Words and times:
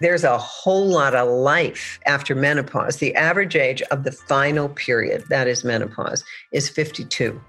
there's 0.00 0.24
a 0.24 0.38
whole 0.38 0.86
lot 0.86 1.14
of 1.14 1.28
life 1.28 1.98
after 2.06 2.34
menopause. 2.34 2.96
The 2.96 3.14
average 3.14 3.56
age 3.56 3.82
of 3.82 4.04
the 4.04 4.12
final 4.12 4.68
period, 4.68 5.24
that 5.28 5.46
is 5.46 5.64
menopause, 5.64 6.24
is 6.52 6.68
52. 6.68 7.40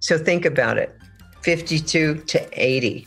So 0.00 0.18
think 0.18 0.44
about 0.44 0.78
it 0.78 0.96
52 1.42 2.16
to 2.16 2.48
80. 2.52 3.06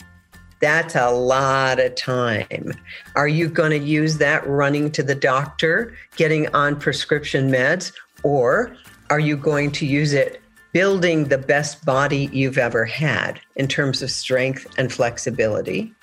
That's 0.60 0.94
a 0.94 1.10
lot 1.10 1.78
of 1.78 1.94
time. 1.94 2.72
Are 3.16 3.28
you 3.28 3.48
going 3.48 3.70
to 3.70 3.78
use 3.78 4.18
that 4.18 4.46
running 4.46 4.90
to 4.92 5.02
the 5.02 5.14
doctor, 5.14 5.94
getting 6.16 6.52
on 6.54 6.78
prescription 6.78 7.50
meds, 7.50 7.92
or 8.22 8.74
are 9.10 9.20
you 9.20 9.36
going 9.36 9.72
to 9.72 9.86
use 9.86 10.12
it 10.14 10.40
building 10.74 11.24
the 11.26 11.38
best 11.38 11.84
body 11.84 12.28
you've 12.32 12.58
ever 12.58 12.84
had 12.84 13.40
in 13.54 13.68
terms 13.68 14.02
of 14.02 14.10
strength 14.10 14.66
and 14.76 14.92
flexibility, 14.92 15.93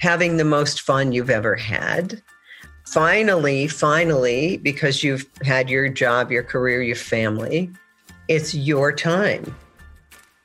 having 0.00 0.36
the 0.36 0.44
most 0.44 0.80
fun 0.80 1.12
you've 1.12 1.30
ever 1.30 1.56
had? 1.56 2.22
Finally, 2.86 3.68
finally, 3.68 4.56
because 4.58 5.02
you've 5.02 5.26
had 5.42 5.68
your 5.68 5.88
job, 5.88 6.30
your 6.30 6.42
career, 6.42 6.80
your 6.82 6.96
family, 6.96 7.70
it's 8.28 8.54
your 8.54 8.92
time. 8.92 9.54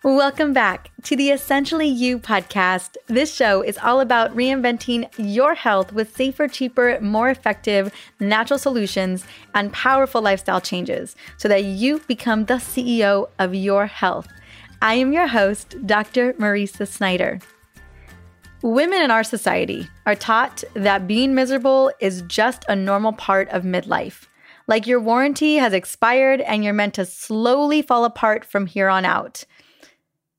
Welcome 0.04 0.52
back 0.52 0.92
to 1.04 1.16
the 1.16 1.30
Essentially 1.30 1.88
You 1.88 2.20
podcast. 2.20 2.98
This 3.08 3.34
show 3.34 3.62
is 3.62 3.78
all 3.78 4.02
about 4.02 4.36
reinventing 4.36 5.10
your 5.18 5.54
health 5.54 5.94
with 5.94 6.14
safer, 6.14 6.50
cheaper, 6.50 7.00
more 7.00 7.30
effective 7.30 7.94
natural 8.20 8.60
solutions 8.60 9.26
and 9.56 9.72
powerful 9.72 10.22
lifestyle 10.22 10.60
changes 10.60 11.16
so 11.38 11.48
that 11.48 11.64
you 11.64 12.00
become 12.00 12.46
the 12.46 12.56
CEO 12.56 13.30
of 13.40 13.56
your 13.56 13.86
health. 13.86 14.28
I 14.82 14.96
am 14.96 15.14
your 15.14 15.28
host, 15.28 15.78
Dr. 15.86 16.34
Mariza 16.34 16.86
Snyder. 16.86 17.40
Women 18.64 19.02
in 19.02 19.12
our 19.12 19.26
society 19.26 19.90
are 20.06 20.16
taught 20.16 20.64
that 20.74 21.06
being 21.06 21.36
miserable 21.36 21.92
is 22.00 22.22
just 22.28 22.64
a 22.70 22.78
normal 22.78 23.12
part 23.12 23.50
of 23.50 23.64
midlife. 23.64 24.28
Like 24.68 24.88
your 24.88 25.02
warranty 25.02 25.56
has 25.58 25.74
expired 25.74 26.40
and 26.40 26.64
you're 26.64 26.72
meant 26.72 26.94
to 26.94 27.06
slowly 27.06 27.82
fall 27.82 28.06
apart 28.06 28.46
from 28.46 28.68
here 28.68 28.88
on 28.88 29.04
out. 29.04 29.44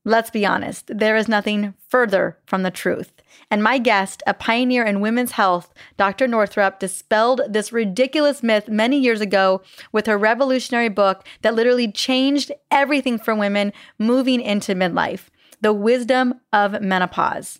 Let's 0.05 0.31
be 0.31 0.43
honest, 0.43 0.87
there 0.87 1.15
is 1.15 1.27
nothing 1.27 1.75
further 1.87 2.39
from 2.47 2.63
the 2.63 2.71
truth. 2.71 3.11
And 3.51 3.61
my 3.61 3.77
guest, 3.77 4.23
a 4.25 4.33
pioneer 4.33 4.83
in 4.83 5.01
women's 5.01 5.33
health, 5.33 5.71
Dr. 5.95 6.27
Northrup, 6.27 6.79
dispelled 6.79 7.41
this 7.47 7.71
ridiculous 7.71 8.41
myth 8.41 8.67
many 8.67 8.97
years 8.97 9.21
ago 9.21 9.61
with 9.91 10.07
her 10.07 10.17
revolutionary 10.17 10.89
book 10.89 11.27
that 11.43 11.53
literally 11.53 11.91
changed 11.91 12.51
everything 12.71 13.19
for 13.19 13.35
women 13.35 13.71
moving 13.99 14.41
into 14.41 14.73
midlife 14.73 15.27
The 15.61 15.73
Wisdom 15.73 16.41
of 16.51 16.81
Menopause. 16.81 17.59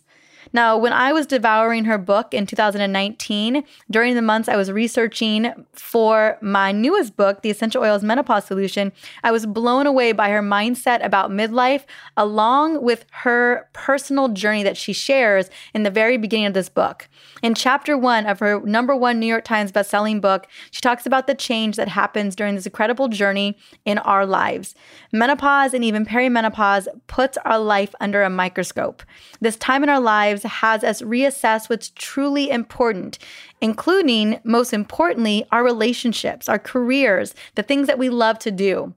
Now, 0.52 0.76
when 0.76 0.92
I 0.92 1.12
was 1.12 1.26
devouring 1.26 1.84
her 1.84 1.98
book 1.98 2.32
in 2.32 2.46
2019, 2.46 3.64
during 3.90 4.14
the 4.14 4.22
months 4.22 4.48
I 4.48 4.56
was 4.56 4.70
researching 4.70 5.52
for 5.72 6.38
my 6.40 6.72
newest 6.72 7.16
book, 7.16 7.42
The 7.42 7.50
Essential 7.50 7.82
Oils 7.82 8.02
Menopause 8.02 8.44
Solution, 8.44 8.92
I 9.22 9.32
was 9.32 9.46
blown 9.46 9.86
away 9.86 10.12
by 10.12 10.30
her 10.30 10.42
mindset 10.42 11.04
about 11.04 11.30
midlife, 11.30 11.84
along 12.16 12.82
with 12.82 13.04
her 13.10 13.68
personal 13.72 14.28
journey 14.28 14.62
that 14.62 14.76
she 14.76 14.92
shares 14.92 15.50
in 15.74 15.82
the 15.82 15.90
very 15.90 16.16
beginning 16.16 16.46
of 16.46 16.54
this 16.54 16.68
book. 16.68 17.08
In 17.42 17.54
chapter 17.54 17.96
one 17.98 18.26
of 18.26 18.38
her 18.40 18.60
number 18.60 18.96
one 18.96 19.18
New 19.18 19.26
York 19.26 19.44
Times 19.44 19.72
bestselling 19.72 20.20
book, 20.20 20.46
she 20.70 20.80
talks 20.80 21.06
about 21.06 21.26
the 21.26 21.34
change 21.34 21.76
that 21.76 21.88
happens 21.88 22.34
during 22.34 22.54
this 22.54 22.66
incredible 22.66 23.08
journey 23.08 23.56
in 23.84 23.98
our 23.98 24.24
lives. 24.26 24.74
Menopause 25.12 25.74
and 25.74 25.84
even 25.84 26.06
perimenopause 26.06 26.88
puts 27.06 27.36
our 27.44 27.58
life 27.58 27.94
under 28.00 28.22
a 28.22 28.30
microscope. 28.30 29.02
This 29.40 29.56
time 29.56 29.82
in 29.82 29.88
our 29.88 30.00
lives 30.00 30.35
has 30.42 30.84
us 30.84 31.02
reassess 31.02 31.68
what's 31.68 31.90
truly 31.90 32.50
important, 32.50 33.18
including, 33.60 34.40
most 34.44 34.72
importantly, 34.72 35.44
our 35.52 35.64
relationships, 35.64 36.48
our 36.48 36.58
careers, 36.58 37.34
the 37.54 37.62
things 37.62 37.86
that 37.86 37.98
we 37.98 38.08
love 38.08 38.38
to 38.40 38.50
do. 38.50 38.94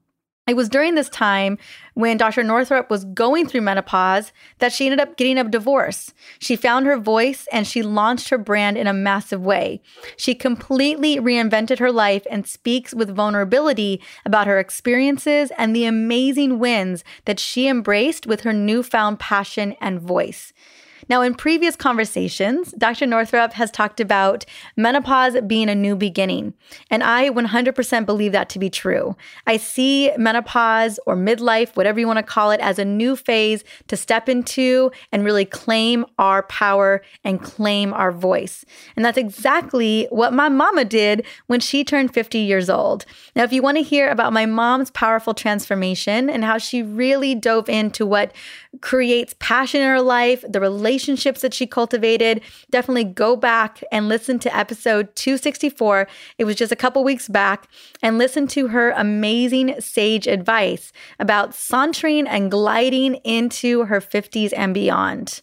It 0.50 0.56
was 0.56 0.68
during 0.68 0.96
this 0.96 1.10
time 1.10 1.60
when 1.94 2.18
Dr. 2.18 2.42
Northrup 2.42 2.90
was 2.90 3.06
going 3.06 3.48
through 3.48 3.62
menopause 3.62 4.32
that 4.58 4.74
she 4.74 4.86
ended 4.86 5.00
up 5.00 5.16
getting 5.16 5.38
a 5.38 5.44
divorce. 5.44 6.12
She 6.40 6.56
found 6.56 6.88
her 6.88 6.98
voice 6.98 7.48
and 7.52 7.68
she 7.68 7.84
launched 7.84 8.30
her 8.30 8.38
brand 8.40 8.76
in 8.76 8.88
a 8.88 8.94
massive 8.94 9.42
way. 9.42 9.80
She 10.18 10.34
completely 10.34 11.18
reinvented 11.18 11.78
her 11.78 11.92
life 11.92 12.26
and 12.32 12.48
speaks 12.48 12.96
with 12.96 13.16
vulnerability 13.16 14.02
about 14.26 14.48
her 14.48 14.58
experiences 14.58 15.52
and 15.56 15.76
the 15.76 15.86
amazing 15.86 16.58
wins 16.58 17.04
that 17.26 17.40
she 17.40 17.68
embraced 17.68 18.26
with 18.26 18.42
her 18.42 18.54
newfound 18.54 19.20
passion 19.20 19.76
and 19.80 20.02
voice. 20.02 20.52
Now, 21.10 21.22
in 21.22 21.34
previous 21.34 21.76
conversations, 21.76 22.72
Dr. 22.74 23.08
Northrup 23.08 23.54
has 23.54 23.72
talked 23.72 24.00
about 24.00 24.46
menopause 24.78 25.36
being 25.48 25.68
a 25.68 25.76
new 25.76 25.96
beginning. 25.96 26.54
And 26.92 27.04
I 27.04 27.30
100% 27.32 28.06
believe 28.06 28.32
that 28.32 28.48
to 28.50 28.60
be 28.60 28.70
true. 28.70 29.16
I 29.48 29.58
see 29.58 30.12
menopause 30.18 31.00
or 31.06 31.16
midlife, 31.16 31.76
whatever 31.76 32.00
you 32.00 32.08
want 32.08 32.18
to 32.18 32.24
call 32.24 32.52
it, 32.52 32.60
as 32.62 32.78
a 32.78 32.86
new 32.86 33.16
phase 33.16 33.64
to 33.88 33.98
step 33.98 34.30
into 34.30 34.92
and 35.12 35.26
really 35.26 35.46
claim 35.46 36.06
our 36.20 36.44
power 36.44 37.02
and 37.24 37.42
claim 37.42 37.94
our 37.94 38.12
voice. 38.12 38.64
And 38.96 39.04
that's 39.04 39.18
exactly 39.18 40.08
what 40.12 40.32
my 40.32 40.48
mama 40.48 40.86
did 40.86 41.26
when 41.48 41.60
she 41.60 41.84
turned 41.84 42.14
50 42.14 42.38
years 42.38 42.70
old. 42.70 43.06
Now, 43.36 43.44
if 43.44 43.52
you 43.52 43.62
want 43.62 43.78
to 43.78 43.84
hear 43.84 44.10
about 44.10 44.32
my 44.32 44.46
mom's 44.46 44.92
powerful 44.92 45.34
transformation 45.34 46.30
and 46.30 46.44
how 46.44 46.60
she 46.60 46.84
really 46.84 47.34
dove 47.34 47.68
into 47.68 48.06
what 48.06 48.32
creates 48.82 49.36
passion 49.40 49.82
in 49.82 49.88
her 49.88 50.02
life, 50.02 50.44
the 50.48 50.62
relationships 50.62 51.42
that 51.42 51.54
she 51.54 51.66
cultivated, 51.66 52.42
definitely 52.70 53.04
go 53.04 53.36
back 53.36 53.84
and 53.92 54.08
listen 54.08 54.40
to 54.40 54.56
episode 54.56 55.16
264. 55.16 56.08
It 56.38 56.46
was 56.46 56.56
just 56.56 56.72
a 56.72 56.78
couple 56.78 57.04
weeks 57.04 57.28
back, 57.28 57.68
and 58.02 58.18
listen 58.18 58.48
to 58.50 58.68
her 58.68 58.92
amazing 58.92 59.80
sage 59.82 60.28
advice 60.28 60.92
about 61.20 61.54
sauntering 61.54 62.28
and 62.28 62.52
gliding 62.52 63.16
into 63.16 63.86
her 63.86 64.00
50s 64.00 64.54
and 64.56 64.74
beyond. 64.74 65.42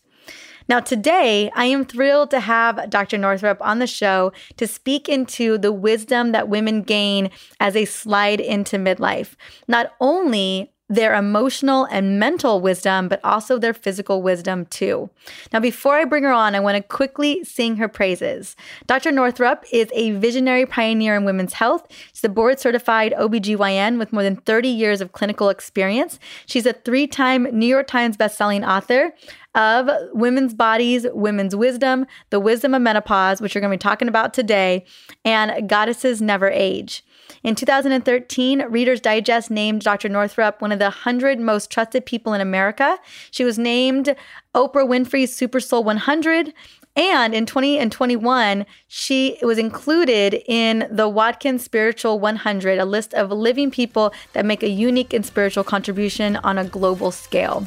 Now, 0.68 0.80
today, 0.80 1.50
I 1.54 1.66
am 1.66 1.84
thrilled 1.84 2.30
to 2.32 2.40
have 2.40 2.90
Dr. 2.90 3.18
Northrup 3.18 3.58
on 3.60 3.78
the 3.78 3.86
show 3.86 4.32
to 4.56 4.66
speak 4.66 5.08
into 5.08 5.58
the 5.58 5.70
wisdom 5.70 6.32
that 6.32 6.48
women 6.48 6.82
gain 6.82 7.30
as 7.60 7.74
they 7.74 7.84
slide 7.84 8.40
into 8.40 8.76
midlife. 8.76 9.36
Not 9.68 9.92
only 10.00 10.72
their 10.88 11.14
emotional 11.14 11.84
and 11.90 12.18
mental 12.20 12.60
wisdom, 12.60 13.08
but 13.08 13.20
also 13.24 13.58
their 13.58 13.74
physical 13.74 14.22
wisdom 14.22 14.66
too. 14.66 15.10
Now, 15.52 15.60
before 15.60 15.96
I 15.96 16.04
bring 16.04 16.22
her 16.22 16.32
on, 16.32 16.54
I 16.54 16.60
want 16.60 16.76
to 16.76 16.82
quickly 16.82 17.42
sing 17.42 17.76
her 17.76 17.88
praises. 17.88 18.54
Dr. 18.86 19.10
Northrup 19.10 19.64
is 19.72 19.88
a 19.92 20.12
visionary 20.12 20.64
pioneer 20.64 21.16
in 21.16 21.24
women's 21.24 21.54
health. 21.54 21.86
She's 22.12 22.22
a 22.22 22.28
board 22.28 22.60
certified 22.60 23.12
OBGYN 23.18 23.98
with 23.98 24.12
more 24.12 24.22
than 24.22 24.36
30 24.36 24.68
years 24.68 25.00
of 25.00 25.12
clinical 25.12 25.48
experience. 25.48 26.20
She's 26.46 26.66
a 26.66 26.72
three 26.72 27.06
time 27.06 27.44
New 27.52 27.66
York 27.66 27.88
Times 27.88 28.16
bestselling 28.16 28.66
author 28.66 29.12
of 29.56 29.90
Women's 30.12 30.54
Bodies, 30.54 31.06
Women's 31.12 31.56
Wisdom, 31.56 32.06
The 32.30 32.38
Wisdom 32.38 32.74
of 32.74 32.82
Menopause, 32.82 33.40
which 33.40 33.54
we're 33.54 33.62
going 33.62 33.70
to 33.70 33.76
be 33.76 33.78
talking 33.78 34.06
about 34.06 34.34
today, 34.34 34.84
and 35.24 35.68
Goddesses 35.68 36.20
Never 36.20 36.50
Age. 36.50 37.02
In 37.42 37.54
2013, 37.54 38.62
Reader's 38.68 39.00
Digest 39.00 39.50
named 39.50 39.82
Dr. 39.82 40.08
Northrup 40.08 40.60
one 40.60 40.72
of 40.72 40.78
the 40.78 40.86
100 40.86 41.38
most 41.38 41.70
trusted 41.70 42.06
people 42.06 42.32
in 42.32 42.40
America. 42.40 42.98
She 43.30 43.44
was 43.44 43.58
named 43.58 44.14
Oprah 44.54 44.86
Winfrey's 44.86 45.34
Super 45.34 45.60
Soul 45.60 45.84
100. 45.84 46.52
And 46.96 47.34
in 47.34 47.44
20 47.44 47.78
and 47.78 47.92
21, 47.92 48.64
she 48.88 49.36
was 49.42 49.58
included 49.58 50.42
in 50.46 50.88
the 50.90 51.08
Watkins 51.08 51.62
Spiritual 51.62 52.18
100, 52.18 52.78
a 52.78 52.86
list 52.86 53.12
of 53.12 53.30
living 53.30 53.70
people 53.70 54.14
that 54.32 54.46
make 54.46 54.62
a 54.62 54.68
unique 54.68 55.12
and 55.12 55.24
spiritual 55.24 55.62
contribution 55.62 56.36
on 56.36 56.56
a 56.56 56.64
global 56.64 57.10
scale. 57.10 57.66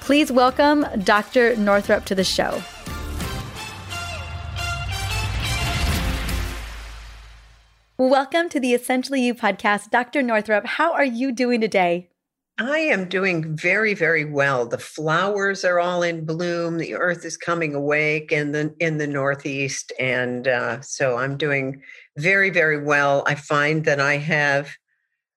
Please 0.00 0.32
welcome 0.32 0.84
Dr. 1.04 1.54
Northrup 1.54 2.04
to 2.06 2.16
the 2.16 2.24
show. 2.24 2.60
Welcome 7.98 8.48
to 8.48 8.58
the 8.58 8.72
Essentially 8.72 9.20
You 9.20 9.34
podcast. 9.34 9.90
Dr. 9.90 10.22
Northrup, 10.22 10.64
how 10.64 10.94
are 10.94 11.04
you 11.04 11.30
doing 11.30 11.60
today? 11.60 12.08
I 12.58 12.78
am 12.78 13.06
doing 13.06 13.54
very, 13.54 13.92
very 13.92 14.24
well. 14.24 14.66
The 14.66 14.78
flowers 14.78 15.62
are 15.62 15.78
all 15.78 16.02
in 16.02 16.24
bloom. 16.24 16.78
The 16.78 16.94
earth 16.94 17.26
is 17.26 17.36
coming 17.36 17.74
awake 17.74 18.32
in 18.32 18.52
the 18.52 18.74
in 18.80 18.96
the 18.96 19.06
northeast, 19.06 19.92
and 20.00 20.48
uh, 20.48 20.80
so 20.80 21.18
I'm 21.18 21.36
doing 21.36 21.82
very, 22.16 22.48
very 22.48 22.82
well. 22.82 23.24
I 23.26 23.34
find 23.34 23.84
that 23.84 24.00
I 24.00 24.16
have 24.16 24.74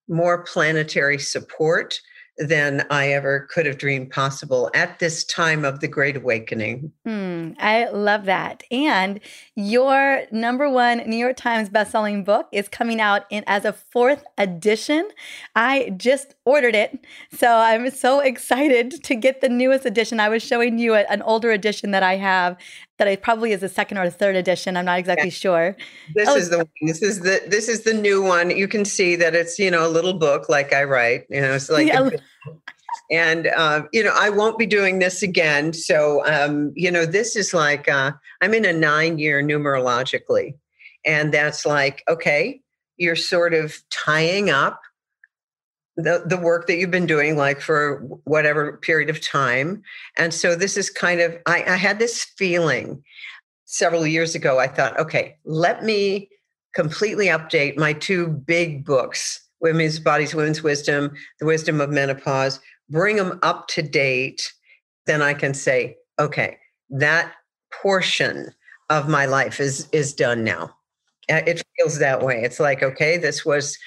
more 0.08 0.44
planetary 0.46 1.20
support 1.20 2.00
than 2.38 2.86
I 2.90 3.10
ever 3.14 3.48
could 3.50 3.66
have 3.66 3.78
dreamed 3.78 4.12
possible 4.12 4.70
at 4.74 5.00
this 5.00 5.24
time 5.24 5.64
of 5.64 5.80
the 5.80 5.88
Great 5.88 6.18
Awakening. 6.18 6.92
Mm, 7.08 7.56
I 7.60 7.90
love 7.90 8.26
that. 8.26 8.64
And 8.70 9.20
your 9.56 10.24
number 10.32 10.70
one 10.70 10.98
New 11.10 11.16
York 11.16 11.38
Times 11.38 11.70
bestselling 11.70 12.26
book 12.26 12.48
is 12.52 12.68
coming 12.68 13.00
out 13.00 13.24
in 13.30 13.44
as 13.48 13.64
a 13.64 13.74
fourth 13.74 14.24
edition. 14.38 15.10
I 15.56 15.94
just 15.96 16.36
ordered 16.44 16.76
it. 16.76 17.00
So 17.32 17.56
I'm 17.56 17.90
so 17.90 18.20
excited 18.20 19.04
to 19.04 19.16
get 19.16 19.42
the 19.42 19.50
newest 19.50 19.86
edition. 19.86 20.20
I 20.20 20.30
was 20.30 20.44
showing 20.44 20.78
you 20.78 20.94
an 20.96 21.22
older 21.22 21.52
edition 21.52 21.92
that 21.92 22.04
I 22.04 22.18
have 22.18 22.58
that 22.98 23.08
it 23.08 23.22
probably 23.22 23.52
is 23.52 23.62
the 23.62 23.70
second 23.70 23.98
or 23.98 24.06
the 24.06 24.12
third 24.12 24.36
edition. 24.36 24.78
I'm 24.78 24.86
not 24.86 25.00
exactly 25.00 25.30
sure. 25.30 25.76
This 26.14 26.30
oh, 26.30 26.36
is 26.36 26.50
the 26.50 26.68
this 26.82 27.02
is 27.02 27.22
the 27.22 27.42
this 27.48 27.68
is 27.68 27.84
the 27.84 27.94
new 27.94 28.22
one. 28.22 28.50
You 28.50 28.68
can 28.68 28.86
see 28.86 29.16
that 29.18 29.36
it's 29.36 29.60
you 29.60 29.70
know 29.70 29.86
a 29.86 29.90
little 29.90 30.14
book 30.14 30.50
like 30.50 30.74
I 30.74 30.84
write. 30.84 31.26
You 31.30 31.42
know, 31.42 31.54
it's 31.54 31.70
like. 31.70 31.88
Yeah. 31.88 32.10
A, 32.10 32.12
and 33.12 33.48
uh, 33.48 33.84
you 33.92 34.04
know 34.04 34.14
i 34.16 34.30
won't 34.30 34.58
be 34.58 34.66
doing 34.66 35.00
this 35.00 35.22
again 35.22 35.74
so 35.74 36.26
um, 36.26 36.72
you 36.76 36.90
know 36.90 37.06
this 37.06 37.36
is 37.36 37.54
like 37.54 37.88
uh, 37.88 38.12
i'm 38.42 38.54
in 38.54 38.66
a 38.66 38.74
nine 38.74 39.20
year 39.20 39.44
numerologically 39.44 40.56
and 41.06 41.34
that's 41.34 41.66
like 41.66 42.04
okay 42.08 42.62
you're 42.98 43.16
sort 43.16 43.54
of 43.54 43.78
tying 43.92 44.50
up 44.50 44.82
the, 45.98 46.24
the 46.26 46.38
work 46.38 46.68
that 46.68 46.78
you've 46.78 46.92
been 46.92 47.06
doing 47.06 47.38
like 47.38 47.62
for 47.62 48.00
whatever 48.26 48.78
period 48.78 49.10
of 49.10 49.22
time. 49.22 49.82
And 50.18 50.34
so 50.34 50.56
this 50.56 50.78
is 50.78 50.90
kind 50.90 51.22
of 51.22 51.38
I, 51.46 51.64
I 51.64 51.76
had 51.76 52.00
this 52.00 52.24
feeling 52.24 53.04
several 53.68 54.06
years 54.06 54.36
ago 54.36 54.60
i 54.60 54.68
thought 54.68 54.98
okay 55.00 55.36
let 55.44 55.84
me 55.84 56.30
completely 56.76 57.26
update 57.26 57.76
my 57.78 57.94
two 57.94 58.28
big 58.28 58.86
books 58.86 59.42
women's 59.60 60.00
bodies 60.00 60.36
women's 60.36 60.62
wisdom 60.62 61.12
the 61.40 61.48
wisdom 61.48 61.82
of 61.82 61.90
menopause. 61.90 62.60
Bring 62.92 63.16
them 63.16 63.40
up 63.42 63.68
to 63.70 63.82
date 63.82 64.54
then 65.08 65.24
i 65.24 65.34
can 65.34 65.56
say 65.56 65.98
okay 66.20 66.58
that 66.92 67.34
portion 67.82 68.54
of 68.90 69.10
my 69.10 69.26
life 69.26 69.60
is 69.60 69.88
is 69.92 70.14
done 70.14 70.44
now. 70.44 70.76
Uh, 71.30 71.42
it 71.48 71.64
feels 71.76 71.98
that 71.98 72.22
way. 72.22 72.42
It's 72.44 72.60
like 72.60 72.84
okay 72.84 73.18
this 73.18 73.46
was 73.46 73.78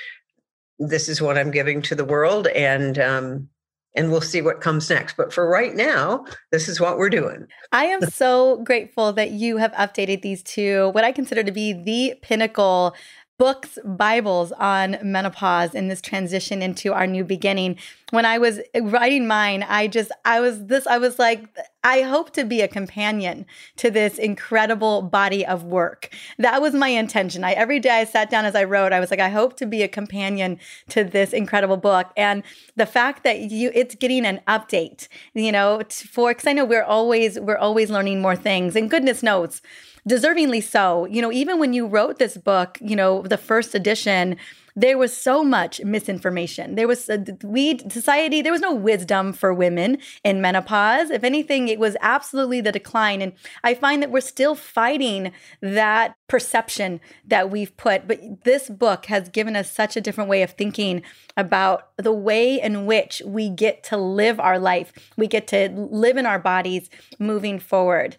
this 0.78 1.08
is 1.08 1.20
what 1.20 1.38
I'm 1.38 1.50
giving 1.50 1.82
to 1.82 1.94
the 1.94 2.04
world, 2.04 2.46
and 2.48 2.98
um, 2.98 3.48
and 3.94 4.10
we'll 4.10 4.20
see 4.20 4.40
what 4.40 4.60
comes 4.60 4.88
next. 4.90 5.16
But 5.16 5.32
for 5.32 5.48
right 5.48 5.74
now, 5.74 6.24
this 6.52 6.68
is 6.68 6.80
what 6.80 6.98
we're 6.98 7.10
doing. 7.10 7.46
I 7.72 7.86
am 7.86 8.02
so 8.02 8.62
grateful 8.64 9.12
that 9.14 9.30
you 9.30 9.56
have 9.56 9.72
updated 9.72 10.22
these 10.22 10.42
two, 10.42 10.90
what 10.90 11.04
I 11.04 11.12
consider 11.12 11.42
to 11.42 11.52
be 11.52 11.72
the 11.72 12.14
pinnacle 12.22 12.94
books, 13.38 13.78
Bibles 13.84 14.50
on 14.58 14.98
menopause 15.00 15.72
and 15.72 15.88
this 15.88 16.02
transition 16.02 16.60
into 16.60 16.92
our 16.92 17.06
new 17.06 17.22
beginning. 17.22 17.78
When 18.10 18.26
I 18.26 18.38
was 18.38 18.58
writing 18.74 19.28
mine, 19.28 19.64
I 19.68 19.86
just, 19.86 20.10
I 20.24 20.40
was 20.40 20.66
this, 20.66 20.88
I 20.88 20.98
was 20.98 21.20
like, 21.20 21.44
I 21.84 22.02
hope 22.02 22.32
to 22.32 22.44
be 22.44 22.62
a 22.62 22.68
companion 22.68 23.46
to 23.76 23.92
this 23.92 24.18
incredible 24.18 25.02
body 25.02 25.46
of 25.46 25.62
work. 25.62 26.12
That 26.38 26.60
was 26.60 26.74
my 26.74 26.88
intention. 26.88 27.44
I 27.44 27.52
every 27.52 27.78
day 27.78 28.00
I 28.00 28.04
sat 28.04 28.28
down 28.28 28.44
as 28.44 28.56
I 28.56 28.64
wrote, 28.64 28.92
I 28.92 28.98
was 28.98 29.12
like, 29.12 29.20
I 29.20 29.28
hope 29.28 29.56
to 29.58 29.66
be 29.66 29.84
a 29.84 29.88
companion 29.88 30.58
to 30.88 31.04
this 31.04 31.32
incredible 31.32 31.76
book. 31.76 32.10
And 32.16 32.42
the 32.74 32.86
fact 32.86 33.22
that 33.22 33.38
you, 33.38 33.70
it's 33.72 33.94
getting 33.94 34.26
an 34.26 34.40
update, 34.48 35.06
you 35.34 35.52
know, 35.52 35.82
for, 35.88 36.30
because 36.30 36.48
I 36.48 36.54
know 36.54 36.64
we're 36.64 36.82
always, 36.82 37.38
we're 37.38 37.56
always 37.56 37.88
learning 37.88 38.20
more 38.20 38.36
things, 38.36 38.74
and 38.74 38.90
goodness 38.90 39.22
knows 39.22 39.62
deservingly 40.08 40.62
so. 40.62 41.04
You 41.06 41.22
know, 41.22 41.32
even 41.32 41.58
when 41.58 41.72
you 41.72 41.86
wrote 41.86 42.18
this 42.18 42.36
book, 42.36 42.78
you 42.80 42.96
know, 42.96 43.22
the 43.22 43.36
first 43.36 43.74
edition, 43.74 44.36
there 44.78 44.96
was 44.96 45.14
so 45.16 45.42
much 45.42 45.80
misinformation. 45.82 46.76
There 46.76 46.86
was 46.86 47.10
uh, 47.10 47.24
a, 47.26 47.46
we 47.46 47.78
society. 47.88 48.42
There 48.42 48.52
was 48.52 48.60
no 48.60 48.72
wisdom 48.72 49.32
for 49.32 49.52
women 49.52 49.98
in 50.22 50.40
menopause. 50.40 51.10
If 51.10 51.24
anything, 51.24 51.66
it 51.66 51.80
was 51.80 51.96
absolutely 52.00 52.60
the 52.60 52.70
decline. 52.70 53.20
And 53.20 53.32
I 53.64 53.74
find 53.74 54.00
that 54.02 54.12
we're 54.12 54.20
still 54.20 54.54
fighting 54.54 55.32
that 55.60 56.14
perception 56.28 57.00
that 57.26 57.50
we've 57.50 57.76
put. 57.76 58.06
But 58.06 58.44
this 58.44 58.68
book 58.68 59.06
has 59.06 59.28
given 59.28 59.56
us 59.56 59.72
such 59.72 59.96
a 59.96 60.00
different 60.00 60.30
way 60.30 60.42
of 60.42 60.52
thinking 60.52 61.02
about 61.36 61.90
the 61.96 62.12
way 62.12 62.60
in 62.60 62.86
which 62.86 63.20
we 63.26 63.50
get 63.50 63.82
to 63.84 63.96
live 63.96 64.38
our 64.38 64.60
life. 64.60 64.92
We 65.16 65.26
get 65.26 65.48
to 65.48 65.70
live 65.70 66.16
in 66.16 66.24
our 66.24 66.38
bodies 66.38 66.88
moving 67.18 67.58
forward. 67.58 68.16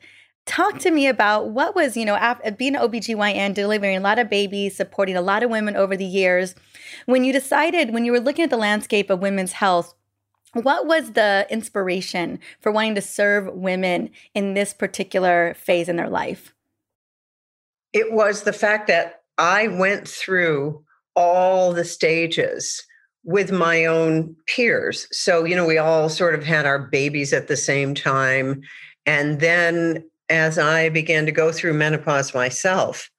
Talk 0.50 0.80
to 0.80 0.90
me 0.90 1.06
about 1.06 1.50
what 1.52 1.76
was, 1.76 1.96
you 1.96 2.06
know, 2.06 2.18
being 2.58 2.76
an 2.76 2.82
OBGYN, 2.82 3.54
delivering 3.54 3.98
a 3.98 4.00
lot 4.00 4.18
of 4.18 4.32
babies, 4.32 4.76
supporting 4.76 5.16
a 5.16 5.22
lot 5.22 5.44
of 5.44 5.52
women 5.52 5.76
over 5.76 5.96
the 5.96 6.04
years. 6.04 6.56
When 7.06 7.24
you 7.24 7.32
decided, 7.32 7.94
when 7.94 8.04
you 8.04 8.12
were 8.12 8.20
looking 8.20 8.46
at 8.46 8.50
the 8.50 8.58
landscape 8.58 9.12
of 9.12 9.20
women's 9.20 9.52
health, 9.52 9.94
what 10.54 10.88
was 10.88 11.12
the 11.12 11.46
inspiration 11.52 12.40
for 12.62 12.72
wanting 12.72 12.96
to 12.96 13.02
serve 13.02 13.54
women 13.54 14.10
in 14.34 14.56
this 14.56 14.74
particular 14.74 15.54
phase 15.54 15.88
in 15.88 15.98
their 15.98 16.10
life? 16.10 16.52
It 17.94 18.12
was 18.12 18.42
the 18.42 18.52
fact 18.52 18.88
that 18.88 19.22
I 19.38 19.68
went 19.68 20.08
through 20.08 20.84
all 21.16 21.74
the 21.74 21.86
stages 21.86 22.84
with 23.24 23.52
my 23.52 23.86
own 23.86 24.36
peers. 24.48 25.08
So, 25.12 25.44
you 25.44 25.56
know, 25.56 25.68
we 25.68 25.78
all 25.78 26.10
sort 26.10 26.34
of 26.34 26.44
had 26.44 26.66
our 26.66 26.80
babies 26.80 27.34
at 27.34 27.48
the 27.48 27.56
same 27.56 27.94
time. 27.94 28.62
And 29.06 29.40
then 29.40 30.06
as 30.30 30.58
I 30.58 30.90
began 30.90 31.26
to 31.26 31.32
go 31.32 31.52
through 31.52 31.74
menopause 31.74 32.34
myself, 32.34 33.10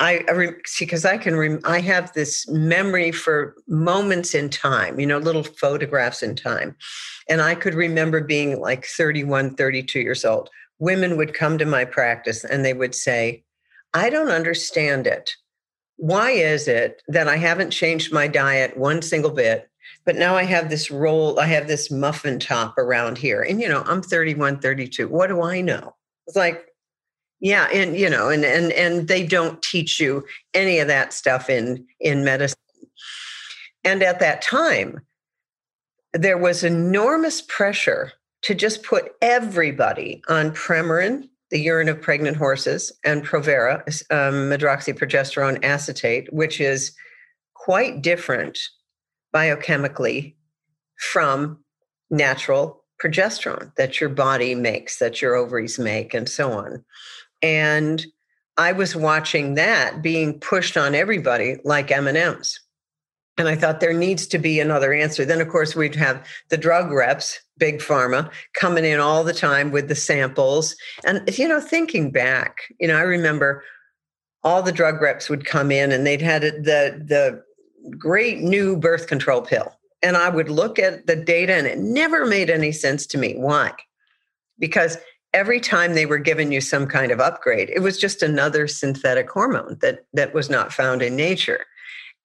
I, 0.00 0.24
I 0.28 0.48
see 0.66 0.84
because 0.84 1.04
I 1.04 1.16
can 1.16 1.60
I 1.64 1.80
have 1.80 2.12
this 2.12 2.48
memory 2.48 3.12
for 3.12 3.54
moments 3.68 4.34
in 4.34 4.50
time, 4.50 4.98
you 4.98 5.06
know, 5.06 5.18
little 5.18 5.44
photographs 5.44 6.22
in 6.22 6.34
time. 6.34 6.76
And 7.28 7.40
I 7.40 7.54
could 7.54 7.74
remember 7.74 8.20
being 8.20 8.60
like 8.60 8.84
31, 8.84 9.54
32 9.54 10.00
years 10.00 10.24
old. 10.24 10.50
Women 10.80 11.16
would 11.16 11.34
come 11.34 11.56
to 11.58 11.64
my 11.64 11.84
practice 11.84 12.44
and 12.44 12.64
they 12.64 12.74
would 12.74 12.94
say, 12.94 13.44
I 13.94 14.10
don't 14.10 14.30
understand 14.30 15.06
it. 15.06 15.30
Why 15.98 16.32
is 16.32 16.66
it 16.66 17.02
that 17.06 17.28
I 17.28 17.36
haven't 17.36 17.70
changed 17.70 18.12
my 18.12 18.26
diet 18.26 18.76
one 18.76 19.02
single 19.02 19.30
bit? 19.30 19.68
But 20.04 20.16
now 20.16 20.34
I 20.34 20.42
have 20.42 20.68
this 20.68 20.90
roll, 20.90 21.38
I 21.38 21.46
have 21.46 21.68
this 21.68 21.92
muffin 21.92 22.40
top 22.40 22.76
around 22.76 23.18
here. 23.18 23.42
And, 23.42 23.60
you 23.60 23.68
know, 23.68 23.84
I'm 23.86 24.02
31, 24.02 24.58
32. 24.58 25.06
What 25.06 25.28
do 25.28 25.42
I 25.42 25.60
know? 25.60 25.94
It's 26.26 26.36
like, 26.36 26.66
yeah, 27.40 27.68
and 27.72 27.96
you 27.96 28.08
know, 28.08 28.28
and 28.28 28.44
and 28.44 28.72
and 28.72 29.08
they 29.08 29.26
don't 29.26 29.60
teach 29.62 29.98
you 29.98 30.24
any 30.54 30.78
of 30.78 30.88
that 30.88 31.12
stuff 31.12 31.50
in 31.50 31.84
in 32.00 32.24
medicine. 32.24 32.58
And 33.84 34.02
at 34.02 34.20
that 34.20 34.42
time, 34.42 35.00
there 36.12 36.38
was 36.38 36.62
enormous 36.62 37.42
pressure 37.42 38.12
to 38.42 38.54
just 38.54 38.82
put 38.82 39.12
everybody 39.20 40.22
on 40.28 40.52
Premarin, 40.52 41.28
the 41.50 41.58
urine 41.58 41.88
of 41.88 42.00
pregnant 42.00 42.36
horses, 42.36 42.92
and 43.04 43.24
Provera, 43.24 43.82
um, 44.10 44.50
medroxyprogesterone 44.50 45.64
acetate, 45.64 46.32
which 46.32 46.60
is 46.60 46.92
quite 47.54 48.02
different 48.02 48.58
biochemically 49.34 50.34
from 50.98 51.58
natural 52.10 52.81
progesterone 53.02 53.74
that 53.76 54.00
your 54.00 54.10
body 54.10 54.54
makes, 54.54 54.98
that 54.98 55.20
your 55.20 55.34
ovaries 55.34 55.78
make, 55.78 56.14
and 56.14 56.28
so 56.28 56.52
on. 56.52 56.84
And 57.42 58.04
I 58.56 58.72
was 58.72 58.94
watching 58.94 59.54
that 59.54 60.02
being 60.02 60.38
pushed 60.38 60.76
on 60.76 60.94
everybody 60.94 61.56
like 61.64 61.90
M&Ms. 61.90 62.58
And 63.38 63.48
I 63.48 63.56
thought 63.56 63.80
there 63.80 63.94
needs 63.94 64.26
to 64.26 64.38
be 64.38 64.60
another 64.60 64.92
answer. 64.92 65.24
Then, 65.24 65.40
of 65.40 65.48
course, 65.48 65.74
we'd 65.74 65.94
have 65.94 66.24
the 66.50 66.58
drug 66.58 66.92
reps, 66.92 67.40
big 67.56 67.78
pharma, 67.78 68.30
coming 68.54 68.84
in 68.84 69.00
all 69.00 69.24
the 69.24 69.32
time 69.32 69.72
with 69.72 69.88
the 69.88 69.94
samples. 69.94 70.76
And, 71.06 71.22
you 71.38 71.48
know, 71.48 71.60
thinking 71.60 72.10
back, 72.10 72.58
you 72.78 72.86
know, 72.86 72.96
I 72.96 73.02
remember 73.02 73.64
all 74.44 74.62
the 74.62 74.70
drug 74.70 75.00
reps 75.00 75.30
would 75.30 75.46
come 75.46 75.70
in 75.72 75.92
and 75.92 76.06
they'd 76.06 76.20
had 76.20 76.42
the, 76.42 77.02
the 77.06 77.42
great 77.96 78.40
new 78.40 78.76
birth 78.76 79.06
control 79.06 79.40
pill 79.40 79.72
and 80.02 80.16
I 80.16 80.28
would 80.28 80.48
look 80.48 80.78
at 80.78 81.06
the 81.06 81.16
data 81.16 81.54
and 81.54 81.66
it 81.66 81.78
never 81.78 82.26
made 82.26 82.50
any 82.50 82.72
sense 82.72 83.06
to 83.08 83.18
me. 83.18 83.34
Why? 83.34 83.72
Because 84.58 84.98
every 85.32 85.60
time 85.60 85.94
they 85.94 86.06
were 86.06 86.18
giving 86.18 86.52
you 86.52 86.60
some 86.60 86.86
kind 86.86 87.12
of 87.12 87.20
upgrade, 87.20 87.70
it 87.70 87.80
was 87.80 87.98
just 87.98 88.22
another 88.22 88.66
synthetic 88.66 89.30
hormone 89.30 89.78
that, 89.80 90.04
that 90.12 90.34
was 90.34 90.50
not 90.50 90.72
found 90.72 91.02
in 91.02 91.16
nature. 91.16 91.64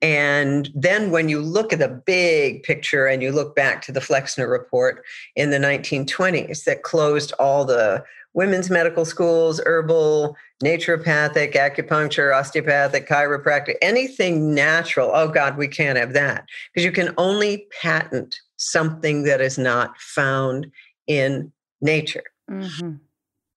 And 0.02 0.70
then 0.76 1.10
when 1.10 1.28
you 1.28 1.42
look 1.42 1.74
at 1.74 1.80
the 1.80 1.88
big 1.88 2.64
picture 2.64 3.08
and 3.08 3.24
you 3.24 3.32
look 3.32 3.56
back 3.56 3.82
to 3.84 3.92
the 3.92 4.02
Flexner 4.02 4.48
report 4.48 5.04
in 5.36 5.50
the 5.50 5.58
1920s 5.58 6.66
that 6.66 6.84
closed 6.84 7.34
all 7.40 7.66
the 7.66 8.04
women's 8.38 8.70
medical 8.70 9.03
schools, 9.03 9.60
herbal, 9.65 10.38
naturopathic, 10.63 11.56
acupuncture, 11.56 12.34
osteopathic, 12.34 13.10
chiropractic, 13.10 13.77
anything 13.82 14.53
natural. 14.53 15.10
Oh 15.12 15.27
God, 15.27 15.58
we 15.58 15.67
can't 15.67 15.98
have 15.98 16.13
that 16.13 16.46
because 16.72 16.86
you 16.86 16.91
can 16.91 17.15
only 17.17 17.67
patent 17.82 18.39
something 18.58 19.24
that 19.24 19.41
is 19.41 19.58
not 19.58 19.98
found 19.98 20.67
in 21.08 21.51
nature. 21.82 22.25
Mm-hmm. 22.50 22.98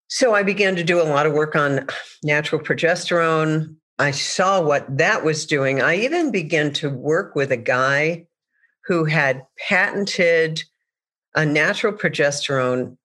So 0.09 0.35
I 0.35 0.43
began 0.43 0.77
to 0.77 0.83
do 0.83 1.01
a 1.01 1.05
lot 1.05 1.27
of 1.27 1.35
work 1.35 1.55
on 1.55 1.87
natural 2.25 2.61
progesterone. 2.61 3.77
I 3.99 4.13
saw 4.13 4.63
what 4.63 4.97
that 4.97 5.23
was 5.25 5.45
doing. 5.45 5.83
I 5.83 5.97
even 5.97 6.33
began 6.33 6.73
to 6.75 6.89
work 6.89 7.35
with 7.35 7.53
a 7.53 7.59
guy 7.59 8.27
who 8.87 9.05
had 9.05 9.43
patented 9.69 10.65
a 11.35 11.45
natural 11.45 11.93
progesterone 11.93 12.97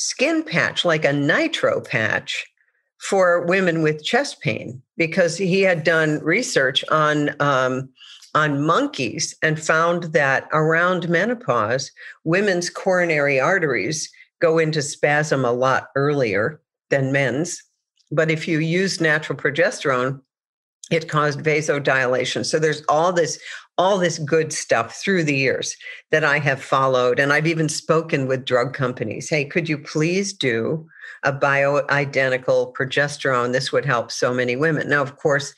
skin 0.00 0.42
patch, 0.42 0.82
like 0.82 1.04
a 1.04 1.12
nitro 1.12 1.78
patch 1.78 2.46
for 2.98 3.44
women 3.44 3.82
with 3.82 4.02
chest 4.02 4.40
pain, 4.40 4.80
because 4.96 5.36
he 5.36 5.60
had 5.60 5.84
done 5.84 6.18
research 6.24 6.82
on 6.90 7.30
um, 7.40 7.88
on 8.34 8.62
monkeys 8.62 9.36
and 9.42 9.60
found 9.60 10.04
that 10.04 10.48
around 10.52 11.08
menopause, 11.08 11.90
women's 12.24 12.70
coronary 12.70 13.38
arteries 13.38 14.10
go 14.40 14.58
into 14.58 14.80
spasm 14.80 15.44
a 15.44 15.52
lot 15.52 15.88
earlier 15.96 16.60
than 16.88 17.12
men's. 17.12 17.62
But 18.10 18.30
if 18.30 18.48
you 18.48 18.58
use 18.60 19.00
natural 19.02 19.38
progesterone, 19.38 20.20
it 20.90 21.08
caused 21.08 21.40
vasodilation. 21.40 22.44
So 22.44 22.58
there's 22.58 22.82
all 22.88 23.12
this 23.12 23.38
all 23.78 23.96
this 23.96 24.18
good 24.18 24.52
stuff 24.52 24.96
through 24.96 25.24
the 25.24 25.34
years 25.34 25.74
that 26.10 26.22
I 26.22 26.38
have 26.38 26.62
followed 26.62 27.18
and 27.18 27.32
I've 27.32 27.46
even 27.46 27.68
spoken 27.68 28.26
with 28.26 28.44
drug 28.44 28.74
companies. 28.74 29.30
Hey, 29.30 29.46
could 29.46 29.70
you 29.70 29.78
please 29.78 30.34
do 30.34 30.86
a 31.22 31.32
bioidentical 31.32 32.74
progesterone? 32.74 33.52
This 33.52 33.72
would 33.72 33.86
help 33.86 34.10
so 34.10 34.34
many 34.34 34.54
women. 34.54 34.90
Now, 34.90 35.00
of 35.00 35.16
course, 35.16 35.54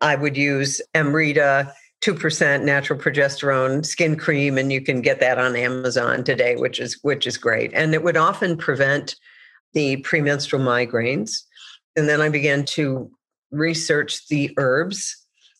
I 0.00 0.14
would 0.14 0.34
use 0.34 0.80
Emerita 0.94 1.70
2% 2.02 2.62
natural 2.62 2.98
progesterone 2.98 3.84
skin 3.84 4.16
cream 4.16 4.56
and 4.56 4.72
you 4.72 4.80
can 4.80 5.02
get 5.02 5.20
that 5.20 5.38
on 5.38 5.56
Amazon 5.56 6.22
today 6.22 6.54
which 6.54 6.78
is 6.78 6.98
which 7.02 7.26
is 7.26 7.36
great 7.36 7.72
and 7.74 7.92
it 7.92 8.04
would 8.04 8.16
often 8.16 8.56
prevent 8.56 9.16
the 9.74 9.96
premenstrual 9.98 10.62
migraines 10.62 11.42
and 11.96 12.08
then 12.08 12.20
I 12.20 12.28
began 12.28 12.64
to 12.66 13.10
research 13.50 14.26
the 14.28 14.52
herbs 14.56 15.16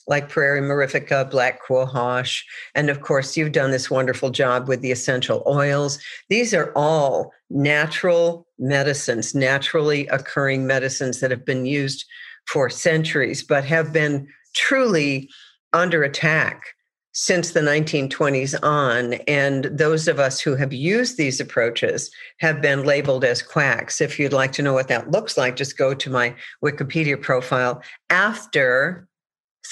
like 0.08 0.32
Pueraria 0.32 0.62
mirifica, 0.62 1.30
black 1.30 1.60
cohosh, 1.62 2.42
and 2.74 2.88
of 2.88 3.02
course, 3.02 3.36
you've 3.36 3.52
done 3.52 3.70
this 3.70 3.90
wonderful 3.90 4.30
job 4.30 4.66
with 4.66 4.80
the 4.80 4.90
essential 4.90 5.42
oils. 5.46 5.98
These 6.30 6.54
are 6.54 6.72
all 6.74 7.32
natural 7.50 8.46
medicines, 8.58 9.34
naturally 9.34 10.06
occurring 10.08 10.66
medicines 10.66 11.20
that 11.20 11.30
have 11.30 11.44
been 11.44 11.66
used 11.66 12.06
for 12.46 12.70
centuries, 12.70 13.42
but 13.42 13.64
have 13.64 13.92
been 13.92 14.26
truly 14.54 15.28
under 15.74 16.02
attack 16.02 16.74
since 17.20 17.50
the 17.50 17.60
1920s 17.60 18.54
on. 18.62 19.14
And 19.26 19.64
those 19.64 20.06
of 20.06 20.20
us 20.20 20.38
who 20.38 20.54
have 20.54 20.72
used 20.72 21.16
these 21.16 21.40
approaches 21.40 22.12
have 22.38 22.62
been 22.62 22.84
labeled 22.84 23.24
as 23.24 23.42
quacks. 23.42 24.00
If 24.00 24.20
you'd 24.20 24.32
like 24.32 24.52
to 24.52 24.62
know 24.62 24.72
what 24.72 24.86
that 24.86 25.10
looks 25.10 25.36
like, 25.36 25.56
just 25.56 25.76
go 25.76 25.94
to 25.94 26.10
my 26.10 26.32
Wikipedia 26.64 27.20
profile. 27.20 27.82
After 28.08 29.08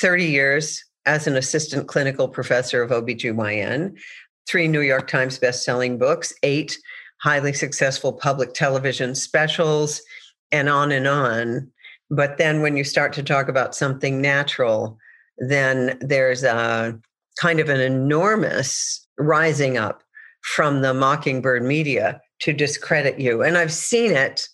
30 0.01 0.25
years 0.25 0.85
as 1.07 1.29
an 1.29 1.37
assistant 1.37 1.87
clinical 1.87 2.27
professor 2.27 2.83
of 2.83 2.91
OBGYN, 2.91 3.97
three 4.49 4.67
New 4.67 4.81
York 4.81 5.07
Times 5.07 5.39
bestselling 5.39 6.01
books, 6.01 6.35
eight 6.43 6.77
highly 7.23 7.53
successful 7.53 8.13
public 8.13 8.55
television 8.55 9.15
specials, 9.15 10.03
and 10.51 10.69
on 10.69 10.91
and 10.91 11.07
on. 11.07 11.71
But 12.11 12.39
then 12.39 12.61
when 12.61 12.77
you 12.77 12.83
start 12.83 13.13
to 13.13 13.23
talk 13.23 13.49
about 13.49 13.77
something 13.77 14.21
natural, 14.21 14.99
then 15.39 15.97
there's 16.01 16.43
a 16.43 16.99
kind 17.41 17.61
of 17.61 17.69
an 17.69 17.81
enormous 17.81 19.07
rising 19.19 19.77
up 19.77 20.03
from 20.43 20.83
the 20.83 20.95
mockingbird 20.95 21.63
media 21.63 22.21
to 22.41 22.53
discredit 22.53 23.19
you. 23.19 23.43
And 23.43 23.59
I've 23.59 23.73
seen 23.73 24.13
it 24.13 24.49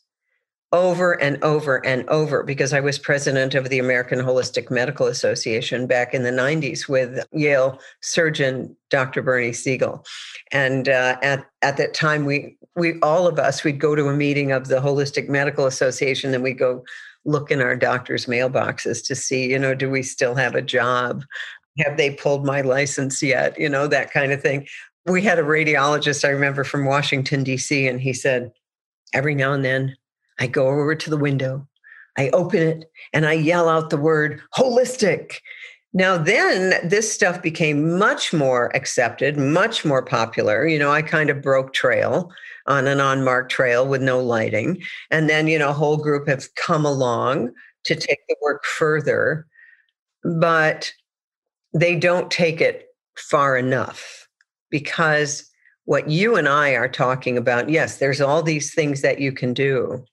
over 0.73 1.21
and 1.21 1.43
over 1.45 1.85
and 1.85 2.09
over 2.09 2.43
because 2.43 2.73
I 2.73 2.81
was 2.81 2.99
president 2.99 3.55
of 3.55 3.69
the 3.69 3.79
American 3.79 4.21
Holistic 4.21 4.71
Medical 4.71 5.07
Association 5.07 5.87
back 5.87 6.15
in 6.15 6.23
the 6.23 6.31
90s 6.31 6.89
with 6.89 7.25
Yale 7.33 7.79
surgeon 8.01 8.75
Dr. 8.89 9.21
Bernie 9.21 9.53
Siegel. 9.53 10.03
And 10.51 10.89
uh, 10.89 11.19
at, 11.23 11.45
at 11.61 11.77
that 11.77 11.93
time, 11.93 12.25
we, 12.25 12.57
we 12.75 12.99
all 13.01 13.27
of 13.27 13.39
us, 13.39 13.65
we'd 13.65 13.81
go 13.81 13.95
to 13.95 14.09
a 14.09 14.17
meeting 14.17 14.51
of 14.51 14.69
the 14.69 14.81
Holistic 14.81 15.29
Medical 15.29 15.67
Association 15.67 16.33
and 16.33 16.43
we'd 16.43 16.59
go 16.59 16.83
look 17.27 17.51
in 17.51 17.61
our 17.61 17.77
doctor's 17.77 18.27
mailboxes 18.27 19.05
to 19.07 19.15
see, 19.15 19.51
you 19.51 19.59
know, 19.59 19.75
do 19.75 19.91
we 19.91 20.03
still 20.03 20.35
have 20.35 20.55
a 20.55 20.63
job? 20.63 21.23
Have 21.79 21.97
they 21.97 22.15
pulled 22.15 22.45
my 22.45 22.61
license 22.61 23.23
yet? 23.23 23.59
You 23.59 23.69
know, 23.69 23.87
that 23.87 24.11
kind 24.11 24.33
of 24.33 24.41
thing. 24.41 24.67
We 25.07 25.23
had 25.23 25.39
a 25.39 25.43
radiologist, 25.43 26.25
I 26.25 26.31
remember 26.31 26.65
from 26.65 26.85
Washington, 26.85 27.43
D.C., 27.43 27.89
and 27.89 28.01
he 28.01 28.13
said, 28.13 28.53
every 29.13 29.35
now 29.35 29.53
and 29.53 29.65
then 29.65 29.97
I 30.39 30.47
go 30.47 30.69
over 30.69 30.95
to 30.95 31.11
the 31.11 31.17
window, 31.17 31.67
I 32.17 32.29
open 32.31 32.61
it, 32.61 32.91
and 33.13 33.27
I 33.27 33.33
yell 33.33 33.69
out 33.69 33.91
the 33.91 33.97
word 33.97 34.41
holistic. 34.57 35.39
Now, 35.93 36.17
then 36.17 36.75
this 36.89 37.13
stuff 37.13 37.43
became 37.43 37.99
much 37.99 38.33
more 38.33 38.75
accepted, 38.75 39.37
much 39.37 39.85
more 39.85 40.03
popular. 40.03 40.67
You 40.67 40.79
know, 40.79 40.91
I 40.91 41.03
kind 41.03 41.29
of 41.29 41.43
broke 41.43 41.75
trail 41.75 42.31
on 42.67 42.87
an 42.87 43.01
unmarked 43.01 43.51
trail 43.51 43.87
with 43.87 44.01
no 44.01 44.21
lighting. 44.21 44.83
And 45.11 45.29
then, 45.29 45.49
you 45.49 45.59
know, 45.59 45.71
a 45.71 45.75
whole 45.75 45.99
group 45.99 46.29
have 46.29 46.55
come 46.55 46.87
along 46.87 47.53
to 47.85 47.95
take 47.95 48.21
the 48.29 48.37
work 48.41 48.65
further. 48.65 49.47
But 50.25 50.93
they 51.73 51.97
don't 51.97 52.31
take 52.31 52.61
it 52.61 52.87
far 53.17 53.57
enough 53.57 54.29
because 54.71 55.49
what 55.85 56.09
you 56.09 56.37
and 56.37 56.49
I 56.49 56.71
are 56.71 56.89
talking 56.89 57.37
about, 57.37 57.69
yes, 57.69 57.99
there's 57.99 58.21
all 58.21 58.43
these 58.43 58.75
things 58.75 59.03
that 59.03 59.21
you 59.21 59.33
can 59.33 59.53
do, 59.53 60.05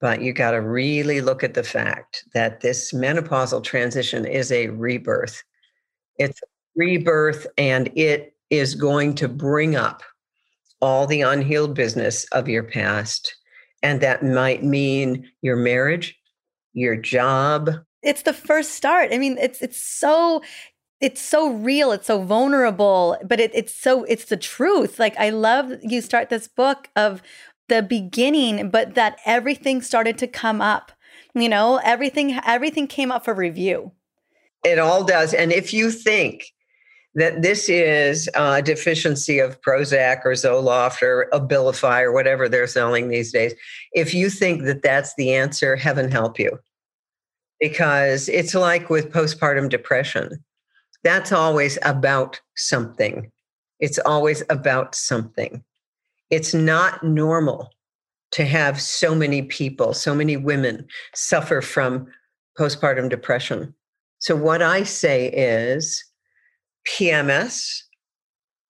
but 0.00 0.20
you 0.20 0.32
got 0.32 0.52
to 0.52 0.60
really 0.60 1.20
look 1.20 1.42
at 1.42 1.54
the 1.54 1.62
fact 1.62 2.24
that 2.34 2.60
this 2.60 2.92
menopausal 2.92 3.64
transition 3.64 4.24
is 4.24 4.52
a 4.52 4.68
rebirth. 4.68 5.42
It's 6.18 6.40
a 6.42 6.46
rebirth 6.76 7.46
and 7.56 7.90
it 7.96 8.34
is 8.50 8.74
going 8.74 9.14
to 9.16 9.28
bring 9.28 9.74
up 9.76 10.02
all 10.80 11.06
the 11.06 11.22
unhealed 11.22 11.74
business 11.74 12.24
of 12.26 12.48
your 12.48 12.62
past. 12.62 13.34
And 13.82 14.00
that 14.00 14.22
might 14.22 14.62
mean 14.62 15.28
your 15.42 15.56
marriage, 15.56 16.16
your 16.72 16.96
job, 16.96 17.70
it's 18.02 18.22
the 18.22 18.32
first 18.32 18.72
start. 18.72 19.12
I 19.12 19.18
mean, 19.18 19.38
it's 19.38 19.60
it's 19.62 19.80
so 19.80 20.42
it's 21.00 21.20
so 21.20 21.52
real, 21.52 21.92
it's 21.92 22.08
so 22.08 22.22
vulnerable, 22.22 23.16
but 23.24 23.38
it, 23.40 23.50
it's 23.54 23.74
so 23.74 24.04
it's 24.04 24.26
the 24.26 24.36
truth. 24.36 24.98
Like 24.98 25.16
I 25.18 25.30
love 25.30 25.72
you 25.82 26.00
start 26.00 26.28
this 26.28 26.48
book 26.48 26.88
of 26.96 27.22
the 27.68 27.82
beginning, 27.82 28.70
but 28.70 28.94
that 28.94 29.18
everything 29.24 29.82
started 29.82 30.18
to 30.18 30.26
come 30.26 30.60
up. 30.60 30.92
You 31.34 31.48
know, 31.48 31.80
everything 31.84 32.38
everything 32.44 32.86
came 32.86 33.12
up 33.12 33.24
for 33.24 33.34
review. 33.34 33.92
It 34.64 34.78
all 34.78 35.04
does. 35.04 35.34
And 35.34 35.52
if 35.52 35.72
you 35.72 35.90
think 35.90 36.52
that 37.14 37.42
this 37.42 37.68
is 37.68 38.28
a 38.34 38.60
deficiency 38.60 39.38
of 39.38 39.60
Prozac 39.60 40.24
or 40.24 40.32
Zoloft 40.32 41.00
or 41.02 41.28
Abilify 41.32 42.02
or 42.02 42.12
whatever 42.12 42.48
they're 42.48 42.66
selling 42.66 43.08
these 43.08 43.32
days, 43.32 43.54
if 43.92 44.14
you 44.14 44.30
think 44.30 44.64
that 44.64 44.82
that's 44.82 45.14
the 45.14 45.32
answer, 45.32 45.76
heaven 45.76 46.10
help 46.10 46.38
you 46.38 46.58
because 47.60 48.28
it's 48.28 48.54
like 48.54 48.90
with 48.90 49.12
postpartum 49.12 49.68
depression. 49.68 50.44
That's 51.04 51.32
always 51.32 51.78
about 51.82 52.40
something. 52.56 53.30
It's 53.80 53.98
always 54.00 54.42
about 54.50 54.94
something. 54.94 55.62
It's 56.30 56.52
not 56.52 57.02
normal 57.02 57.72
to 58.32 58.44
have 58.44 58.80
so 58.80 59.14
many 59.14 59.42
people, 59.42 59.94
so 59.94 60.14
many 60.14 60.36
women 60.36 60.86
suffer 61.14 61.62
from 61.62 62.06
postpartum 62.58 63.08
depression. 63.08 63.74
So, 64.18 64.36
what 64.36 64.62
I 64.62 64.82
say 64.82 65.28
is 65.28 66.04
PMS, 66.86 67.82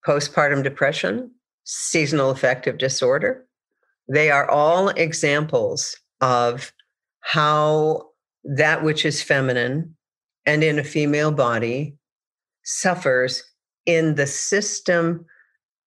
postpartum 0.07 0.63
depression, 0.63 1.31
seasonal 1.65 2.31
affective 2.31 2.79
disorder, 2.79 3.47
they 4.09 4.31
are 4.31 4.49
all 4.49 4.91
examples 4.91 5.97
of 6.21 6.73
how 7.21 8.08
that 8.49 8.83
which 8.83 9.05
is 9.05 9.23
feminine 9.23 9.95
and 10.47 10.65
in 10.65 10.79
a 10.79 10.85
female 10.85 11.31
body 11.31 11.95
suffers 12.65 13.45
in 13.85 14.15
the 14.15 14.27
system 14.27 15.25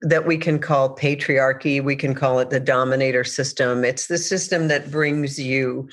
that 0.01 0.25
we 0.25 0.37
can 0.37 0.59
call 0.59 0.95
patriarchy. 0.95 1.83
We 1.83 1.95
can 1.95 2.13
call 2.13 2.39
it 2.39 2.51
the 2.51 2.59
dominator 2.59 3.23
system. 3.23 3.83
It's 3.83 4.07
the 4.07 4.17
system 4.17 4.67
that 4.67 4.91
brings 4.91 5.39
you 5.39 5.89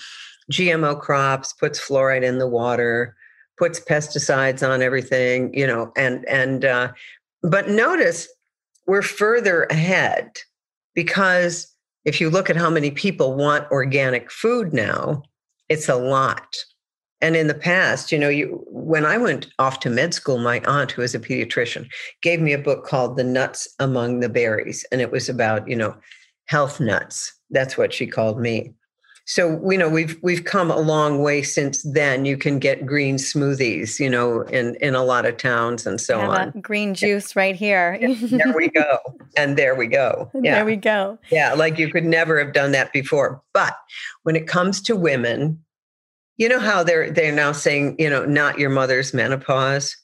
GMO 0.52 1.00
crops, 1.00 1.52
puts 1.54 1.80
fluoride 1.80 2.22
in 2.22 2.38
the 2.38 2.46
water, 2.46 3.16
puts 3.58 3.80
pesticides 3.80 4.66
on 4.66 4.82
everything, 4.82 5.52
you 5.52 5.66
know, 5.66 5.92
and, 5.96 6.26
and, 6.28 6.64
uh, 6.64 6.92
but 7.42 7.68
notice 7.68 8.28
we're 8.87 9.02
further 9.02 9.64
ahead 9.64 10.30
because 10.94 11.75
if 12.04 12.20
you 12.20 12.30
look 12.30 12.48
at 12.48 12.56
how 12.56 12.70
many 12.70 12.90
people 12.90 13.34
want 13.34 13.70
organic 13.70 14.30
food 14.30 14.72
now, 14.72 15.22
it's 15.68 15.88
a 15.88 15.96
lot. 15.96 16.56
And 17.20 17.34
in 17.34 17.48
the 17.48 17.54
past, 17.54 18.12
you 18.12 18.18
know, 18.18 18.28
you, 18.28 18.64
when 18.68 19.04
I 19.04 19.18
went 19.18 19.48
off 19.58 19.80
to 19.80 19.90
med 19.90 20.14
school, 20.14 20.38
my 20.38 20.60
aunt, 20.66 20.92
who 20.92 21.02
is 21.02 21.14
a 21.14 21.20
pediatrician, 21.20 21.88
gave 22.22 22.40
me 22.40 22.52
a 22.52 22.58
book 22.58 22.87
called 22.87 23.16
The 23.16 23.25
Nuts 23.25 23.66
Among 23.80 24.20
the 24.20 24.28
Berries. 24.28 24.87
And 24.92 25.00
it 25.00 25.10
was 25.10 25.28
about, 25.28 25.68
you 25.68 25.75
know, 25.75 25.96
health 26.46 26.78
nuts. 26.78 27.32
That's 27.50 27.76
what 27.76 27.92
she 27.92 28.06
called 28.06 28.40
me. 28.40 28.72
So, 29.28 29.61
you 29.70 29.76
know, 29.76 29.90
we've 29.90 30.18
we've 30.23 30.44
come 30.44 30.70
a 30.70 30.78
long 30.78 31.20
way 31.20 31.42
since 31.42 31.82
then. 31.82 32.25
You 32.25 32.38
can 32.38 32.58
get 32.58 32.87
green 32.87 33.16
smoothies, 33.16 34.00
you 34.00 34.08
know, 34.08 34.40
in 34.44 34.75
in 34.76 34.94
a 34.94 35.04
lot 35.04 35.26
of 35.26 35.37
towns 35.37 35.87
and 35.87 36.00
so 36.00 36.18
on. 36.18 36.50
green 36.62 36.94
juice 36.94 37.37
right 37.37 37.54
here. 37.54 37.99
there 38.00 38.54
we 38.56 38.70
go. 38.70 38.99
And 39.37 39.58
there 39.58 39.75
we 39.75 39.87
go. 39.87 40.30
Yeah. 40.32 40.54
There 40.58 40.64
we 40.64 40.76
go. 40.76 41.18
Yeah, 41.30 41.52
like 41.52 41.78
you 41.78 41.92
could 41.92 42.06
never 42.06 42.42
have 42.42 42.54
done 42.54 42.73
that 42.73 42.90
before. 42.94 43.42
But 43.52 43.76
when 44.23 44.35
it 44.35 44.47
comes 44.47 44.80
to 44.82 44.97
women, 44.97 45.62
you 46.38 46.49
know 46.49 46.58
how 46.58 46.82
they're 46.82 47.11
they're 47.11 47.30
now 47.30 47.52
saying, 47.52 47.97
you 47.99 48.08
know, 48.08 48.25
not 48.25 48.58
your 48.58 48.70
mother's 48.70 49.12
menopause. 49.12 49.94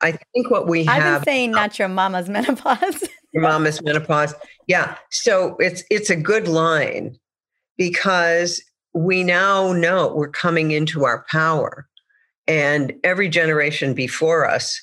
I 0.00 0.12
think 0.12 0.50
what 0.50 0.66
we 0.66 0.84
have 0.84 1.02
I've 1.02 1.20
been 1.20 1.24
saying 1.24 1.50
not 1.50 1.78
your 1.78 1.88
mama's 1.88 2.28
menopause. 2.30 3.06
your 3.32 3.42
mama's 3.42 3.82
menopause. 3.82 4.34
Yeah. 4.68 4.96
So 5.10 5.56
it's 5.58 5.84
it's 5.90 6.08
a 6.08 6.16
good 6.16 6.48
line 6.48 7.18
because 7.76 8.62
we 8.94 9.22
now 9.22 9.72
know 9.72 10.12
we're 10.14 10.28
coming 10.28 10.72
into 10.72 11.04
our 11.04 11.24
power. 11.30 11.86
And 12.46 12.92
every 13.04 13.28
generation 13.28 13.94
before 13.94 14.48
us 14.48 14.80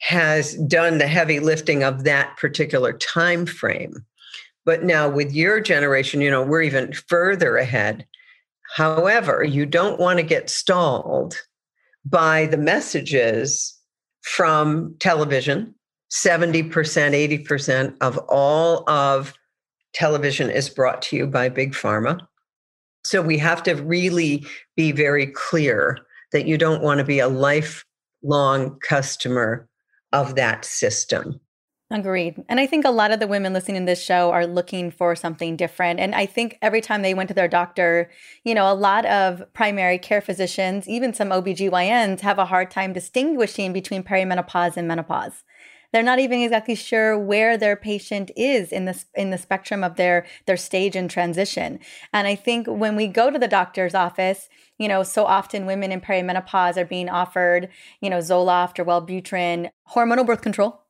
has 0.00 0.54
done 0.66 0.98
the 0.98 1.06
heavy 1.06 1.40
lifting 1.40 1.82
of 1.82 2.04
that 2.04 2.36
particular 2.36 2.92
time 2.92 3.46
frame. 3.46 4.04
But 4.64 4.84
now 4.84 5.08
with 5.08 5.32
your 5.32 5.60
generation, 5.60 6.20
you 6.20 6.30
know, 6.30 6.42
we're 6.42 6.62
even 6.62 6.92
further 6.92 7.56
ahead. 7.56 8.06
However, 8.76 9.42
you 9.42 9.64
don't 9.64 9.98
want 9.98 10.18
to 10.18 10.22
get 10.22 10.50
stalled 10.50 11.40
by 12.04 12.46
the 12.46 12.58
messages 12.58 13.74
from 14.22 14.94
television. 15.00 15.74
70%, 16.10 16.70
80% 16.70 17.96
of 18.00 18.18
all 18.28 18.88
of 18.88 19.32
television 19.94 20.50
is 20.50 20.68
brought 20.68 21.02
to 21.02 21.16
you 21.16 21.26
by 21.26 21.48
Big 21.48 21.72
Pharma. 21.72 22.20
So 23.08 23.22
we 23.22 23.38
have 23.38 23.62
to 23.62 23.72
really 23.72 24.44
be 24.76 24.92
very 24.92 25.28
clear 25.28 25.96
that 26.32 26.46
you 26.46 26.58
don't 26.58 26.82
want 26.82 26.98
to 26.98 27.04
be 27.04 27.20
a 27.20 27.28
lifelong 27.28 28.78
customer 28.80 29.66
of 30.12 30.34
that 30.34 30.66
system. 30.66 31.40
Agreed. 31.90 32.44
And 32.50 32.60
I 32.60 32.66
think 32.66 32.84
a 32.84 32.90
lot 32.90 33.12
of 33.12 33.18
the 33.18 33.26
women 33.26 33.54
listening 33.54 33.80
to 33.80 33.86
this 33.86 34.02
show 34.02 34.30
are 34.30 34.46
looking 34.46 34.90
for 34.90 35.16
something 35.16 35.56
different. 35.56 36.00
And 36.00 36.14
I 36.14 36.26
think 36.26 36.58
every 36.60 36.82
time 36.82 37.00
they 37.00 37.14
went 37.14 37.28
to 37.28 37.34
their 37.34 37.48
doctor, 37.48 38.10
you 38.44 38.54
know, 38.54 38.70
a 38.70 38.74
lot 38.74 39.06
of 39.06 39.42
primary 39.54 39.96
care 39.96 40.20
physicians, 40.20 40.86
even 40.86 41.14
some 41.14 41.30
OBGYNs, 41.30 42.20
have 42.20 42.38
a 42.38 42.44
hard 42.44 42.70
time 42.70 42.92
distinguishing 42.92 43.72
between 43.72 44.02
perimenopause 44.02 44.76
and 44.76 44.86
menopause. 44.86 45.44
They're 45.92 46.02
not 46.02 46.18
even 46.18 46.42
exactly 46.42 46.74
sure 46.74 47.18
where 47.18 47.56
their 47.56 47.76
patient 47.76 48.30
is 48.36 48.72
in 48.72 48.84
the 48.84 49.04
in 49.14 49.30
the 49.30 49.38
spectrum 49.38 49.82
of 49.82 49.96
their 49.96 50.26
their 50.46 50.56
stage 50.56 50.96
and 50.96 51.10
transition. 51.10 51.80
And 52.12 52.26
I 52.26 52.34
think 52.34 52.66
when 52.66 52.96
we 52.96 53.06
go 53.06 53.30
to 53.30 53.38
the 53.38 53.48
doctor's 53.48 53.94
office, 53.94 54.48
you 54.78 54.88
know, 54.88 55.02
so 55.02 55.24
often 55.24 55.66
women 55.66 55.92
in 55.92 56.00
perimenopause 56.00 56.76
are 56.76 56.84
being 56.84 57.08
offered, 57.08 57.68
you 58.00 58.10
know, 58.10 58.18
Zoloft 58.18 58.78
or 58.78 58.84
Wellbutrin, 58.84 59.70
hormonal 59.94 60.26
birth 60.26 60.42
control 60.42 60.82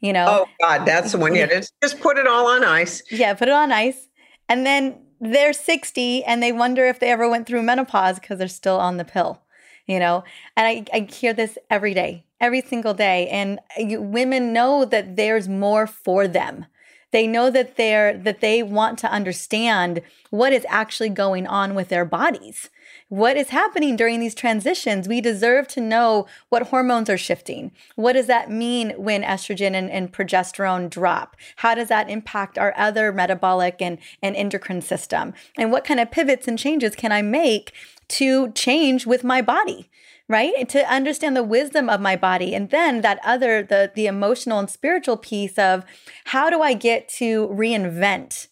you 0.00 0.12
know? 0.12 0.26
Oh 0.28 0.46
god 0.60 0.86
that's 0.86 1.12
the 1.12 1.18
one. 1.18 1.34
Yeah 1.34 1.46
just, 1.50 1.72
just 1.82 2.00
put 2.00 2.18
it 2.18 2.26
all 2.26 2.46
on 2.46 2.64
ice. 2.64 3.02
Yeah 3.10 3.34
put 3.34 3.48
it 3.48 3.54
on 3.54 3.72
ice. 3.72 4.08
And 4.48 4.66
then 4.66 4.98
they're 5.20 5.52
60 5.52 6.24
and 6.24 6.42
they 6.42 6.52
wonder 6.52 6.86
if 6.86 7.00
they 7.00 7.10
ever 7.10 7.28
went 7.28 7.46
through 7.46 7.62
menopause 7.62 8.18
because 8.18 8.38
they're 8.38 8.48
still 8.48 8.78
on 8.78 8.96
the 8.96 9.04
pill 9.04 9.40
you 9.86 9.98
know 9.98 10.24
and 10.56 10.66
I, 10.66 10.84
I 10.96 11.08
hear 11.10 11.32
this 11.32 11.58
every 11.70 11.94
day 11.94 12.24
every 12.40 12.60
single 12.60 12.94
day 12.94 13.28
and 13.28 13.58
you, 13.78 14.00
women 14.00 14.52
know 14.52 14.84
that 14.84 15.16
there's 15.16 15.48
more 15.48 15.86
for 15.86 16.26
them 16.28 16.66
they 17.12 17.26
know 17.26 17.48
that 17.50 17.76
they're 17.76 18.16
that 18.18 18.40
they 18.40 18.62
want 18.62 18.98
to 18.98 19.10
understand 19.10 20.02
what 20.30 20.52
is 20.52 20.66
actually 20.68 21.10
going 21.10 21.46
on 21.46 21.74
with 21.74 21.88
their 21.88 22.04
bodies 22.04 22.70
what 23.08 23.36
is 23.36 23.50
happening 23.50 23.96
during 23.96 24.20
these 24.20 24.34
transitions. 24.34 25.06
We 25.06 25.20
deserve 25.20 25.68
to 25.68 25.80
know 25.80 26.26
what 26.48 26.68
hormones 26.68 27.10
are 27.10 27.18
shifting. 27.18 27.72
What 27.96 28.14
does 28.14 28.26
that 28.26 28.50
mean 28.50 28.90
when 28.96 29.22
estrogen 29.22 29.74
and, 29.74 29.90
and 29.90 30.12
progesterone 30.12 30.90
drop? 30.90 31.36
How 31.56 31.74
does 31.74 31.88
that 31.88 32.10
impact 32.10 32.58
our 32.58 32.74
other 32.76 33.12
metabolic 33.12 33.80
and, 33.80 33.98
and 34.22 34.34
endocrine 34.34 34.82
system? 34.82 35.34
And 35.56 35.70
what 35.70 35.84
kind 35.84 36.00
of 36.00 36.10
pivots 36.10 36.48
and 36.48 36.58
changes 36.58 36.96
can 36.96 37.12
I 37.12 37.22
make 37.22 37.72
to 38.08 38.52
change 38.52 39.06
with 39.06 39.24
my 39.24 39.42
body? 39.42 39.90
right 40.26 40.70
to 40.70 40.78
understand 40.90 41.36
the 41.36 41.42
wisdom 41.42 41.90
of 41.90 42.00
my 42.00 42.16
body 42.16 42.54
and 42.54 42.70
then 42.70 43.02
that 43.02 43.20
other 43.22 43.62
the 43.62 43.92
the 43.94 44.06
emotional 44.06 44.58
and 44.58 44.70
spiritual 44.70 45.18
piece 45.18 45.58
of 45.58 45.84
how 46.24 46.48
do 46.48 46.62
i 46.62 46.72
get 46.72 47.06
to 47.10 47.46
reinvent 47.48 48.46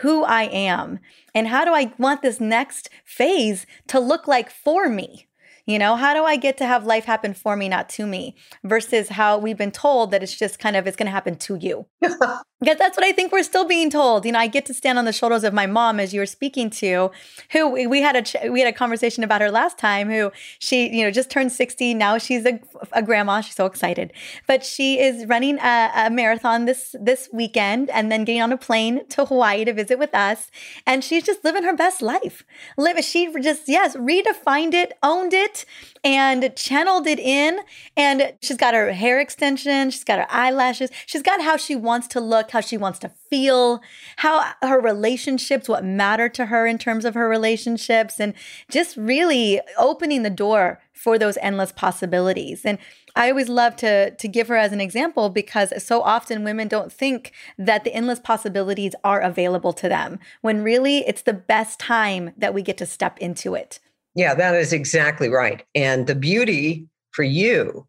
who 0.00 0.24
I 0.24 0.44
am 0.44 1.00
and 1.34 1.48
how 1.48 1.64
do 1.64 1.72
I 1.72 1.92
want 1.98 2.22
this 2.22 2.40
next 2.40 2.88
phase 3.04 3.66
to 3.88 4.00
look 4.00 4.26
like 4.26 4.50
for 4.50 4.88
me? 4.88 5.27
You 5.68 5.78
know, 5.78 5.96
how 5.96 6.14
do 6.14 6.24
I 6.24 6.36
get 6.36 6.56
to 6.58 6.66
have 6.66 6.86
life 6.86 7.04
happen 7.04 7.34
for 7.34 7.54
me, 7.54 7.68
not 7.68 7.90
to 7.90 8.06
me, 8.06 8.34
versus 8.64 9.10
how 9.10 9.36
we've 9.36 9.58
been 9.58 9.70
told 9.70 10.12
that 10.12 10.22
it's 10.22 10.34
just 10.34 10.58
kind 10.58 10.76
of 10.76 10.86
it's 10.86 10.96
going 10.96 11.08
to 11.08 11.12
happen 11.12 11.36
to 11.36 11.56
you. 11.56 11.84
Because 12.60 12.76
that's 12.76 12.96
what 12.96 13.06
I 13.06 13.12
think 13.12 13.30
we're 13.30 13.44
still 13.44 13.64
being 13.64 13.88
told. 13.88 14.26
You 14.26 14.32
know, 14.32 14.40
I 14.40 14.48
get 14.48 14.66
to 14.66 14.74
stand 14.74 14.98
on 14.98 15.04
the 15.04 15.12
shoulders 15.12 15.44
of 15.44 15.54
my 15.54 15.66
mom, 15.66 16.00
as 16.00 16.12
you 16.12 16.18
were 16.18 16.26
speaking 16.26 16.70
to, 16.70 17.12
who 17.52 17.88
we 17.88 18.00
had 18.02 18.16
a 18.16 18.50
we 18.50 18.60
had 18.60 18.68
a 18.68 18.76
conversation 18.76 19.22
about 19.22 19.40
her 19.40 19.50
last 19.50 19.78
time. 19.78 20.10
Who 20.10 20.32
she, 20.58 20.88
you 20.92 21.04
know, 21.04 21.12
just 21.12 21.30
turned 21.30 21.52
sixty. 21.52 21.94
Now 21.94 22.18
she's 22.18 22.44
a, 22.44 22.58
a 22.92 23.00
grandma. 23.00 23.42
She's 23.42 23.54
so 23.54 23.66
excited, 23.66 24.12
but 24.48 24.64
she 24.64 24.98
is 24.98 25.26
running 25.26 25.58
a, 25.58 25.92
a 25.94 26.10
marathon 26.10 26.64
this 26.64 26.96
this 27.00 27.28
weekend, 27.32 27.90
and 27.90 28.10
then 28.10 28.24
getting 28.24 28.42
on 28.42 28.50
a 28.50 28.58
plane 28.58 29.06
to 29.10 29.24
Hawaii 29.24 29.64
to 29.64 29.72
visit 29.72 29.96
with 30.00 30.12
us. 30.12 30.50
And 30.84 31.04
she's 31.04 31.22
just 31.22 31.44
living 31.44 31.62
her 31.62 31.76
best 31.76 32.02
life. 32.02 32.44
Live. 32.76 32.98
She 33.04 33.32
just 33.40 33.68
yes, 33.68 33.94
redefined 33.94 34.74
it, 34.74 34.98
owned 35.00 35.32
it, 35.32 35.57
and 36.04 36.54
channeled 36.56 37.06
it 37.06 37.18
in. 37.18 37.60
And 37.96 38.34
she's 38.40 38.56
got 38.56 38.74
her 38.74 38.92
hair 38.92 39.20
extension. 39.20 39.90
She's 39.90 40.04
got 40.04 40.18
her 40.18 40.26
eyelashes. 40.30 40.90
She's 41.06 41.22
got 41.22 41.42
how 41.42 41.56
she 41.56 41.76
wants 41.76 42.06
to 42.08 42.20
look 42.20 42.50
how 42.50 42.60
she 42.60 42.76
wants 42.76 42.98
to 43.00 43.08
feel, 43.08 43.80
how 44.16 44.52
her 44.62 44.80
relationships, 44.80 45.68
what 45.68 45.84
matter 45.84 46.28
to 46.30 46.46
her 46.46 46.66
in 46.66 46.78
terms 46.78 47.04
of 47.04 47.14
her 47.14 47.28
relationships, 47.28 48.20
and 48.20 48.34
just 48.70 48.96
really 48.96 49.60
opening 49.76 50.22
the 50.22 50.30
door 50.30 50.80
for 50.92 51.18
those 51.18 51.38
endless 51.40 51.72
possibilities. 51.72 52.64
And 52.64 52.78
I 53.14 53.30
always 53.30 53.48
love 53.48 53.76
to 53.76 54.12
to 54.12 54.28
give 54.28 54.48
her 54.48 54.56
as 54.56 54.72
an 54.72 54.80
example 54.80 55.28
because 55.28 55.72
so 55.82 56.02
often 56.02 56.44
women 56.44 56.68
don't 56.68 56.92
think 56.92 57.32
that 57.58 57.84
the 57.84 57.92
endless 57.92 58.20
possibilities 58.20 58.94
are 59.02 59.20
available 59.20 59.72
to 59.74 59.88
them 59.88 60.20
when 60.40 60.62
really 60.62 60.98
it's 60.98 61.22
the 61.22 61.32
best 61.32 61.80
time 61.80 62.32
that 62.36 62.54
we 62.54 62.62
get 62.62 62.78
to 62.78 62.86
step 62.86 63.18
into 63.18 63.54
it. 63.54 63.80
Yeah, 64.18 64.34
that 64.34 64.56
is 64.56 64.72
exactly 64.72 65.28
right. 65.28 65.64
And 65.76 66.08
the 66.08 66.16
beauty 66.16 66.88
for 67.12 67.22
you 67.22 67.86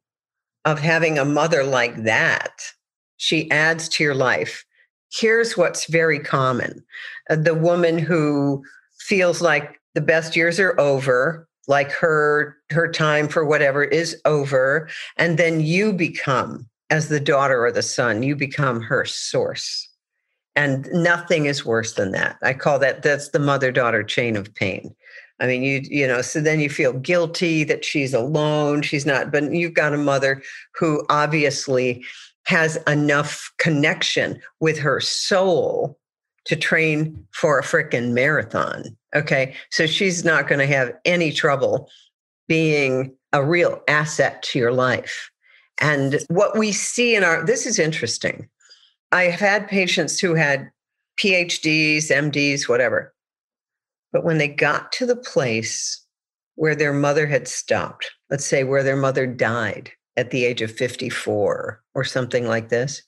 of 0.63 0.79
having 0.79 1.17
a 1.17 1.25
mother 1.25 1.63
like 1.63 2.03
that 2.03 2.51
she 3.17 3.49
adds 3.49 3.89
to 3.89 4.03
your 4.03 4.13
life. 4.13 4.63
Here's 5.11 5.57
what's 5.57 5.85
very 5.87 6.19
common 6.19 6.85
uh, 7.31 7.35
the 7.35 7.55
woman 7.55 7.97
who 7.97 8.63
feels 8.99 9.41
like 9.41 9.81
the 9.95 10.01
best 10.01 10.35
years 10.35 10.59
are 10.59 10.79
over 10.79 11.47
like 11.67 11.91
her 11.91 12.55
her 12.69 12.91
time 12.91 13.27
for 13.27 13.43
whatever 13.43 13.83
is 13.83 14.15
over 14.25 14.87
and 15.17 15.39
then 15.39 15.59
you 15.61 15.91
become 15.91 16.69
as 16.91 17.09
the 17.09 17.19
daughter 17.19 17.65
or 17.65 17.71
the 17.71 17.81
son 17.81 18.21
you 18.21 18.35
become 18.35 18.81
her 18.81 19.03
source 19.03 19.89
and 20.55 20.87
nothing 20.91 21.45
is 21.45 21.65
worse 21.65 21.93
than 21.93 22.11
that 22.11 22.37
i 22.43 22.53
call 22.53 22.79
that 22.79 23.01
that's 23.01 23.29
the 23.29 23.39
mother 23.39 23.71
daughter 23.71 24.03
chain 24.03 24.35
of 24.35 24.53
pain 24.55 24.95
i 25.39 25.47
mean 25.47 25.63
you 25.63 25.81
you 25.83 26.07
know 26.07 26.21
so 26.21 26.41
then 26.41 26.59
you 26.59 26.69
feel 26.69 26.93
guilty 26.93 27.63
that 27.63 27.83
she's 27.85 28.13
alone 28.13 28.81
she's 28.81 29.05
not 29.05 29.31
but 29.31 29.51
you've 29.51 29.73
got 29.73 29.93
a 29.93 29.97
mother 29.97 30.41
who 30.77 31.05
obviously 31.09 32.03
has 32.49 32.77
enough 32.87 33.51
connection 33.59 34.41
with 34.59 34.79
her 34.79 34.99
soul 34.99 35.99
to 36.45 36.55
train 36.55 37.27
for 37.31 37.59
a 37.59 37.63
freaking 37.63 38.11
marathon. 38.11 38.83
Okay. 39.15 39.55
So 39.69 39.85
she's 39.85 40.25
not 40.25 40.47
going 40.47 40.57
to 40.57 40.65
have 40.65 40.93
any 41.05 41.31
trouble 41.31 41.89
being 42.47 43.15
a 43.33 43.45
real 43.45 43.83
asset 43.87 44.41
to 44.41 44.57
your 44.57 44.71
life. 44.71 45.29
And 45.79 46.19
what 46.29 46.57
we 46.57 46.71
see 46.71 47.15
in 47.15 47.23
our, 47.23 47.45
this 47.45 47.67
is 47.67 47.77
interesting. 47.77 48.49
I 49.11 49.25
have 49.25 49.39
had 49.39 49.67
patients 49.67 50.19
who 50.19 50.33
had 50.33 50.71
PhDs, 51.23 52.05
MDs, 52.05 52.67
whatever. 52.67 53.13
But 54.11 54.23
when 54.23 54.37
they 54.37 54.47
got 54.47 54.91
to 54.93 55.05
the 55.05 55.15
place 55.15 56.05
where 56.55 56.75
their 56.75 56.93
mother 56.93 57.27
had 57.27 57.47
stopped, 57.47 58.09
let's 58.29 58.45
say 58.45 58.63
where 58.63 58.83
their 58.83 58.95
mother 58.95 59.27
died, 59.27 59.91
at 60.19 60.31
the 60.31 60.43
age 60.43 60.61
of 60.61 60.69
54 60.69 61.81
or 61.95 62.03
something 62.03 62.45
like 62.45 62.67
this, 62.67 63.01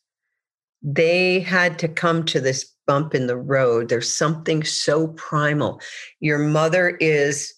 they 0.82 1.42
had 1.42 1.78
to 1.80 1.90
come 1.90 2.24
to 2.26 2.40
this 2.40 2.74
bump 2.88 3.14
in 3.14 3.28
the 3.28 3.38
road. 3.38 3.90
There's 3.90 4.16
something 4.16 4.64
so 4.64 5.10
primal. 5.10 5.82
Your 6.22 6.40
mother 6.40 6.98
is 7.02 7.54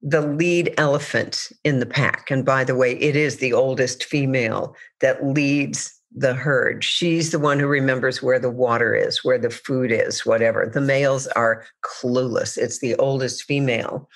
the 0.00 0.20
lead 0.20 0.72
elephant 0.78 1.48
in 1.64 1.80
the 1.80 1.86
pack. 1.86 2.30
And 2.30 2.44
by 2.44 2.62
the 2.62 2.76
way, 2.76 2.92
it 2.92 3.16
is 3.16 3.38
the 3.38 3.52
oldest 3.52 4.04
female 4.04 4.76
that 5.00 5.26
leads 5.26 5.92
the 6.14 6.34
herd. 6.34 6.84
She's 6.84 7.30
the 7.30 7.38
one 7.38 7.58
who 7.58 7.66
remembers 7.66 8.22
where 8.22 8.38
the 8.38 8.50
water 8.50 8.94
is, 8.94 9.24
where 9.24 9.38
the 9.38 9.50
food 9.50 9.90
is, 9.90 10.24
whatever. 10.24 10.70
The 10.72 10.80
males 10.80 11.26
are 11.28 11.64
clueless. 11.84 12.56
It's 12.56 12.78
the 12.78 12.94
oldest 12.96 13.44
female. 13.44 14.08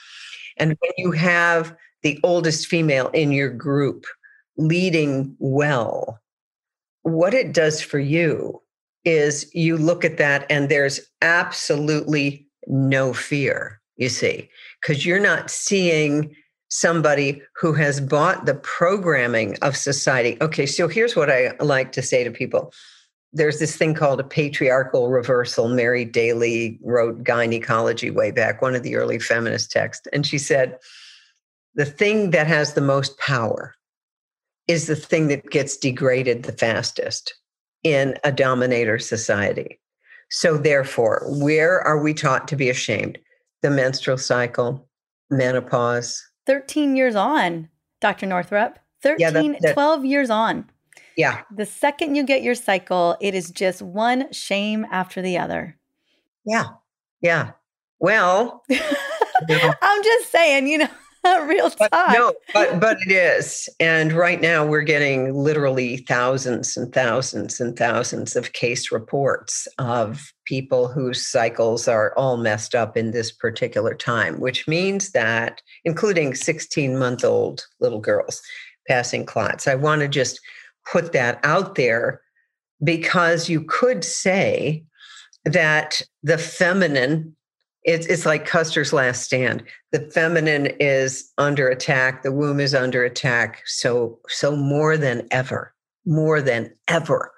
And 0.56 0.76
when 0.80 0.92
you 0.96 1.12
have 1.12 1.74
the 2.02 2.20
oldest 2.22 2.68
female 2.68 3.08
in 3.08 3.32
your 3.32 3.50
group, 3.50 4.06
leading 4.56 5.34
well, 5.38 6.20
what 7.02 7.34
it 7.34 7.52
does 7.52 7.80
for 7.80 7.98
you 7.98 8.60
is 9.04 9.52
you 9.54 9.76
look 9.76 10.04
at 10.04 10.18
that 10.18 10.46
and 10.50 10.68
there's 10.68 11.00
absolutely 11.22 12.46
no 12.66 13.12
fear, 13.12 13.80
you 13.96 14.08
see, 14.08 14.48
because 14.80 15.04
you're 15.06 15.20
not 15.20 15.50
seeing 15.50 16.34
somebody 16.68 17.42
who 17.56 17.72
has 17.72 18.00
bought 18.00 18.46
the 18.46 18.54
programming 18.54 19.56
of 19.62 19.76
society. 19.76 20.36
Okay, 20.40 20.66
so 20.66 20.86
here's 20.86 21.16
what 21.16 21.30
I 21.30 21.52
like 21.60 21.92
to 21.92 22.02
say 22.02 22.24
to 22.24 22.30
people 22.30 22.72
there's 23.32 23.58
this 23.58 23.76
thing 23.76 23.94
called 23.94 24.20
a 24.20 24.24
patriarchal 24.24 25.10
reversal. 25.10 25.68
Mary 25.68 26.04
Daly 26.04 26.78
wrote 26.82 27.22
Gynecology 27.22 28.10
way 28.10 28.30
back, 28.30 28.62
one 28.62 28.74
of 28.74 28.82
the 28.82 28.96
early 28.96 29.18
feminist 29.18 29.70
texts. 29.70 30.06
And 30.14 30.26
she 30.26 30.38
said, 30.38 30.78
the 31.74 31.84
thing 31.84 32.30
that 32.30 32.46
has 32.46 32.72
the 32.72 32.80
most 32.80 33.18
power 33.18 33.74
is 34.66 34.86
the 34.86 34.96
thing 34.96 35.28
that 35.28 35.50
gets 35.50 35.76
degraded 35.76 36.42
the 36.42 36.52
fastest 36.52 37.34
in 37.82 38.16
a 38.24 38.32
dominator 38.32 38.98
society. 38.98 39.78
So, 40.30 40.58
therefore, 40.58 41.24
where 41.26 41.80
are 41.80 42.02
we 42.02 42.12
taught 42.12 42.48
to 42.48 42.56
be 42.56 42.68
ashamed? 42.68 43.18
The 43.62 43.70
menstrual 43.70 44.18
cycle, 44.18 44.88
menopause. 45.30 46.22
13 46.48 46.96
years 46.96 47.14
on, 47.14 47.68
Dr. 48.00 48.24
Northrup. 48.24 48.78
13, 49.02 49.20
yeah, 49.20 49.30
that, 49.30 49.58
that, 49.60 49.74
12 49.74 50.04
years 50.06 50.30
on. 50.30 50.64
Yeah. 51.14 51.42
The 51.54 51.66
second 51.66 52.14
you 52.14 52.24
get 52.24 52.42
your 52.42 52.54
cycle, 52.54 53.18
it 53.20 53.34
is 53.34 53.50
just 53.50 53.82
one 53.82 54.32
shame 54.32 54.86
after 54.90 55.20
the 55.20 55.36
other. 55.36 55.76
Yeah. 56.46 56.68
Yeah. 57.20 57.52
Well, 58.00 58.64
I'm 58.70 60.02
just 60.02 60.32
saying, 60.32 60.68
you 60.68 60.78
know, 60.78 60.88
real 61.46 61.70
talk. 61.70 61.90
But 61.90 62.12
no, 62.12 62.34
but 62.52 62.80
but 62.80 62.98
it 63.06 63.12
is. 63.12 63.68
And 63.80 64.12
right 64.12 64.40
now 64.40 64.64
we're 64.64 64.82
getting 64.82 65.34
literally 65.34 65.98
thousands 65.98 66.76
and 66.76 66.92
thousands 66.92 67.60
and 67.60 67.76
thousands 67.76 68.36
of 68.36 68.52
case 68.52 68.92
reports 68.92 69.66
of 69.78 70.32
people 70.44 70.88
whose 70.88 71.26
cycles 71.26 71.88
are 71.88 72.14
all 72.16 72.36
messed 72.36 72.74
up 72.74 72.96
in 72.96 73.10
this 73.10 73.32
particular 73.32 73.94
time, 73.94 74.40
which 74.40 74.66
means 74.68 75.10
that 75.12 75.62
including 75.84 76.34
16 76.34 76.98
month 76.98 77.24
old 77.24 77.64
little 77.80 78.00
girls 78.00 78.40
passing 78.86 79.26
clots. 79.26 79.68
I 79.68 79.74
want 79.74 80.00
to 80.00 80.08
just 80.08 80.40
put 80.90 81.12
that 81.12 81.40
out 81.44 81.74
there 81.74 82.20
because 82.82 83.48
you 83.48 83.62
could 83.64 84.04
say 84.04 84.84
that 85.44 86.02
the 86.22 86.38
feminine 86.38 87.36
it's 87.84 88.06
it's 88.06 88.26
like 88.26 88.46
Custer's 88.46 88.92
last 88.92 89.22
stand. 89.22 89.62
The 89.92 90.00
feminine 90.12 90.66
is 90.80 91.32
under 91.38 91.68
attack, 91.68 92.22
the 92.22 92.32
womb 92.32 92.60
is 92.60 92.74
under 92.74 93.04
attack. 93.04 93.62
So 93.66 94.18
so 94.28 94.56
more 94.56 94.96
than 94.96 95.26
ever, 95.30 95.74
more 96.04 96.42
than 96.42 96.72
ever, 96.88 97.32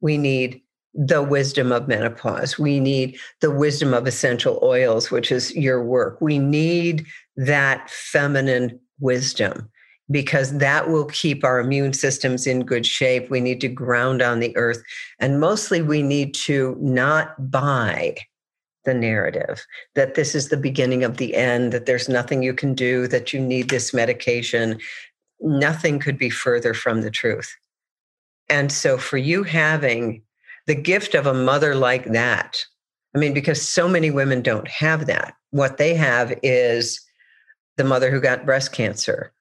we 0.00 0.18
need 0.18 0.62
the 0.94 1.22
wisdom 1.22 1.72
of 1.72 1.88
menopause. 1.88 2.58
We 2.58 2.78
need 2.78 3.18
the 3.40 3.50
wisdom 3.50 3.94
of 3.94 4.06
essential 4.06 4.58
oils, 4.62 5.10
which 5.10 5.32
is 5.32 5.54
your 5.56 5.82
work. 5.82 6.20
We 6.20 6.38
need 6.38 7.06
that 7.36 7.90
feminine 7.90 8.78
wisdom 9.00 9.70
because 10.10 10.58
that 10.58 10.90
will 10.90 11.06
keep 11.06 11.44
our 11.44 11.58
immune 11.58 11.94
systems 11.94 12.46
in 12.46 12.64
good 12.64 12.84
shape. 12.84 13.30
We 13.30 13.40
need 13.40 13.60
to 13.62 13.68
ground 13.68 14.20
on 14.20 14.40
the 14.40 14.54
earth. 14.56 14.82
And 15.18 15.40
mostly 15.40 15.80
we 15.80 16.02
need 16.02 16.34
to 16.34 16.76
not 16.78 17.50
buy 17.50 18.16
the 18.84 18.94
narrative 18.94 19.64
that 19.94 20.14
this 20.14 20.34
is 20.34 20.48
the 20.48 20.56
beginning 20.56 21.04
of 21.04 21.16
the 21.16 21.34
end, 21.34 21.72
that 21.72 21.86
there's 21.86 22.08
nothing 22.08 22.42
you 22.42 22.54
can 22.54 22.74
do, 22.74 23.06
that 23.08 23.32
you 23.32 23.40
need 23.40 23.70
this 23.70 23.94
medication. 23.94 24.78
Nothing 25.40 25.98
could 25.98 26.18
be 26.18 26.30
further 26.30 26.74
from 26.74 27.02
the 27.02 27.10
truth. 27.10 27.54
And 28.48 28.70
so 28.70 28.98
for 28.98 29.16
you 29.16 29.44
having 29.44 30.22
the 30.66 30.74
gift 30.74 31.14
of 31.14 31.26
a 31.26 31.34
mother 31.34 31.74
like 31.74 32.12
that, 32.12 32.58
I 33.14 33.18
mean, 33.18 33.34
because 33.34 33.66
so 33.66 33.88
many 33.88 34.10
women 34.10 34.42
don't 34.42 34.68
have 34.68 35.06
that. 35.06 35.34
What 35.50 35.76
they 35.76 35.94
have 35.94 36.38
is 36.42 37.00
the 37.76 37.84
mother 37.84 38.10
who 38.10 38.20
got 38.20 38.46
breast 38.46 38.72
cancer, 38.72 39.32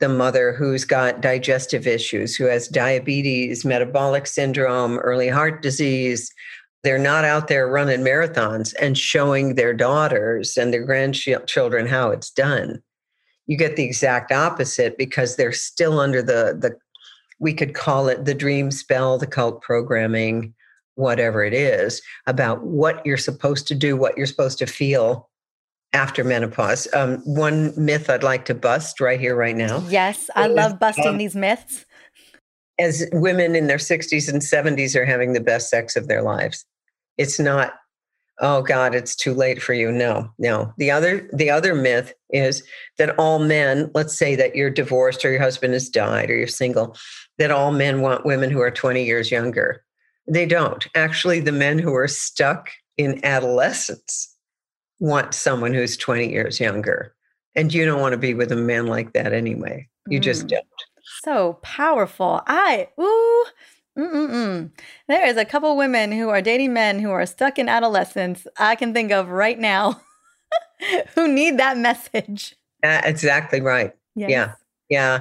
the 0.00 0.08
mother 0.08 0.52
who's 0.52 0.84
got 0.84 1.20
digestive 1.20 1.86
issues, 1.86 2.34
who 2.34 2.44
has 2.44 2.68
diabetes, 2.68 3.64
metabolic 3.64 4.26
syndrome, 4.26 4.98
early 4.98 5.28
heart 5.28 5.62
disease. 5.62 6.32
They're 6.82 6.98
not 6.98 7.24
out 7.24 7.48
there 7.48 7.68
running 7.68 8.00
marathons 8.00 8.74
and 8.80 8.96
showing 8.96 9.54
their 9.54 9.74
daughters 9.74 10.56
and 10.56 10.72
their 10.72 10.84
grandchildren 10.84 11.86
how 11.86 12.10
it's 12.10 12.30
done. 12.30 12.82
You 13.46 13.56
get 13.56 13.76
the 13.76 13.84
exact 13.84 14.32
opposite 14.32 14.96
because 14.96 15.36
they're 15.36 15.52
still 15.52 16.00
under 16.00 16.22
the, 16.22 16.56
the 16.58 16.76
we 17.38 17.52
could 17.52 17.74
call 17.74 18.08
it 18.08 18.24
the 18.24 18.34
dream 18.34 18.70
spell, 18.70 19.18
the 19.18 19.26
cult 19.26 19.62
programming, 19.62 20.54
whatever 20.94 21.42
it 21.42 21.54
is, 21.54 22.02
about 22.26 22.62
what 22.62 23.04
you're 23.04 23.16
supposed 23.16 23.66
to 23.68 23.74
do, 23.74 23.96
what 23.96 24.16
you're 24.16 24.26
supposed 24.26 24.58
to 24.58 24.66
feel 24.66 25.28
after 25.92 26.22
menopause. 26.22 26.86
Um, 26.94 27.16
one 27.24 27.72
myth 27.76 28.08
I'd 28.08 28.22
like 28.22 28.44
to 28.46 28.54
bust 28.54 29.00
right 29.00 29.18
here, 29.18 29.34
right 29.34 29.56
now. 29.56 29.82
Yes, 29.88 30.30
I 30.36 30.46
love 30.46 30.78
busting 30.78 31.08
um, 31.08 31.18
these 31.18 31.34
myths. 31.34 31.84
As 32.80 33.06
women 33.12 33.54
in 33.54 33.66
their 33.66 33.76
60s 33.76 34.28
and 34.28 34.40
70s 34.40 34.96
are 34.96 35.04
having 35.04 35.32
the 35.32 35.40
best 35.40 35.68
sex 35.68 35.96
of 35.96 36.08
their 36.08 36.22
lives, 36.22 36.64
it's 37.18 37.38
not. 37.38 37.74
Oh 38.42 38.62
God, 38.62 38.94
it's 38.94 39.14
too 39.14 39.34
late 39.34 39.60
for 39.60 39.74
you. 39.74 39.92
No, 39.92 40.30
no. 40.38 40.72
The 40.78 40.90
other, 40.90 41.28
the 41.30 41.50
other 41.50 41.74
myth 41.74 42.14
is 42.30 42.62
that 42.96 43.14
all 43.18 43.38
men. 43.38 43.90
Let's 43.94 44.16
say 44.16 44.34
that 44.36 44.56
you're 44.56 44.70
divorced 44.70 45.24
or 45.26 45.30
your 45.30 45.42
husband 45.42 45.74
has 45.74 45.90
died 45.90 46.30
or 46.30 46.36
you're 46.36 46.46
single. 46.46 46.96
That 47.36 47.50
all 47.50 47.70
men 47.70 48.00
want 48.00 48.24
women 48.24 48.50
who 48.50 48.60
are 48.60 48.70
20 48.70 49.04
years 49.04 49.30
younger. 49.30 49.84
They 50.26 50.46
don't. 50.46 50.86
Actually, 50.94 51.40
the 51.40 51.52
men 51.52 51.78
who 51.78 51.94
are 51.94 52.08
stuck 52.08 52.70
in 52.96 53.22
adolescence 53.24 54.34
want 55.00 55.34
someone 55.34 55.74
who's 55.74 55.96
20 55.96 56.30
years 56.30 56.60
younger. 56.60 57.14
And 57.56 57.74
you 57.74 57.84
don't 57.84 58.00
want 58.00 58.12
to 58.12 58.18
be 58.18 58.34
with 58.34 58.52
a 58.52 58.56
man 58.56 58.86
like 58.86 59.12
that 59.14 59.32
anyway. 59.32 59.88
You 60.08 60.20
mm. 60.20 60.22
just 60.22 60.46
don't. 60.46 60.64
So 61.22 61.58
powerful. 61.62 62.42
I, 62.46 62.88
ooh, 62.98 63.44
Mm-mm-mm. 63.98 64.70
There 65.08 65.26
is 65.26 65.36
a 65.36 65.44
couple 65.44 65.76
women 65.76 66.12
who 66.12 66.28
are 66.28 66.40
dating 66.40 66.72
men 66.72 67.00
who 67.00 67.10
are 67.10 67.26
stuck 67.26 67.58
in 67.58 67.68
adolescence 67.68 68.46
I 68.56 68.76
can 68.76 68.94
think 68.94 69.12
of 69.12 69.28
right 69.28 69.58
now 69.58 70.00
who 71.14 71.28
need 71.28 71.58
that 71.58 71.76
message. 71.76 72.56
Uh, 72.82 73.02
exactly 73.04 73.60
right. 73.60 73.94
Yes. 74.14 74.30
Yeah. 74.30 74.52
Yeah. 74.88 75.18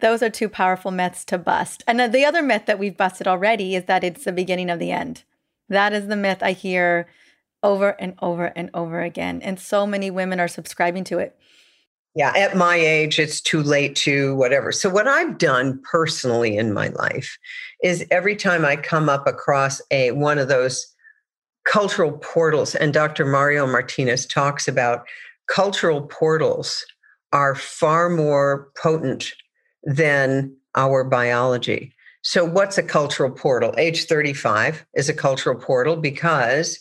Those 0.00 0.22
are 0.22 0.30
two 0.30 0.48
powerful 0.48 0.90
myths 0.90 1.24
to 1.26 1.38
bust. 1.38 1.84
And 1.86 2.12
the 2.12 2.24
other 2.24 2.42
myth 2.42 2.66
that 2.66 2.78
we've 2.78 2.96
busted 2.96 3.28
already 3.28 3.76
is 3.76 3.84
that 3.84 4.02
it's 4.02 4.24
the 4.24 4.32
beginning 4.32 4.70
of 4.70 4.78
the 4.78 4.90
end. 4.90 5.22
That 5.68 5.92
is 5.92 6.08
the 6.08 6.16
myth 6.16 6.38
I 6.42 6.52
hear 6.52 7.06
over 7.62 7.90
and 8.00 8.14
over 8.20 8.46
and 8.56 8.70
over 8.74 9.00
again. 9.00 9.40
And 9.42 9.60
so 9.60 9.86
many 9.86 10.10
women 10.10 10.40
are 10.40 10.48
subscribing 10.48 11.04
to 11.04 11.18
it. 11.18 11.38
Yeah, 12.16 12.32
at 12.34 12.56
my 12.56 12.76
age, 12.76 13.18
it's 13.18 13.42
too 13.42 13.62
late 13.62 13.94
to 13.96 14.34
whatever. 14.36 14.72
So, 14.72 14.88
what 14.88 15.06
I've 15.06 15.36
done 15.36 15.78
personally 15.90 16.56
in 16.56 16.72
my 16.72 16.88
life 16.88 17.36
is 17.84 18.06
every 18.10 18.34
time 18.34 18.64
I 18.64 18.76
come 18.76 19.10
up 19.10 19.26
across 19.26 19.82
a 19.90 20.12
one 20.12 20.38
of 20.38 20.48
those 20.48 20.86
cultural 21.66 22.12
portals, 22.12 22.74
and 22.74 22.94
Dr. 22.94 23.26
Mario 23.26 23.66
Martinez 23.66 24.24
talks 24.24 24.66
about 24.66 25.06
cultural 25.50 26.06
portals 26.06 26.86
are 27.34 27.54
far 27.54 28.08
more 28.08 28.68
potent 28.82 29.32
than 29.82 30.56
our 30.74 31.04
biology. 31.04 31.94
So, 32.22 32.46
what's 32.46 32.78
a 32.78 32.82
cultural 32.82 33.30
portal? 33.30 33.74
Age 33.76 34.06
35 34.06 34.86
is 34.94 35.10
a 35.10 35.14
cultural 35.14 35.60
portal 35.60 35.96
because 35.96 36.80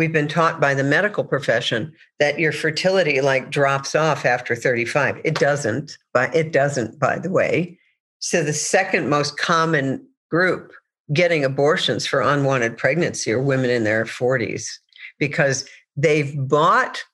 we've 0.00 0.12
been 0.14 0.28
taught 0.28 0.62
by 0.62 0.72
the 0.72 0.82
medical 0.82 1.22
profession 1.22 1.92
that 2.20 2.38
your 2.38 2.52
fertility 2.52 3.20
like 3.20 3.50
drops 3.50 3.94
off 3.94 4.24
after 4.24 4.56
35 4.56 5.20
it 5.24 5.34
doesn't 5.34 5.98
but 6.14 6.34
it 6.34 6.52
doesn't 6.52 6.98
by 6.98 7.18
the 7.18 7.30
way. 7.30 7.78
So 8.18 8.42
the 8.42 8.54
second 8.54 9.10
most 9.10 9.36
common 9.36 10.02
group 10.30 10.72
getting 11.12 11.44
abortions 11.44 12.06
for 12.06 12.22
unwanted 12.22 12.78
pregnancy 12.78 13.30
are 13.30 13.42
women 13.42 13.68
in 13.68 13.84
their 13.84 14.06
40s 14.06 14.70
because 15.18 15.68
they've 15.98 16.34
bought 16.48 17.04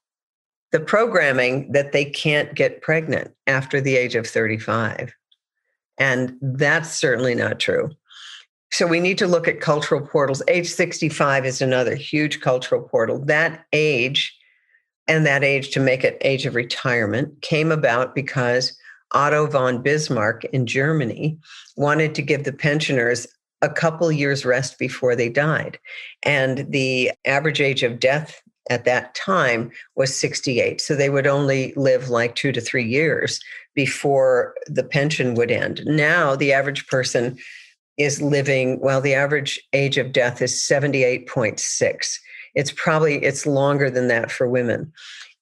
the 0.71 0.79
programming 0.79 1.73
that 1.73 1.91
they 1.91 2.05
can't 2.05 2.55
get 2.55 2.83
pregnant 2.83 3.35
after 3.49 3.81
the 3.81 3.97
age 3.97 4.15
of 4.15 4.29
35 4.29 5.13
and 5.99 6.37
that's 6.41 6.93
certainly 6.93 7.35
not 7.35 7.59
true 7.59 7.91
so 8.71 8.87
we 8.87 9.01
need 9.01 9.19
to 9.19 9.27
look 9.27 9.49
at 9.49 9.61
cultural 9.61 10.01
portals. 10.07 10.43
Age 10.49 10.69
65 10.69 11.47
is 11.47 11.63
another 11.63 11.95
huge 11.95 12.41
cultural 12.41 12.83
portal. 12.83 13.19
That 13.25 13.65
age 13.73 14.37
and 15.09 15.25
that 15.25 15.45
age 15.45 15.71
to 15.71 15.81
make 15.81 16.05
it 16.05 16.19
age 16.23 16.47
of 16.47 16.55
retirement 16.55 17.41
came 17.43 17.71
about 17.71 18.15
because 18.15 18.77
Otto 19.13 19.47
von 19.47 19.83
Bismarck 19.83 20.45
in 20.47 20.67
Germany 20.67 21.39
wanted 21.77 22.15
to 22.17 22.23
give 22.23 22.45
the 22.45 22.53
pensioners 22.53 23.27
a 23.63 23.69
couple 23.69 24.11
years 24.13 24.45
rest 24.45 24.79
before 24.79 25.15
they 25.15 25.29
died. 25.29 25.79
And 26.25 26.71
the 26.71 27.13
average 27.25 27.61
age 27.61 27.83
of 27.83 28.01
death 28.01 28.43
at 28.69 28.85
that 28.85 29.15
time 29.15 29.71
was 29.95 30.15
68. 30.15 30.81
So 30.81 30.95
they 30.95 31.09
would 31.09 31.27
only 31.27 31.73
live 31.77 32.09
like 32.09 32.35
two 32.35 32.53
to 32.53 32.61
three 32.61 32.85
years 32.85 33.41
before 33.75 34.55
the 34.67 34.83
pension 34.83 35.35
would 35.35 35.51
end. 35.51 35.83
Now, 35.87 36.35
the 36.35 36.53
average 36.53 36.87
person 36.89 37.39
is 37.99 38.21
living 38.23 38.79
well 38.81 39.01
the 39.01 39.15
average 39.15 39.61
age 39.73 39.99
of 39.99 40.13
death 40.13 40.43
is 40.43 40.55
78.6 40.55 42.19
it's 42.55 42.73
probably 42.73 43.17
it's 43.25 43.47
longer 43.47 43.91
than 43.91 44.09
that 44.09 44.31
for 44.31 44.49
women 44.49 44.93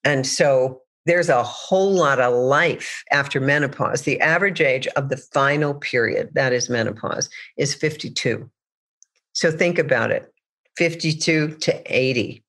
and 0.05 0.27
so 0.27 0.81
there's 1.07 1.29
a 1.29 1.43
whole 1.43 1.93
lot 1.93 2.19
of 2.19 2.33
life 2.33 3.03
after 3.13 3.41
menopause 3.41 4.03
the 4.03 4.21
average 4.21 4.61
age 4.61 4.87
of 4.97 5.09
the 5.09 5.17
final 5.17 5.75
period 5.75 6.31
that 6.35 6.53
is 6.53 6.71
menopause 6.71 7.29
is 7.57 7.75
52 7.75 8.49
So 9.33 9.51
think 9.51 9.79
about 9.79 10.11
it 10.11 10.31
52 10.77 11.57
to 11.57 11.83
80. 11.97 12.43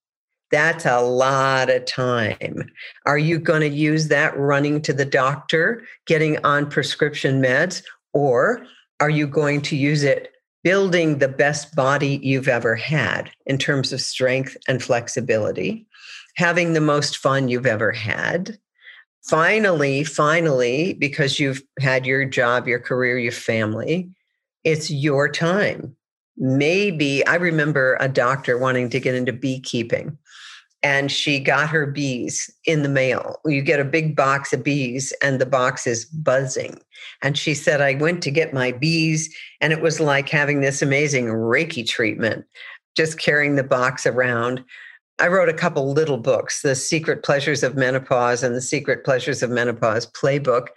That's 0.52 0.86
a 0.86 1.02
lot 1.02 1.70
of 1.70 1.86
time. 1.86 2.70
Are 3.06 3.18
you 3.18 3.40
going 3.40 3.62
to 3.62 3.70
use 3.70 4.08
that 4.08 4.38
running 4.38 4.82
to 4.84 4.94
the 4.94 5.06
doctor, 5.06 5.84
getting 6.06 6.44
on 6.46 6.70
prescription 6.70 7.42
meds, 7.42 7.84
or 8.14 8.66
are 9.00 9.10
you 9.10 9.28
going 9.28 9.62
to 9.62 9.76
use 9.76 10.04
it 10.04 10.32
building 10.64 11.20
the 11.20 11.28
best 11.28 11.76
body 11.76 12.20
you've 12.24 12.48
ever 12.48 12.76
had 12.76 13.30
in 13.46 13.58
terms 13.58 13.94
of 13.94 14.02
strength 14.02 14.58
and 14.68 14.82
flexibility, 14.82 15.86
having 16.38 16.74
the 16.74 16.82
most 16.82 17.18
fun 17.18 17.48
you've 17.48 17.66
ever 17.68 17.92
had? 17.92 18.58
Finally, 19.24 20.04
finally, 20.04 20.94
because 20.94 21.40
you've 21.40 21.62
had 21.80 22.06
your 22.06 22.26
job, 22.26 22.68
your 22.68 22.80
career, 22.80 23.18
your 23.18 23.32
family, 23.32 24.10
it's 24.64 24.90
your 24.90 25.30
time. 25.30 25.96
Maybe 26.38 27.26
I 27.26 27.36
remember 27.36 27.98
a 28.00 28.10
doctor 28.10 28.58
wanting 28.58 28.90
to 28.90 29.00
get 29.00 29.16
into 29.16 29.34
beekeeping 29.34 30.18
and 30.86 31.12
she 31.12 31.40
got 31.40 31.68
her 31.70 31.88
bees 31.88 32.48
in 32.66 32.84
the 32.84 32.90
mail. 32.90 33.38
You 33.44 33.64
get 33.64 33.80
a 33.80 33.84
big 33.84 34.16
box 34.16 34.54
of 34.54 34.64
bees, 34.64 35.12
and 35.20 35.42
the 35.42 35.46
box 35.48 35.88
is 35.88 36.06
buzzing. 36.06 36.80
And 37.24 37.36
she 37.36 37.56
said, 37.56 37.82
I 37.82 37.96
went 37.96 38.22
to 38.22 38.30
get 38.30 38.54
my 38.54 38.72
bees, 38.72 39.36
and 39.62 39.74
it 39.74 39.82
was 39.82 40.00
like 40.00 40.30
having 40.30 40.62
this 40.62 40.84
amazing 40.84 41.26
Reiki 41.26 41.88
treatment, 41.88 42.46
just 42.96 43.18
carrying 43.18 43.56
the 43.56 43.64
box 43.64 44.06
around. 44.06 44.64
I 45.18 45.28
wrote 45.28 45.50
a 45.50 45.56
couple 45.56 45.92
little 45.92 46.20
books, 46.20 46.62
The 46.62 46.76
Secret 46.76 47.24
Pleasures 47.24 47.64
of 47.64 47.76
Menopause 47.76 48.44
and 48.44 48.54
The 48.54 48.62
Secret 48.62 49.04
Pleasures 49.04 49.42
of 49.42 49.50
Menopause 49.50 50.06
Playbook. 50.12 50.68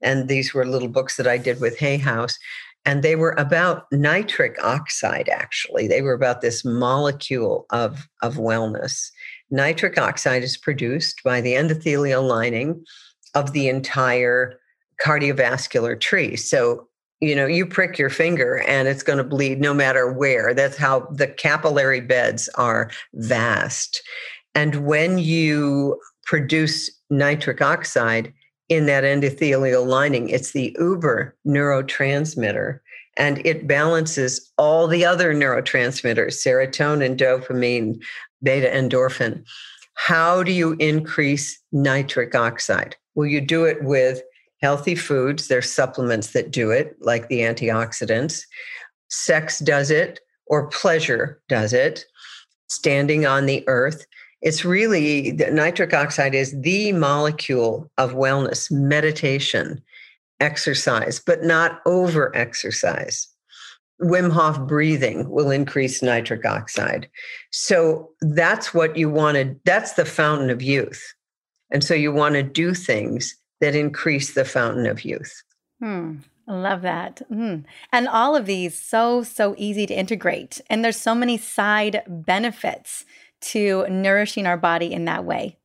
And 0.00 0.28
these 0.28 0.54
were 0.54 0.64
little 0.64 0.88
books 0.88 1.18
that 1.18 1.26
I 1.26 1.36
did 1.36 1.60
with 1.60 1.76
Hay 1.76 1.98
House. 1.98 2.38
And 2.86 3.02
they 3.02 3.16
were 3.16 3.34
about 3.36 3.84
nitric 3.92 4.56
oxide, 4.64 5.28
actually. 5.28 5.88
They 5.88 6.00
were 6.00 6.14
about 6.14 6.40
this 6.40 6.64
molecule 6.64 7.66
of, 7.70 8.08
of 8.22 8.36
wellness 8.36 9.10
nitric 9.50 9.98
oxide 9.98 10.42
is 10.42 10.56
produced 10.56 11.22
by 11.24 11.40
the 11.40 11.54
endothelial 11.54 12.26
lining 12.26 12.84
of 13.34 13.52
the 13.52 13.68
entire 13.68 14.58
cardiovascular 15.04 15.98
tree. 15.98 16.36
So, 16.36 16.88
you 17.20 17.34
know, 17.34 17.46
you 17.46 17.66
prick 17.66 17.98
your 17.98 18.10
finger 18.10 18.62
and 18.66 18.88
it's 18.88 19.02
going 19.02 19.18
to 19.18 19.24
bleed 19.24 19.60
no 19.60 19.74
matter 19.74 20.12
where. 20.12 20.54
That's 20.54 20.76
how 20.76 21.08
the 21.12 21.26
capillary 21.26 22.00
beds 22.00 22.48
are 22.56 22.90
vast. 23.14 24.02
And 24.54 24.86
when 24.86 25.18
you 25.18 26.00
produce 26.24 26.90
nitric 27.10 27.62
oxide 27.62 28.32
in 28.68 28.86
that 28.86 29.04
endothelial 29.04 29.86
lining, 29.86 30.28
it's 30.28 30.52
the 30.52 30.76
uber 30.78 31.36
neurotransmitter 31.46 32.80
and 33.18 33.44
it 33.44 33.66
balances 33.66 34.50
all 34.56 34.86
the 34.86 35.04
other 35.04 35.34
neurotransmitters 35.34 36.38
serotonin, 36.38 37.16
dopamine, 37.16 38.00
beta 38.42 38.68
endorphin. 38.68 39.44
How 39.94 40.42
do 40.42 40.52
you 40.52 40.74
increase 40.74 41.60
nitric 41.72 42.34
oxide? 42.34 42.96
Well, 43.14 43.26
you 43.26 43.40
do 43.40 43.64
it 43.64 43.82
with 43.82 44.22
healthy 44.62 44.94
foods. 44.94 45.48
There's 45.48 45.70
supplements 45.70 46.32
that 46.32 46.50
do 46.50 46.70
it, 46.70 46.96
like 47.00 47.28
the 47.28 47.40
antioxidants. 47.40 48.42
Sex 49.08 49.58
does 49.58 49.90
it, 49.90 50.20
or 50.46 50.68
pleasure 50.68 51.40
does 51.48 51.72
it. 51.72 52.04
Standing 52.68 53.26
on 53.26 53.46
the 53.46 53.64
earth. 53.66 54.06
It's 54.40 54.64
really 54.64 55.32
nitric 55.32 55.92
oxide 55.94 56.34
is 56.34 56.54
the 56.60 56.92
molecule 56.92 57.90
of 57.98 58.12
wellness, 58.12 58.70
meditation, 58.70 59.82
exercise, 60.38 61.18
but 61.18 61.42
not 61.42 61.80
over 61.86 62.34
exercise. 62.36 63.26
Wim 64.02 64.30
Hof 64.30 64.66
breathing 64.66 65.28
will 65.28 65.50
increase 65.50 66.02
nitric 66.02 66.44
oxide. 66.44 67.08
So 67.50 68.10
that's 68.20 68.72
what 68.72 68.96
you 68.96 69.10
want 69.10 69.36
to, 69.36 69.56
that's 69.64 69.94
the 69.94 70.04
fountain 70.04 70.50
of 70.50 70.62
youth. 70.62 71.14
And 71.70 71.82
so 71.82 71.94
you 71.94 72.12
want 72.12 72.34
to 72.34 72.42
do 72.42 72.74
things 72.74 73.36
that 73.60 73.74
increase 73.74 74.34
the 74.34 74.44
fountain 74.44 74.86
of 74.86 75.04
youth. 75.04 75.42
Hmm. 75.80 76.16
Love 76.46 76.80
that. 76.80 77.20
Mm. 77.30 77.64
And 77.92 78.08
all 78.08 78.34
of 78.34 78.46
these 78.46 78.78
so, 78.78 79.22
so 79.22 79.54
easy 79.58 79.86
to 79.86 79.94
integrate. 79.94 80.62
And 80.70 80.82
there's 80.82 80.96
so 80.96 81.14
many 81.14 81.36
side 81.36 82.02
benefits 82.08 83.04
to 83.40 83.86
nourishing 83.88 84.46
our 84.46 84.56
body 84.56 84.90
in 84.90 85.04
that 85.04 85.24
way 85.26 85.57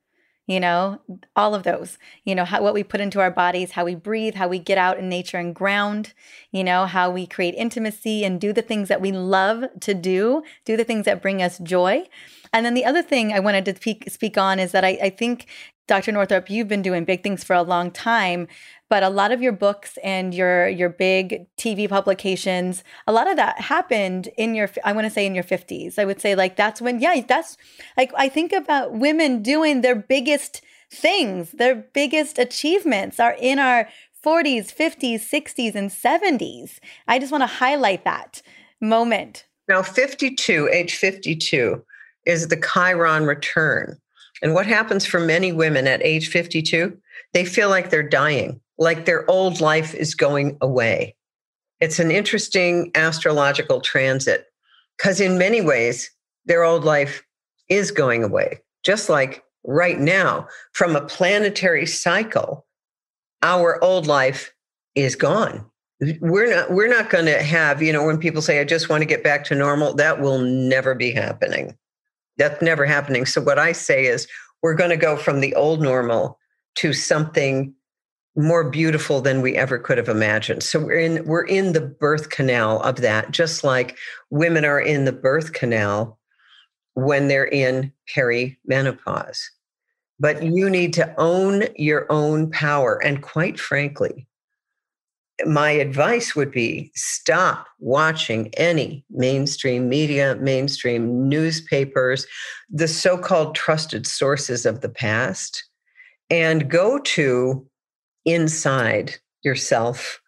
you 0.47 0.59
know 0.59 0.99
all 1.35 1.55
of 1.55 1.63
those 1.63 1.97
you 2.25 2.35
know 2.35 2.45
how, 2.45 2.61
what 2.61 2.73
we 2.73 2.83
put 2.83 2.99
into 2.99 3.19
our 3.19 3.31
bodies 3.31 3.71
how 3.71 3.85
we 3.85 3.95
breathe 3.95 4.35
how 4.35 4.47
we 4.47 4.59
get 4.59 4.77
out 4.77 4.99
in 4.99 5.07
nature 5.07 5.37
and 5.37 5.55
ground 5.55 6.13
you 6.51 6.63
know 6.63 6.85
how 6.85 7.09
we 7.09 7.25
create 7.25 7.55
intimacy 7.55 8.23
and 8.25 8.41
do 8.41 8.51
the 8.51 8.61
things 8.61 8.89
that 8.89 9.01
we 9.01 9.11
love 9.11 9.63
to 9.79 9.93
do 9.93 10.43
do 10.65 10.75
the 10.75 10.83
things 10.83 11.05
that 11.05 11.21
bring 11.21 11.41
us 11.41 11.59
joy. 11.59 12.03
And 12.55 12.65
then 12.65 12.73
the 12.73 12.85
other 12.85 13.01
thing 13.01 13.33
i 13.33 13.39
wanted 13.39 13.65
to 13.65 13.75
speak, 13.75 14.09
speak 14.09 14.37
on 14.37 14.59
is 14.59 14.71
that 14.73 14.83
I, 14.83 14.99
I 15.01 15.09
think 15.09 15.47
dr 15.87 16.11
northrup 16.11 16.49
you've 16.49 16.67
been 16.67 16.81
doing 16.81 17.05
big 17.05 17.23
things 17.23 17.43
for 17.43 17.55
a 17.55 17.63
long 17.63 17.89
time 17.91 18.47
but 18.93 19.01
a 19.01 19.09
lot 19.09 19.31
of 19.31 19.41
your 19.41 19.51
books 19.51 19.97
and 20.03 20.35
your 20.35 20.67
your 20.67 20.87
big 20.87 21.47
TV 21.57 21.89
publications, 21.89 22.83
a 23.07 23.11
lot 23.11 23.27
of 23.27 23.37
that 23.37 23.59
happened 23.59 24.29
in 24.37 24.53
your 24.53 24.69
I 24.83 24.91
want 24.91 25.05
to 25.05 25.09
say 25.09 25.25
in 25.25 25.33
your 25.33 25.43
50s. 25.43 25.97
I 25.97 26.05
would 26.05 26.21
say 26.21 26.35
like 26.35 26.57
that's 26.57 26.79
when 26.79 26.99
yeah, 26.99 27.19
that's 27.27 27.57
like 27.97 28.11
I 28.15 28.29
think 28.29 28.53
about 28.53 28.93
women 28.93 29.41
doing 29.41 29.81
their 29.81 29.95
biggest 29.95 30.61
things, 30.91 31.53
their 31.53 31.73
biggest 31.73 32.37
achievements 32.37 33.19
are 33.19 33.35
in 33.41 33.57
our 33.57 33.89
40s, 34.23 34.71
50s, 34.71 35.21
60s 35.27 35.73
and 35.73 35.89
70s. 35.89 36.77
I 37.07 37.17
just 37.17 37.31
want 37.31 37.41
to 37.41 37.47
highlight 37.47 38.03
that 38.03 38.43
moment. 38.79 39.45
Now 39.67 39.81
52, 39.81 40.69
age 40.71 40.97
52 40.97 41.83
is 42.27 42.47
the 42.47 42.61
Chiron 42.61 43.25
return. 43.25 43.97
And 44.43 44.53
what 44.53 44.67
happens 44.67 45.03
for 45.03 45.19
many 45.19 45.51
women 45.51 45.87
at 45.87 46.03
age 46.03 46.29
52? 46.29 46.95
They 47.33 47.43
feel 47.43 47.69
like 47.69 47.89
they're 47.89 48.07
dying 48.07 48.59
like 48.83 49.05
their 49.05 49.29
old 49.29 49.61
life 49.61 49.95
is 49.95 50.13
going 50.13 50.57
away. 50.61 51.15
It's 51.79 51.99
an 51.99 52.11
interesting 52.11 52.91
astrological 52.95 53.81
transit 53.81 54.45
because, 54.97 55.19
in 55.19 55.37
many 55.37 55.61
ways, 55.61 56.11
their 56.45 56.63
old 56.63 56.83
life 56.83 57.23
is 57.69 57.91
going 57.91 58.23
away. 58.23 58.59
Just 58.83 59.09
like 59.09 59.43
right 59.63 59.99
now, 59.99 60.47
from 60.73 60.95
a 60.95 61.05
planetary 61.05 61.85
cycle, 61.85 62.65
our 63.41 63.81
old 63.83 64.05
life 64.05 64.53
is 64.95 65.15
gone. 65.15 65.65
We're 66.19 66.53
not 66.53 66.71
we're 66.71 66.89
not 66.89 67.09
going 67.09 67.25
to 67.25 67.41
have, 67.41 67.81
you 67.81 67.93
know, 67.93 68.05
when 68.05 68.17
people 68.17 68.41
say 68.41 68.59
I 68.59 68.65
just 68.65 68.89
want 68.89 69.01
to 69.01 69.05
get 69.07 69.23
back 69.23 69.45
to 69.45 69.55
normal, 69.55 69.93
that 69.95 70.19
will 70.19 70.39
never 70.39 70.93
be 70.93 71.11
happening. 71.11 71.77
That's 72.37 72.61
never 72.61 72.85
happening. 72.85 73.25
So 73.25 73.41
what 73.41 73.59
I 73.59 73.71
say 73.71 74.05
is 74.05 74.27
we're 74.61 74.75
going 74.75 74.89
to 74.89 74.97
go 74.97 75.15
from 75.15 75.39
the 75.39 75.55
old 75.55 75.81
normal 75.81 76.37
to 76.75 76.91
something 76.91 77.73
more 78.35 78.69
beautiful 78.69 79.21
than 79.21 79.41
we 79.41 79.55
ever 79.55 79.77
could 79.77 79.97
have 79.97 80.09
imagined. 80.09 80.63
So 80.63 80.79
we're 80.79 80.99
in 80.99 81.25
we're 81.25 81.45
in 81.45 81.73
the 81.73 81.81
birth 81.81 82.29
canal 82.29 82.81
of 82.81 82.97
that, 82.97 83.31
just 83.31 83.63
like 83.63 83.97
women 84.29 84.65
are 84.65 84.79
in 84.79 85.05
the 85.05 85.11
birth 85.11 85.53
canal 85.53 86.19
when 86.95 87.27
they're 87.27 87.47
in 87.47 87.91
perimenopause. 88.15 89.41
But 90.19 90.43
you 90.43 90.69
need 90.69 90.93
to 90.93 91.13
own 91.17 91.65
your 91.75 92.11
own 92.11 92.49
power. 92.51 93.03
And 93.03 93.21
quite 93.21 93.59
frankly, 93.59 94.27
my 95.45 95.71
advice 95.71 96.35
would 96.35 96.51
be 96.51 96.91
stop 96.95 97.67
watching 97.79 98.53
any 98.55 99.03
mainstream 99.09 99.89
media, 99.89 100.35
mainstream 100.35 101.27
newspapers, 101.27 102.25
the 102.69 102.87
so 102.87 103.17
called 103.17 103.55
trusted 103.55 104.05
sources 104.05 104.65
of 104.65 104.81
the 104.81 104.89
past, 104.89 105.63
and 106.29 106.69
go 106.69 106.99
to 106.99 107.67
inside 108.25 109.15
yourself 109.43 110.19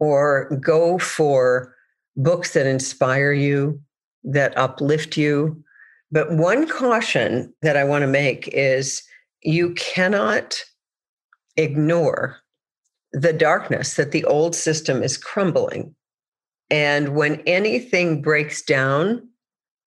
or 0.00 0.48
go 0.60 0.98
for 0.98 1.74
books 2.16 2.54
that 2.54 2.66
inspire 2.66 3.32
you, 3.32 3.80
that 4.24 4.56
uplift 4.56 5.16
you. 5.16 5.62
But 6.10 6.32
one 6.32 6.68
caution 6.68 7.52
that 7.62 7.76
I 7.76 7.84
want 7.84 8.02
to 8.02 8.08
make 8.08 8.48
is 8.48 9.02
you 9.42 9.74
cannot 9.74 10.56
ignore 11.56 12.38
the 13.12 13.32
darkness 13.32 13.94
that 13.94 14.12
the 14.12 14.24
old 14.24 14.54
system 14.54 15.02
is 15.02 15.18
crumbling. 15.18 15.94
And 16.70 17.14
when 17.14 17.42
anything 17.46 18.22
breaks 18.22 18.62
down, 18.62 19.28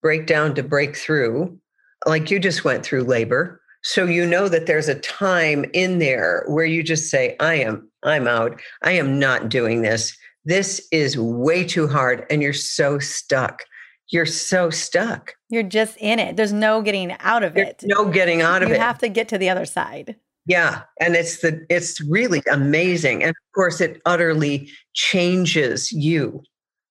break 0.02 0.28
down 0.28 0.54
to 0.56 0.64
break 0.64 0.96
through, 0.96 1.58
like 2.06 2.30
you 2.30 2.40
just 2.40 2.64
went 2.64 2.86
through 2.86 3.04
labor, 3.04 3.62
so 3.86 4.06
you 4.06 4.26
know 4.26 4.50
that 4.50 4.66
there's 4.66 4.88
a 4.88 5.00
time 5.00 5.64
in 5.74 6.00
there 6.00 6.44
where 6.48 6.66
you 6.66 6.82
just 6.82 7.12
say, 7.12 7.36
I 7.40 7.54
am, 7.54 7.88
I'm 8.02 8.28
out. 8.28 8.60
I 8.82 8.94
am 8.94 9.20
not 9.20 9.48
doing 9.48 9.84
this. 9.84 10.18
This 10.44 10.86
is 10.92 11.20
way 11.20 11.64
too 11.64 11.88
hard. 11.88 12.26
And 12.32 12.42
you're 12.42 12.52
so 12.52 12.98
stuck. 12.98 13.62
You're 14.10 14.26
so 14.26 14.72
stuck. 14.72 15.36
You're 15.50 15.62
just 15.62 15.98
in 15.98 16.18
it. 16.18 16.36
There's 16.36 16.52
no 16.52 16.82
getting 16.82 17.16
out 17.20 17.44
of 17.44 17.54
There's 17.54 17.68
it. 17.68 17.84
No 17.86 18.10
getting 18.10 18.42
out 18.42 18.64
of 18.64 18.70
you 18.70 18.74
it. 18.74 18.78
You 18.80 18.84
have 18.84 18.98
to 19.00 19.08
get 19.08 19.28
to 19.30 19.38
the 19.38 19.52
other 19.52 19.66
side. 19.66 20.16
Yeah. 20.48 20.82
And 21.00 21.16
it's 21.16 21.42
the 21.42 21.64
it's 21.70 22.02
really 22.02 22.42
amazing. 22.52 23.22
And 23.22 23.30
of 23.30 23.54
course 23.54 23.82
it 23.82 24.02
utterly 24.08 24.68
changes 24.96 25.92
you 25.92 26.42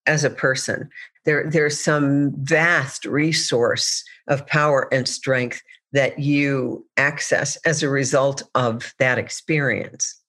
as 0.06 0.22
a 0.22 0.30
person. 0.30 0.88
There, 1.24 1.50
there's 1.50 1.82
some 1.82 2.34
vast 2.44 3.04
resource 3.04 4.04
of 4.28 4.46
power 4.46 4.88
and 4.92 5.08
strength 5.08 5.60
that 5.94 6.18
you 6.18 6.84
access 6.96 7.56
as 7.64 7.82
a 7.82 7.88
result 7.88 8.42
of 8.56 8.92
that 8.98 9.16
experience. 9.16 10.20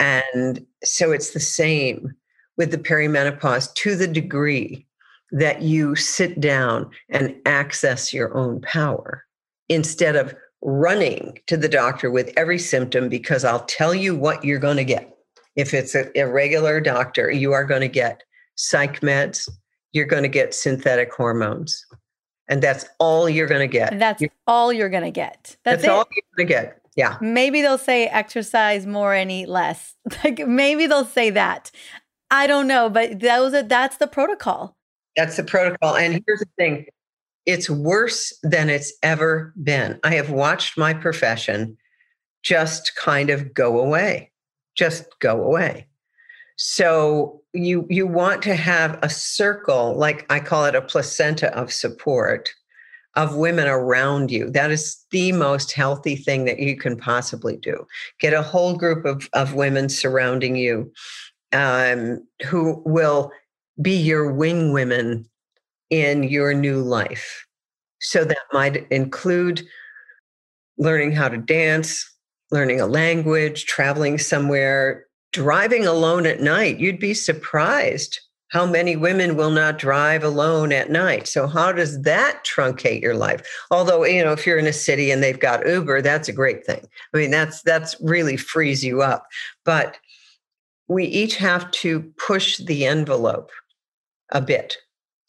And 0.00 0.66
so 0.84 1.12
it's 1.12 1.30
the 1.30 1.40
same 1.40 2.14
with 2.56 2.72
the 2.72 2.78
perimenopause 2.78 3.72
to 3.74 3.94
the 3.94 4.08
degree 4.08 4.86
that 5.30 5.62
you 5.62 5.94
sit 5.94 6.40
down 6.40 6.90
and 7.08 7.34
access 7.46 8.12
your 8.12 8.36
own 8.36 8.60
power 8.60 9.24
instead 9.68 10.16
of 10.16 10.34
running 10.62 11.38
to 11.46 11.56
the 11.56 11.68
doctor 11.68 12.10
with 12.10 12.32
every 12.36 12.58
symptom 12.58 13.08
because 13.08 13.44
I'll 13.44 13.64
tell 13.66 13.94
you 13.94 14.16
what 14.16 14.44
you're 14.44 14.58
going 14.58 14.78
to 14.78 14.84
get. 14.84 15.16
If 15.54 15.74
it's 15.74 15.94
a, 15.94 16.24
regular 16.24 16.80
doctor, 16.80 17.30
you 17.30 17.52
are 17.52 17.64
going 17.64 17.82
to 17.82 17.88
get 17.88 18.22
psych 18.56 19.00
meds, 19.00 19.48
you're 19.92 20.06
going 20.06 20.22
to 20.22 20.28
get 20.28 20.54
synthetic 20.54 21.12
hormones. 21.12 21.84
And 22.48 22.62
that's 22.62 22.86
all 22.98 23.28
you're 23.28 23.46
going 23.46 23.60
to 23.60 23.72
get. 23.72 23.98
That's 23.98 24.22
you're, 24.22 24.30
all 24.46 24.72
you're 24.72 24.88
going 24.88 25.04
to 25.04 25.10
get. 25.10 25.56
That's, 25.64 25.82
that's 25.82 25.88
all 25.88 26.06
you're 26.10 26.22
going 26.36 26.48
to 26.48 26.54
get. 26.54 26.80
Yeah. 26.96 27.16
Maybe 27.20 27.62
they'll 27.62 27.78
say 27.78 28.06
exercise 28.06 28.86
more 28.86 29.14
and 29.14 29.30
eat 29.30 29.48
less. 29.48 29.94
Like 30.24 30.38
maybe 30.46 30.86
they'll 30.86 31.04
say 31.04 31.30
that. 31.30 31.70
I 32.30 32.46
don't 32.46 32.66
know, 32.66 32.90
but 32.90 33.20
those 33.20 33.54
are, 33.54 33.62
that's 33.62 33.98
the 33.98 34.06
protocol. 34.06 34.76
That's 35.16 35.36
the 35.36 35.44
protocol. 35.44 35.96
And 35.96 36.22
here's 36.26 36.40
the 36.40 36.48
thing 36.56 36.86
it's 37.46 37.70
worse 37.70 38.36
than 38.42 38.68
it's 38.68 38.92
ever 39.02 39.54
been. 39.62 39.98
I 40.04 40.14
have 40.14 40.30
watched 40.30 40.76
my 40.76 40.92
profession 40.92 41.76
just 42.42 42.94
kind 42.96 43.30
of 43.30 43.54
go 43.54 43.78
away, 43.78 44.30
just 44.74 45.06
go 45.20 45.42
away. 45.42 45.86
So 46.56 47.42
you 47.58 47.86
you 47.90 48.06
want 48.06 48.42
to 48.42 48.54
have 48.54 48.98
a 49.02 49.10
circle, 49.10 49.94
like 49.96 50.24
I 50.30 50.40
call 50.40 50.64
it 50.64 50.74
a 50.74 50.82
placenta 50.82 51.54
of 51.56 51.72
support 51.72 52.50
of 53.14 53.34
women 53.34 53.66
around 53.66 54.30
you. 54.30 54.48
That 54.50 54.70
is 54.70 55.04
the 55.10 55.32
most 55.32 55.72
healthy 55.72 56.14
thing 56.14 56.44
that 56.44 56.60
you 56.60 56.76
can 56.76 56.96
possibly 56.96 57.56
do. 57.56 57.84
Get 58.20 58.32
a 58.32 58.42
whole 58.42 58.76
group 58.76 59.04
of, 59.04 59.28
of 59.32 59.54
women 59.54 59.88
surrounding 59.88 60.54
you 60.54 60.92
um, 61.52 62.24
who 62.46 62.80
will 62.86 63.32
be 63.82 63.96
your 63.96 64.32
wing 64.32 64.72
women 64.72 65.28
in 65.90 66.22
your 66.22 66.54
new 66.54 66.80
life. 66.80 67.44
So 68.00 68.24
that 68.24 68.38
might 68.52 68.86
include 68.92 69.66
learning 70.76 71.12
how 71.12 71.28
to 71.28 71.38
dance, 71.38 72.08
learning 72.52 72.80
a 72.80 72.86
language, 72.86 73.66
traveling 73.66 74.18
somewhere, 74.18 75.07
driving 75.32 75.86
alone 75.86 76.26
at 76.26 76.40
night. 76.40 76.78
You'd 76.78 76.98
be 76.98 77.14
surprised 77.14 78.20
how 78.50 78.64
many 78.64 78.96
women 78.96 79.36
will 79.36 79.50
not 79.50 79.78
drive 79.78 80.24
alone 80.24 80.72
at 80.72 80.90
night. 80.90 81.28
So, 81.28 81.46
how 81.46 81.72
does 81.72 82.00
that 82.02 82.44
truncate 82.44 83.02
your 83.02 83.14
life? 83.14 83.42
Although, 83.70 84.04
you 84.04 84.24
know, 84.24 84.32
if 84.32 84.46
you're 84.46 84.58
in 84.58 84.66
a 84.66 84.72
city 84.72 85.10
and 85.10 85.22
they've 85.22 85.38
got 85.38 85.66
Uber, 85.66 86.02
that's 86.02 86.28
a 86.28 86.32
great 86.32 86.64
thing. 86.64 86.86
I 87.14 87.18
mean, 87.18 87.30
that's 87.30 87.62
that's 87.62 87.96
really 88.00 88.36
frees 88.36 88.84
you 88.84 89.02
up. 89.02 89.26
But 89.64 89.96
we 90.88 91.04
each 91.04 91.36
have 91.36 91.70
to 91.72 92.10
push 92.26 92.56
the 92.56 92.86
envelope 92.86 93.50
a 94.30 94.40
bit 94.40 94.76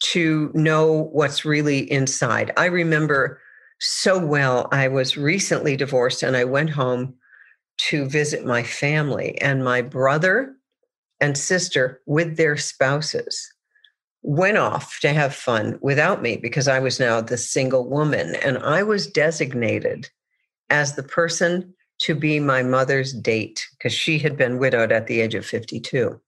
to 0.01 0.49
know 0.53 1.09
what's 1.12 1.43
really 1.43 1.91
inside. 1.91 2.51
I 2.55 2.65
remember 2.65 3.41
so 3.79 4.23
well, 4.23 4.69
I 4.71 4.88
was 4.88 5.17
recently 5.17 5.75
divorced 5.75 6.23
and 6.23 6.35
I 6.38 6.45
went 6.45 6.69
home 6.69 7.15
to 7.88 8.06
visit 8.06 8.46
my 8.46 8.63
family, 8.63 9.39
and 9.42 9.63
my 9.63 9.82
brother 9.82 10.56
and 11.22 11.38
sister, 11.38 12.02
with 12.06 12.38
their 12.38 12.58
spouses, 12.58 13.52
went 14.22 14.58
off 14.58 15.00
to 15.00 15.13
have 15.13 15.34
fun 15.34 15.80
without 15.82 16.22
me 16.22 16.38
because 16.38 16.68
I 16.68 16.80
was 16.80 17.00
now 17.00 17.22
the 17.22 17.38
single 17.38 17.89
woman. 17.89 18.36
And 18.44 18.58
I 18.58 18.84
was 18.84 19.08
designated 19.08 20.10
as 20.70 20.96
the 20.96 21.04
person 21.04 21.74
to 22.00 22.15
be 22.15 22.39
my 22.39 22.63
mother's 22.63 23.13
date 23.13 23.65
because 23.72 23.94
she 23.94 24.20
had 24.20 24.38
been 24.38 24.60
widowed 24.60 24.92
at 24.92 25.08
the 25.08 25.22
age 25.22 25.36
of 25.36 25.46
52. 25.46 26.20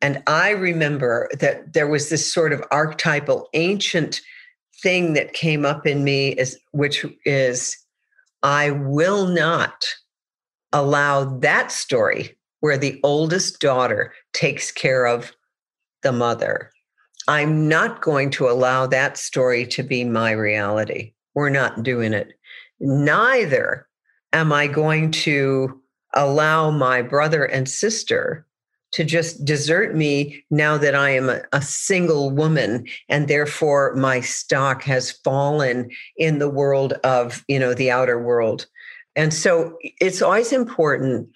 And 0.00 0.22
I 0.26 0.50
remember 0.50 1.28
that 1.38 1.72
there 1.72 1.86
was 1.86 2.08
this 2.08 2.32
sort 2.32 2.52
of 2.52 2.64
archetypal 2.70 3.48
ancient 3.54 4.20
thing 4.82 5.12
that 5.12 5.32
came 5.32 5.64
up 5.64 5.86
in 5.86 6.02
me, 6.02 6.30
is, 6.30 6.58
which 6.72 7.06
is 7.24 7.76
I 8.42 8.72
will 8.72 9.26
not 9.26 9.84
allow 10.72 11.24
that 11.38 11.70
story 11.72 12.36
where 12.60 12.78
the 12.78 13.00
oldest 13.02 13.60
daughter 13.60 14.12
takes 14.32 14.70
care 14.70 15.06
of 15.06 15.32
the 16.02 16.12
mother. 16.12 16.70
I'm 17.28 17.68
not 17.68 18.02
going 18.02 18.30
to 18.30 18.48
allow 18.48 18.86
that 18.86 19.16
story 19.16 19.66
to 19.68 19.82
be 19.82 20.04
my 20.04 20.32
reality. 20.32 21.12
We're 21.34 21.50
not 21.50 21.82
doing 21.82 22.12
it. 22.12 22.32
Neither 22.80 23.86
am 24.32 24.52
I 24.52 24.66
going 24.66 25.10
to 25.12 25.80
allow 26.14 26.70
my 26.70 27.02
brother 27.02 27.44
and 27.44 27.68
sister 27.68 28.46
to 28.92 29.04
just 29.04 29.44
desert 29.44 29.94
me 29.96 30.44
now 30.50 30.76
that 30.76 30.94
I 30.94 31.10
am 31.10 31.30
a, 31.30 31.42
a, 31.52 31.62
single 31.62 32.30
woman 32.30 32.86
and 33.08 33.26
therefore 33.26 33.94
my 33.94 34.20
stock 34.20 34.82
has 34.82 35.10
fallen 35.10 35.90
in 36.18 36.38
the 36.38 36.50
world 36.50 36.92
of, 37.04 37.42
you 37.48 37.58
know, 37.58 37.72
the 37.72 37.90
outer 37.90 38.22
world. 38.22 38.66
And 39.16 39.32
so 39.32 39.76
it's 39.82 40.22
always 40.22 40.52
important 40.52 41.28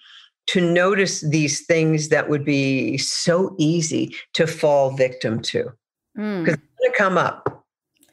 to 0.47 0.61
notice 0.61 1.21
these 1.21 1.65
things 1.65 2.09
that 2.09 2.29
would 2.29 2.45
be 2.45 2.97
so 2.97 3.55
easy 3.59 4.15
to 4.33 4.47
fall 4.47 4.91
victim 4.91 5.41
to. 5.41 5.71
Because 6.15 6.25
mm. 6.25 6.47
it's 6.47 6.57
going 6.79 6.91
to 6.91 6.97
come 6.97 7.17
up. 7.17 7.65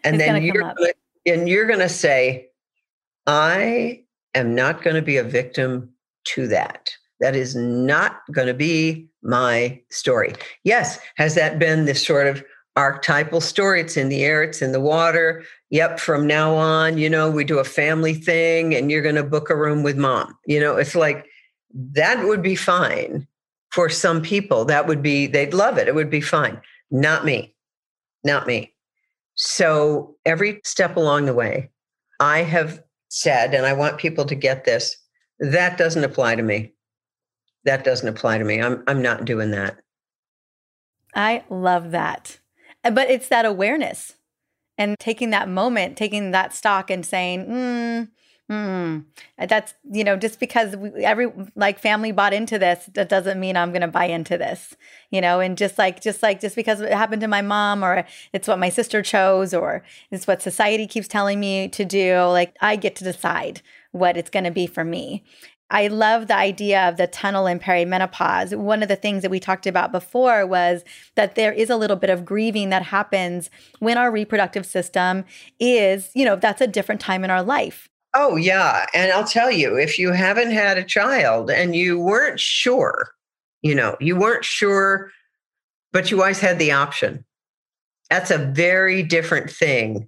And 0.03 0.17
it's 0.17 0.25
then 0.25 0.43
you're 0.43 0.61
gonna, 0.61 0.75
and 1.27 1.49
you're 1.49 1.67
going 1.67 1.79
to 1.79 1.89
say, 1.89 2.49
I 3.27 4.03
am 4.35 4.55
not 4.55 4.83
going 4.83 4.97
to 4.97 5.03
be 5.03 5.17
a 5.17 5.25
victim 5.25 5.91
to 6.25 6.47
that. 6.49 6.91
That 7.21 7.37
is 7.37 7.55
not 7.55 8.21
going 8.33 8.49
to 8.49 8.55
be 8.55 9.09
my 9.23 9.81
story. 9.91 10.35
Yes, 10.65 10.99
has 11.17 11.35
that 11.37 11.59
been 11.59 11.87
this 11.87 12.05
sort 12.05 12.27
of 12.27 12.45
archetypal 12.77 13.41
story? 13.41 13.81
It's 13.81 13.97
in 13.97 14.09
the 14.09 14.25
air, 14.25 14.43
it's 14.43 14.61
in 14.61 14.73
the 14.73 14.81
water. 14.81 15.45
Yep, 15.75 15.99
from 15.99 16.27
now 16.27 16.55
on, 16.55 16.99
you 16.99 17.11
know, 17.11 17.31
we 17.31 17.45
do 17.45 17.59
a 17.59 17.65
family 17.65 18.15
thing 18.15 18.75
and 18.75 18.91
you're 18.91 19.03
going 19.03 19.15
to 19.17 19.25
book 19.25 19.51
a 19.51 19.57
room 19.57 19.83
with 19.83 19.97
mom. 19.97 20.37
You 20.47 20.61
know, 20.61 20.77
it's 20.77 20.95
like 20.95 21.27
that 21.75 22.25
would 22.27 22.43
be 22.43 22.55
fine 22.55 23.27
for 23.71 23.89
some 23.89 24.23
people. 24.23 24.65
That 24.65 24.87
would 24.87 25.03
be, 25.03 25.27
they'd 25.27 25.53
love 25.53 25.77
it. 25.79 25.89
It 25.89 25.95
would 25.95 26.11
be 26.11 26.21
fine. 26.21 26.61
Not 26.91 27.25
me. 27.25 27.55
Not 28.23 28.47
me. 28.47 28.73
So 29.35 30.17
every 30.25 30.61
step 30.65 30.97
along 30.97 31.27
the 31.27 31.35
way, 31.35 31.71
I 32.21 32.43
have 32.43 32.81
said, 33.09 33.53
and 33.53 33.67
I 33.67 33.73
want 33.73 33.99
people 33.99 34.25
to 34.27 34.35
get 34.35 34.65
this, 34.65 34.97
that 35.41 35.77
doesn't 35.77 36.05
apply 36.05 36.37
to 36.37 36.43
me 36.43 36.75
that 37.65 37.85
doesn't 37.85 38.09
apply 38.09 38.39
to 38.39 38.45
me. 38.45 38.61
I'm 38.61 38.83
I'm 38.87 39.03
not 39.03 39.25
doing 39.25 39.51
that. 39.51 39.77
I 41.15 41.45
love 41.49 41.91
that. 41.93 42.39
But 42.83 43.11
it's 43.11 43.29
that 43.29 43.45
awareness 43.45 44.15
and 44.79 44.99
taking 44.99 45.31
that 45.31 45.49
moment, 45.49 45.97
taking 45.97 46.31
that 46.33 46.53
stock 46.53 46.91
and 46.91 47.05
saying, 47.07 47.47
mm, 47.47 48.09
mm. 48.51 49.05
that's, 49.49 49.75
you 49.91 50.05
know, 50.05 50.17
just 50.17 50.41
because 50.41 50.77
we, 50.77 51.05
every 51.05 51.33
like 51.55 51.79
family 51.79 52.13
bought 52.13 52.35
into 52.35 52.59
this, 52.59 52.91
that 52.95 53.09
doesn't 53.09 53.39
mean 53.41 53.57
I'm 53.57 53.71
going 53.71 53.83
to 53.83 53.89
buy 53.89 54.07
into 54.07 54.37
this, 54.37 54.75
you 55.11 55.21
know, 55.21 55.41
and 55.41 55.57
just 55.57 55.79
like, 55.79 56.01
just 56.01 56.23
like, 56.23 56.41
just 56.41 56.57
because 56.57 56.81
it 56.81 56.93
happened 56.93 57.23
to 57.23 57.29
my 57.29 57.43
mom 57.43 57.85
or 57.85 58.05
it's 58.33 58.49
what 58.49 58.59
my 58.59 58.69
sister 58.69 59.03
chose 59.03 59.55
or 59.55 59.85
it's 60.11 60.27
what 60.27 60.43
society 60.43 60.87
keeps 60.87 61.09
telling 61.09 61.41
me 61.41 61.69
to 61.69 61.85
do, 61.85 62.23
like 62.25 62.57
I 62.61 62.77
get 62.77 62.97
to 62.97 63.05
decide 63.05 63.63
what 63.93 64.17
it's 64.17 64.31
going 64.31 64.45
to 64.45 64.51
be 64.51 64.67
for 64.67 64.85
me. 64.85 65.25
I 65.71 65.89
love 65.89 66.27
the 66.27 66.37
idea 66.37 66.89
of 66.89 66.97
the 66.97 67.07
tunnel 67.07 67.47
in 67.47 67.59
perimenopause. 67.59 68.57
One 68.57 68.83
of 68.83 68.89
the 68.89 68.97
things 68.97 69.23
that 69.23 69.31
we 69.31 69.41
talked 69.41 69.67
about 69.67 69.93
before 69.93 70.47
was 70.47 70.85
that 71.15 71.35
there 71.35 71.53
is 71.53 71.71
a 71.71 71.77
little 71.77 71.97
bit 71.97 72.11
of 72.11 72.25
grieving 72.25 72.71
that 72.71 72.83
happens 72.83 73.51
when 73.79 73.97
our 73.97 74.11
reproductive 74.11 74.67
system 74.67 75.25
is, 75.59 76.11
you 76.15 76.25
know, 76.25 76.37
that's 76.37 76.61
a 76.61 76.67
different 76.67 77.01
time 77.01 77.25
in 77.25 77.31
our 77.31 77.43
life. 77.43 77.89
Oh, 78.15 78.37
yeah. 78.37 78.87
And 78.95 79.11
I'll 79.11 79.27
tell 79.27 79.51
you, 79.51 79.77
if 79.77 79.99
you 79.99 80.13
haven't 80.13 80.53
had 80.53 80.79
a 80.79 80.85
child 80.85 81.51
and 81.51 81.75
you 81.75 81.99
weren't 81.99 82.39
sure, 82.39 83.11
you 83.63 83.75
know, 83.75 83.97
you 84.01 84.17
weren't 84.17 84.45
sure, 84.45 85.11
but 85.93 86.11
you 86.11 86.21
always 86.21 86.41
had 86.41 86.59
the 86.59 86.71
option, 86.73 87.25
that's 88.11 88.31
a 88.31 88.39
very 88.39 89.03
different 89.03 89.51
thing 89.51 90.07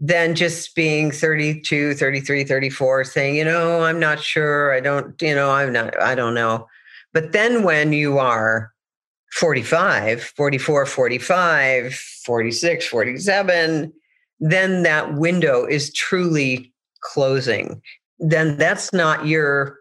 than 0.00 0.34
just 0.34 0.74
being 0.74 1.10
32 1.10 1.94
33 1.94 2.44
34 2.44 3.04
saying 3.04 3.34
you 3.34 3.44
know 3.44 3.82
i'm 3.82 3.98
not 3.98 4.20
sure. 4.20 4.72
I 4.72 4.80
don't 4.80 5.20
you 5.20 5.34
know 5.34 5.50
i'm 5.50 5.72
not 5.72 6.00
i 6.00 6.14
don't 6.14 6.34
know. 6.34 6.66
But 7.12 7.32
then 7.32 7.62
when 7.64 7.92
you 7.92 8.18
are 8.18 8.72
45 9.32 10.22
44 10.22 10.86
45 10.86 11.94
46 11.94 12.86
47 12.86 13.92
then 14.40 14.82
that 14.84 15.14
window 15.14 15.64
is 15.64 15.92
truly 15.92 16.72
closing. 17.00 17.82
Then 18.18 18.56
that's 18.56 18.92
not 18.92 19.26
your 19.26 19.78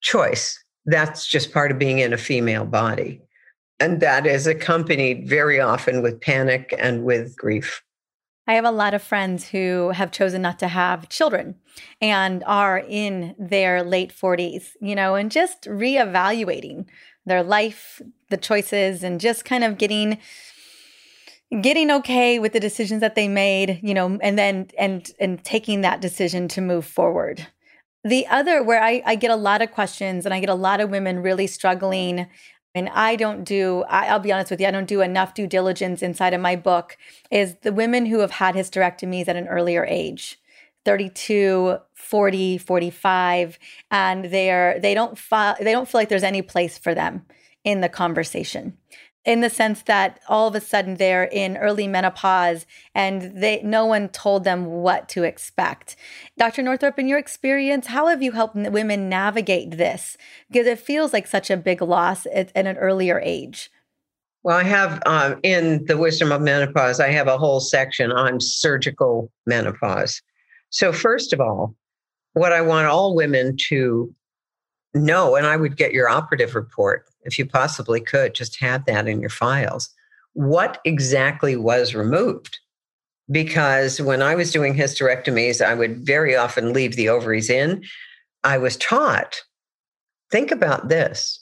choice. 0.00 0.62
That's 0.86 1.26
just 1.26 1.52
part 1.52 1.70
of 1.70 1.78
being 1.78 1.98
in 1.98 2.12
a 2.12 2.18
female 2.18 2.64
body. 2.64 3.20
And 3.80 4.00
that 4.00 4.26
is 4.26 4.46
accompanied 4.46 5.28
very 5.28 5.60
often 5.60 6.02
with 6.02 6.20
panic 6.20 6.74
and 6.78 7.04
with 7.04 7.36
grief. 7.36 7.82
I 8.46 8.54
have 8.54 8.64
a 8.64 8.70
lot 8.70 8.94
of 8.94 9.02
friends 9.02 9.48
who 9.48 9.90
have 9.90 10.10
chosen 10.10 10.42
not 10.42 10.58
to 10.58 10.68
have 10.68 11.08
children 11.08 11.56
and 12.00 12.44
are 12.44 12.78
in 12.78 13.34
their 13.38 13.82
late 13.82 14.14
40s, 14.14 14.72
you 14.80 14.94
know, 14.94 15.14
and 15.14 15.30
just 15.30 15.62
reevaluating 15.62 16.86
their 17.24 17.42
life, 17.42 18.02
the 18.28 18.36
choices, 18.36 19.02
and 19.02 19.20
just 19.20 19.44
kind 19.44 19.64
of 19.64 19.78
getting 19.78 20.18
getting 21.60 21.90
okay 21.90 22.38
with 22.38 22.52
the 22.52 22.60
decisions 22.60 23.00
that 23.00 23.14
they 23.14 23.28
made, 23.28 23.80
you 23.82 23.94
know, 23.94 24.18
and 24.22 24.38
then 24.38 24.68
and 24.78 25.10
and 25.18 25.42
taking 25.44 25.80
that 25.80 26.00
decision 26.00 26.48
to 26.48 26.60
move 26.60 26.84
forward. 26.84 27.46
The 28.02 28.26
other 28.26 28.62
where 28.62 28.82
I, 28.82 29.02
I 29.06 29.14
get 29.14 29.30
a 29.30 29.36
lot 29.36 29.62
of 29.62 29.70
questions 29.70 30.26
and 30.26 30.34
I 30.34 30.40
get 30.40 30.50
a 30.50 30.54
lot 30.54 30.80
of 30.80 30.90
women 30.90 31.22
really 31.22 31.46
struggling 31.46 32.26
and 32.74 32.88
I 32.90 33.16
don't 33.16 33.44
do, 33.44 33.84
I, 33.88 34.12
will 34.12 34.20
be 34.20 34.32
honest 34.32 34.50
with 34.50 34.60
you, 34.60 34.66
I 34.66 34.70
don't 34.72 34.88
do 34.88 35.00
enough 35.00 35.34
due 35.34 35.46
diligence 35.46 36.02
inside 36.02 36.34
of 36.34 36.40
my 36.40 36.56
book, 36.56 36.96
is 37.30 37.56
the 37.62 37.72
women 37.72 38.06
who 38.06 38.18
have 38.20 38.32
had 38.32 38.54
hysterectomies 38.54 39.28
at 39.28 39.36
an 39.36 39.48
earlier 39.48 39.84
age. 39.84 40.40
32 40.84 41.78
40 41.94 42.58
45 42.58 43.58
and 43.90 44.26
they're 44.26 44.78
they 44.80 44.92
don't 44.92 45.16
fi- 45.16 45.56
they 45.58 45.72
don't 45.72 45.88
feel 45.88 45.98
like 45.98 46.10
there's 46.10 46.22
any 46.22 46.42
place 46.42 46.76
for 46.76 46.94
them 46.94 47.24
in 47.64 47.80
the 47.80 47.88
conversation 47.88 48.76
in 49.24 49.40
the 49.40 49.50
sense 49.50 49.82
that 49.82 50.20
all 50.28 50.48
of 50.48 50.54
a 50.54 50.60
sudden 50.60 50.96
they're 50.96 51.24
in 51.24 51.56
early 51.56 51.88
menopause 51.88 52.66
and 52.94 53.40
they 53.40 53.60
no 53.62 53.86
one 53.86 54.08
told 54.08 54.44
them 54.44 54.66
what 54.66 55.08
to 55.08 55.22
expect. 55.22 55.96
Dr. 56.38 56.62
Northrup, 56.62 56.98
in 56.98 57.08
your 57.08 57.18
experience, 57.18 57.86
how 57.88 58.08
have 58.08 58.22
you 58.22 58.32
helped 58.32 58.54
women 58.54 59.08
navigate 59.08 59.72
this? 59.72 60.16
Because 60.50 60.66
it 60.66 60.78
feels 60.78 61.12
like 61.12 61.26
such 61.26 61.50
a 61.50 61.56
big 61.56 61.80
loss 61.80 62.26
at, 62.26 62.50
at 62.54 62.66
an 62.66 62.76
earlier 62.76 63.20
age. 63.20 63.70
Well, 64.42 64.58
I 64.58 64.62
have 64.64 65.02
um, 65.06 65.40
in 65.42 65.86
the 65.86 65.96
Wisdom 65.96 66.30
of 66.30 66.42
Menopause, 66.42 67.00
I 67.00 67.10
have 67.10 67.28
a 67.28 67.38
whole 67.38 67.60
section 67.60 68.12
on 68.12 68.40
surgical 68.40 69.32
menopause. 69.46 70.20
So, 70.68 70.92
first 70.92 71.32
of 71.32 71.40
all, 71.40 71.74
what 72.34 72.52
I 72.52 72.60
want 72.60 72.86
all 72.86 73.14
women 73.14 73.56
to 73.68 74.14
know, 74.94 75.36
and 75.36 75.46
I 75.46 75.56
would 75.56 75.76
get 75.76 75.92
your 75.92 76.08
operative 76.08 76.54
report 76.54 77.06
if 77.24 77.38
you 77.38 77.46
possibly 77.46 78.00
could, 78.00 78.34
just 78.34 78.60
have 78.60 78.84
that 78.86 79.08
in 79.08 79.20
your 79.20 79.30
files. 79.30 79.90
What 80.34 80.80
exactly 80.84 81.56
was 81.56 81.94
removed? 81.94 82.58
Because 83.30 84.00
when 84.00 84.22
I 84.22 84.34
was 84.34 84.52
doing 84.52 84.74
hysterectomies, 84.74 85.64
I 85.64 85.74
would 85.74 86.04
very 86.04 86.36
often 86.36 86.72
leave 86.72 86.96
the 86.96 87.08
ovaries 87.08 87.48
in. 87.48 87.84
I 88.44 88.58
was 88.58 88.76
taught, 88.76 89.42
think 90.30 90.50
about 90.50 90.88
this 90.88 91.40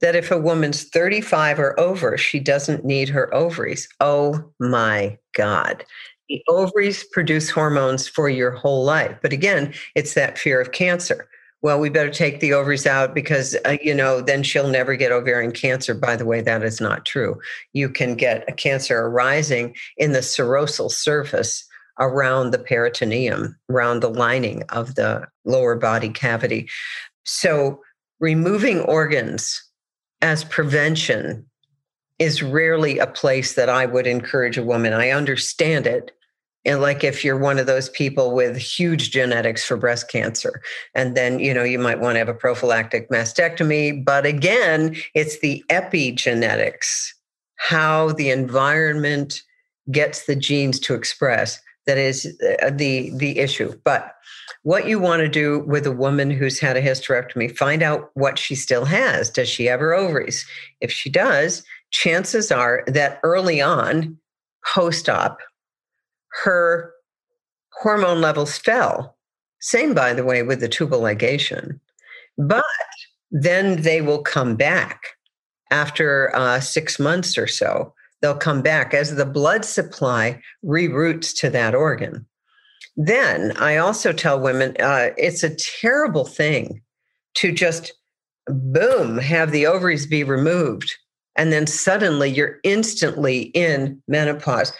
that 0.00 0.14
if 0.14 0.30
a 0.30 0.38
woman's 0.38 0.84
35 0.84 1.58
or 1.58 1.78
over, 1.78 2.16
she 2.16 2.38
doesn't 2.38 2.84
need 2.84 3.08
her 3.08 3.34
ovaries. 3.34 3.88
Oh 4.00 4.52
my 4.60 5.18
God. 5.34 5.84
The 6.28 6.40
ovaries 6.48 7.04
produce 7.10 7.50
hormones 7.50 8.06
for 8.06 8.28
your 8.28 8.52
whole 8.52 8.84
life. 8.84 9.16
But 9.20 9.32
again, 9.32 9.74
it's 9.96 10.14
that 10.14 10.38
fear 10.38 10.60
of 10.60 10.70
cancer 10.70 11.28
well, 11.60 11.80
we 11.80 11.90
better 11.90 12.10
take 12.10 12.40
the 12.40 12.52
ovaries 12.52 12.86
out 12.86 13.14
because, 13.14 13.56
uh, 13.64 13.76
you 13.82 13.94
know, 13.94 14.20
then 14.20 14.42
she'll 14.42 14.68
never 14.68 14.94
get 14.94 15.10
ovarian 15.10 15.52
cancer. 15.52 15.92
By 15.92 16.14
the 16.14 16.24
way, 16.24 16.40
that 16.40 16.62
is 16.62 16.80
not 16.80 17.04
true. 17.04 17.40
You 17.72 17.88
can 17.88 18.14
get 18.14 18.44
a 18.48 18.52
cancer 18.52 18.98
arising 18.98 19.74
in 19.96 20.12
the 20.12 20.20
serosal 20.20 20.90
surface 20.90 21.64
around 21.98 22.52
the 22.52 22.58
peritoneum, 22.58 23.56
around 23.68 24.00
the 24.00 24.10
lining 24.10 24.62
of 24.68 24.94
the 24.94 25.26
lower 25.44 25.74
body 25.74 26.10
cavity. 26.10 26.68
So, 27.24 27.80
removing 28.20 28.80
organs 28.80 29.60
as 30.22 30.44
prevention 30.44 31.44
is 32.18 32.42
rarely 32.42 32.98
a 32.98 33.06
place 33.06 33.54
that 33.54 33.68
I 33.68 33.86
would 33.86 34.06
encourage 34.06 34.58
a 34.58 34.62
woman. 34.62 34.92
I 34.92 35.10
understand 35.10 35.86
it 35.86 36.12
and 36.64 36.80
like 36.80 37.04
if 37.04 37.24
you're 37.24 37.38
one 37.38 37.58
of 37.58 37.66
those 37.66 37.88
people 37.90 38.34
with 38.34 38.56
huge 38.56 39.10
genetics 39.10 39.64
for 39.64 39.76
breast 39.76 40.10
cancer 40.10 40.60
and 40.94 41.16
then 41.16 41.38
you 41.38 41.54
know 41.54 41.64
you 41.64 41.78
might 41.78 42.00
want 42.00 42.14
to 42.14 42.18
have 42.18 42.28
a 42.28 42.34
prophylactic 42.34 43.10
mastectomy. 43.10 44.04
But 44.04 44.26
again 44.26 44.96
it's 45.14 45.40
the 45.40 45.64
epigenetics 45.70 47.12
how 47.56 48.12
the 48.12 48.30
environment 48.30 49.42
gets 49.90 50.26
the 50.26 50.36
genes 50.36 50.78
to 50.80 50.94
express 50.94 51.60
that 51.86 51.98
is 51.98 52.38
uh, 52.62 52.70
the 52.70 53.10
the 53.16 53.38
issue. 53.38 53.72
But 53.82 54.14
what 54.62 54.86
you 54.86 54.98
want 54.98 55.20
to 55.20 55.28
do 55.28 55.60
with 55.60 55.86
a 55.86 55.92
woman 55.92 56.30
who's 56.30 56.60
had 56.60 56.76
a 56.76 56.82
hysterectomy 56.82 57.56
find 57.56 57.82
out 57.82 58.10
what 58.14 58.38
she 58.38 58.54
still 58.54 58.84
has. 58.84 59.30
Does 59.30 59.48
she 59.48 59.64
have 59.64 59.80
her 59.80 59.94
ovaries? 59.94 60.46
If 60.80 60.92
she 60.92 61.10
does 61.10 61.64
chances 61.90 62.52
are 62.52 62.84
that 62.86 63.18
early 63.22 63.62
on 63.62 64.18
post-op 64.66 65.38
her 66.42 66.92
hormone 67.80 68.20
levels 68.20 68.58
fell. 68.58 69.16
Same, 69.60 69.94
by 69.94 70.12
the 70.12 70.24
way, 70.24 70.42
with 70.42 70.60
the 70.60 70.68
tubal 70.68 71.00
ligation. 71.00 71.80
But 72.36 72.64
then 73.30 73.82
they 73.82 74.00
will 74.00 74.22
come 74.22 74.56
back 74.56 75.00
after 75.70 76.34
uh, 76.34 76.60
six 76.60 76.98
months 76.98 77.36
or 77.36 77.46
so. 77.46 77.92
They'll 78.20 78.36
come 78.36 78.62
back 78.62 78.94
as 78.94 79.14
the 79.14 79.26
blood 79.26 79.64
supply 79.64 80.40
reroutes 80.64 81.36
to 81.40 81.50
that 81.50 81.74
organ. 81.74 82.26
Then 82.96 83.52
I 83.58 83.76
also 83.76 84.12
tell 84.12 84.40
women 84.40 84.76
uh, 84.80 85.10
it's 85.16 85.42
a 85.42 85.54
terrible 85.54 86.24
thing 86.24 86.82
to 87.34 87.52
just 87.52 87.92
boom 88.48 89.18
have 89.18 89.52
the 89.52 89.66
ovaries 89.66 90.06
be 90.06 90.24
removed 90.24 90.96
and 91.36 91.52
then 91.52 91.66
suddenly 91.66 92.28
you're 92.28 92.58
instantly 92.64 93.42
in 93.54 94.02
menopause 94.08 94.72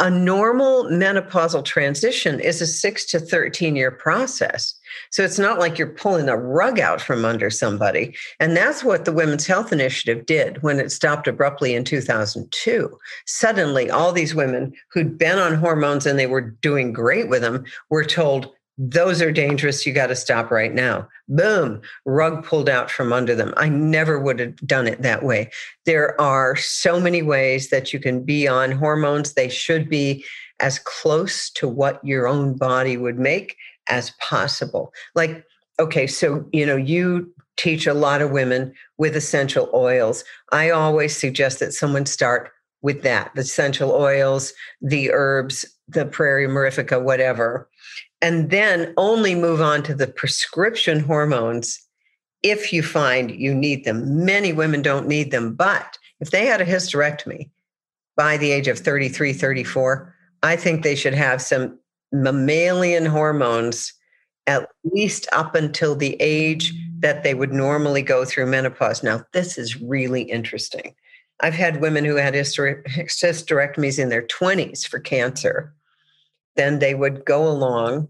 a 0.00 0.10
normal 0.10 0.84
menopausal 0.84 1.64
transition 1.64 2.40
is 2.40 2.60
a 2.60 2.66
six 2.66 3.04
to 3.06 3.20
13 3.20 3.76
year 3.76 3.90
process. 3.90 4.74
So 5.10 5.22
it's 5.22 5.38
not 5.38 5.58
like 5.58 5.78
you're 5.78 5.88
pulling 5.88 6.28
a 6.28 6.36
rug 6.36 6.80
out 6.80 7.00
from 7.00 7.24
under 7.24 7.48
somebody. 7.48 8.14
And 8.40 8.56
that's 8.56 8.82
what 8.82 9.04
the 9.04 9.12
Women's 9.12 9.46
Health 9.46 9.72
Initiative 9.72 10.26
did 10.26 10.62
when 10.62 10.80
it 10.80 10.90
stopped 10.90 11.28
abruptly 11.28 11.74
in 11.74 11.84
2002. 11.84 12.98
Suddenly, 13.26 13.90
all 13.90 14.12
these 14.12 14.34
women 14.34 14.72
who'd 14.92 15.16
been 15.16 15.38
on 15.38 15.54
hormones 15.54 16.06
and 16.06 16.18
they 16.18 16.26
were 16.26 16.40
doing 16.40 16.92
great 16.92 17.28
with 17.28 17.42
them 17.42 17.64
were 17.90 18.04
told, 18.04 18.52
those 18.76 19.22
are 19.22 19.30
dangerous. 19.30 19.86
You 19.86 19.92
got 19.92 20.08
to 20.08 20.16
stop 20.16 20.50
right 20.50 20.72
now. 20.72 21.08
Boom, 21.28 21.80
rug 22.04 22.44
pulled 22.44 22.68
out 22.68 22.90
from 22.90 23.12
under 23.12 23.34
them. 23.34 23.54
I 23.56 23.68
never 23.68 24.18
would 24.18 24.40
have 24.40 24.56
done 24.66 24.86
it 24.86 25.02
that 25.02 25.22
way. 25.22 25.50
There 25.86 26.20
are 26.20 26.56
so 26.56 26.98
many 26.98 27.22
ways 27.22 27.70
that 27.70 27.92
you 27.92 28.00
can 28.00 28.24
be 28.24 28.48
on 28.48 28.72
hormones. 28.72 29.34
They 29.34 29.48
should 29.48 29.88
be 29.88 30.24
as 30.60 30.80
close 30.80 31.50
to 31.50 31.68
what 31.68 32.04
your 32.04 32.26
own 32.26 32.56
body 32.56 32.96
would 32.96 33.18
make 33.18 33.56
as 33.88 34.10
possible. 34.20 34.92
Like, 35.14 35.44
okay, 35.78 36.06
so, 36.06 36.46
you 36.52 36.66
know, 36.66 36.76
you 36.76 37.32
teach 37.56 37.86
a 37.86 37.94
lot 37.94 38.22
of 38.22 38.30
women 38.30 38.72
with 38.98 39.14
essential 39.14 39.70
oils. 39.72 40.24
I 40.50 40.70
always 40.70 41.16
suggest 41.16 41.60
that 41.60 41.72
someone 41.72 42.06
start 42.06 42.50
with 42.82 43.02
that 43.02 43.30
the 43.34 43.40
essential 43.40 43.92
oils, 43.92 44.52
the 44.82 45.10
herbs, 45.12 45.64
the 45.88 46.04
Pueraria 46.04 46.48
mirifica, 46.48 47.02
whatever 47.02 47.68
and 48.24 48.48
then 48.48 48.94
only 48.96 49.34
move 49.34 49.60
on 49.60 49.82
to 49.82 49.94
the 49.94 50.06
prescription 50.06 50.98
hormones 50.98 51.78
if 52.42 52.72
you 52.72 52.82
find 52.82 53.30
you 53.30 53.54
need 53.54 53.84
them. 53.84 54.24
Many 54.24 54.50
women 54.50 54.80
don't 54.80 55.06
need 55.06 55.30
them, 55.30 55.54
but 55.54 55.98
if 56.20 56.30
they 56.30 56.46
had 56.46 56.62
a 56.62 56.64
hysterectomy 56.64 57.50
by 58.16 58.38
the 58.38 58.50
age 58.50 58.66
of 58.66 58.78
33, 58.78 59.34
34, 59.34 60.14
I 60.42 60.56
think 60.56 60.82
they 60.82 60.94
should 60.94 61.12
have 61.12 61.42
some 61.42 61.78
mammalian 62.12 63.04
hormones 63.04 63.92
at 64.46 64.70
least 64.84 65.28
up 65.32 65.54
until 65.54 65.94
the 65.94 66.16
age 66.18 66.72
that 67.00 67.24
they 67.24 67.34
would 67.34 67.52
normally 67.52 68.00
go 68.00 68.24
through 68.24 68.46
menopause. 68.46 69.02
Now, 69.02 69.22
this 69.34 69.58
is 69.58 69.82
really 69.82 70.22
interesting. 70.22 70.94
I've 71.40 71.52
had 71.52 71.82
women 71.82 72.06
who 72.06 72.16
had 72.16 72.32
hysterectomies 72.32 73.98
in 73.98 74.08
their 74.08 74.26
20s 74.26 74.88
for 74.88 74.98
cancer. 74.98 75.74
Then 76.56 76.78
they 76.78 76.94
would 76.94 77.26
go 77.26 77.46
along 77.46 78.08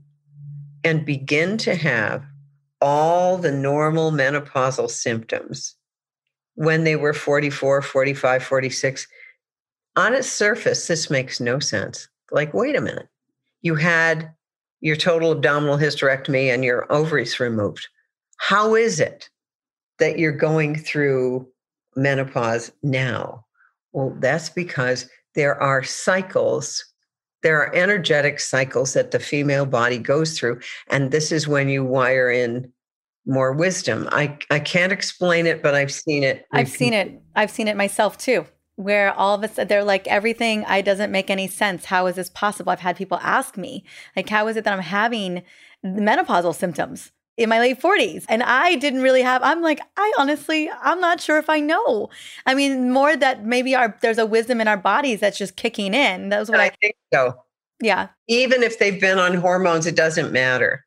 and 0.85 1.05
begin 1.05 1.57
to 1.59 1.74
have 1.74 2.24
all 2.80 3.39
the 3.39 3.51
normal 3.51 4.12
menopausal 4.12 4.91
symptoms 4.91 5.74
when 6.55 6.85
they 6.85 6.97
were 6.97 7.14
44, 7.14 7.82
45, 7.82 8.43
46. 8.45 9.09
On 9.97 10.14
its 10.14 10.30
surface, 10.30 10.87
this 10.87 11.11
makes 11.11 11.41
no 11.41 11.59
sense. 11.59 12.09
Like, 12.30 12.53
wait 12.53 12.76
a 12.76 12.80
minute, 12.80 13.09
you 13.62 13.74
had 13.74 14.32
your 14.80 14.97
total 14.97 15.32
abdominal 15.32 15.78
hysterectomy 15.78 16.53
and 16.53 16.64
your 16.64 16.91
ovaries 16.93 17.41
removed. 17.41 17.89
How 18.37 18.74
is 18.74 19.01
it 19.01 19.30
that 19.99 20.18
you're 20.18 20.32
going 20.32 20.76
through 20.76 21.49
menopause 21.97 22.70
now? 22.82 23.47
Well, 23.93 24.14
that's 24.18 24.51
because 24.51 25.09
there 25.35 25.61
are 25.61 25.82
cycles 25.82 26.85
there 27.45 27.61
are 27.61 27.73
energetic 27.75 28.41
cycles 28.41 28.95
that 28.95 29.13
the 29.13 29.21
female 29.21 29.67
body 29.67 29.99
goes 29.99 30.37
through. 30.37 30.59
And 30.89 31.13
this 31.13 31.31
is 31.31 31.47
when 31.47 31.69
you 31.69 31.85
wire 31.85 32.31
in 32.31 32.73
more 33.27 33.53
wisdom. 33.53 34.09
I, 34.11 34.37
I 34.51 34.59
can't 34.59 34.93
explain 34.93 35.47
it, 35.47 35.63
but 35.63 35.75
I've 35.75 35.93
seen 35.93 36.25
it. 36.25 36.47
I've 36.53 36.69
seen 36.69 36.95
it. 36.95 37.23
I've 37.37 37.51
seen 37.51 37.69
it 37.69 37.77
myself 37.77 38.19
too, 38.19 38.47
where 38.77 39.13
all 39.13 39.35
of 39.35 39.45
a 39.45 39.49
sudden 39.49 39.69
they're 39.69 39.85
like, 39.85 40.07
everything 40.09 40.65
I 40.65 40.81
doesn't 40.81 41.13
make 41.13 41.31
any 41.31 41.47
sense. 41.47 41.85
How 41.85 42.07
is 42.07 42.17
this 42.17 42.31
possible? 42.31 42.73
I've 42.73 42.81
had 42.81 42.97
people 42.97 43.19
ask 43.23 43.57
me, 43.57 43.85
like, 44.17 44.29
how 44.29 44.49
is 44.49 44.57
it 44.57 44.65
that 44.65 44.73
I'm 44.73 44.81
having 44.81 45.43
menopausal 45.85 46.55
symptoms? 46.55 47.13
In 47.37 47.49
my 47.49 47.59
late 47.59 47.80
40s 47.80 48.24
and 48.28 48.43
i 48.43 48.76
didn't 48.76 49.03
really 49.03 49.22
have 49.22 49.43
i'm 49.43 49.61
like 49.61 49.80
i 49.97 50.12
honestly 50.18 50.70
i'm 50.82 51.01
not 51.01 51.20
sure 51.20 51.39
if 51.39 51.51
i 51.51 51.61
know. 51.61 52.11
I 52.47 52.55
mean 52.55 52.91
more 52.93 53.16
that 53.16 53.45
maybe 53.45 53.74
our 53.74 53.97
there's 54.03 54.18
a 54.18 54.26
wisdom 54.26 54.61
in 54.61 54.68
our 54.68 54.76
bodies 54.76 55.20
that's 55.20 55.39
just 55.39 55.57
kicking 55.57 55.95
in. 55.95 56.28
That's 56.28 56.49
what 56.49 56.61
I, 56.61 56.66
I 56.66 56.70
think 56.80 56.97
so. 57.12 57.35
Yeah. 57.80 58.09
Even 58.28 58.62
if 58.62 58.78
they've 58.78 59.01
been 59.01 59.18
on 59.18 59.35
hormones 59.35 59.87
it 59.87 59.97
doesn't 59.97 60.32
matter. 60.32 60.85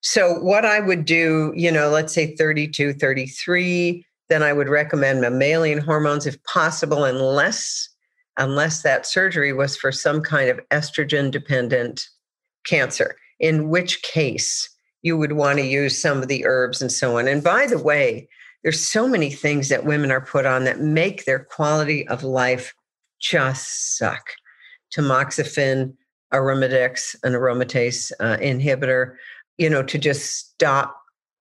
So 0.00 0.34
what 0.40 0.64
i 0.64 0.80
would 0.80 1.04
do 1.04 1.52
you 1.54 1.70
know 1.70 1.90
let's 1.90 2.12
say 2.12 2.34
32 2.36 2.94
33 2.94 4.04
then 4.28 4.42
i 4.42 4.52
would 4.52 4.68
recommend 4.68 5.20
mammalian 5.20 5.78
hormones 5.78 6.26
if 6.26 6.42
possible 6.44 7.04
unless 7.04 7.88
unless 8.38 8.82
that 8.82 9.06
surgery 9.06 9.52
was 9.52 9.76
for 9.76 9.92
some 9.92 10.22
kind 10.22 10.48
of 10.48 10.60
estrogen 10.70 11.30
dependent 11.30 12.08
cancer 12.64 13.16
in 13.38 13.68
which 13.68 14.00
case 14.02 14.68
you 15.02 15.16
would 15.16 15.32
want 15.32 15.58
to 15.58 15.66
use 15.66 16.00
some 16.00 16.22
of 16.22 16.28
the 16.28 16.46
herbs 16.46 16.80
and 16.80 16.90
so 16.90 17.18
on. 17.18 17.28
And 17.28 17.42
by 17.42 17.66
the 17.66 17.82
way, 17.82 18.28
there's 18.62 18.80
so 18.80 19.08
many 19.08 19.30
things 19.30 19.68
that 19.68 19.84
women 19.84 20.10
are 20.12 20.20
put 20.20 20.46
on 20.46 20.64
that 20.64 20.80
make 20.80 21.24
their 21.24 21.40
quality 21.40 22.06
of 22.08 22.22
life 22.22 22.74
just 23.20 23.96
suck. 23.96 24.22
Tamoxifen, 24.94 25.94
Arimidex, 26.32 27.16
an 27.24 27.32
aromatase 27.32 28.12
uh, 28.20 28.36
inhibitor, 28.38 29.16
you 29.58 29.68
know, 29.68 29.82
to 29.82 29.98
just 29.98 30.52
stop 30.52 30.96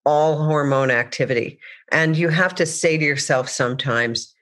all 0.06 0.44
hormone 0.44 0.90
activity. 0.90 1.60
And 1.92 2.18
you 2.18 2.30
have 2.30 2.56
to 2.56 2.66
say 2.66 2.98
to 2.98 3.06
yourself 3.06 3.48
sometimes, 3.48 4.34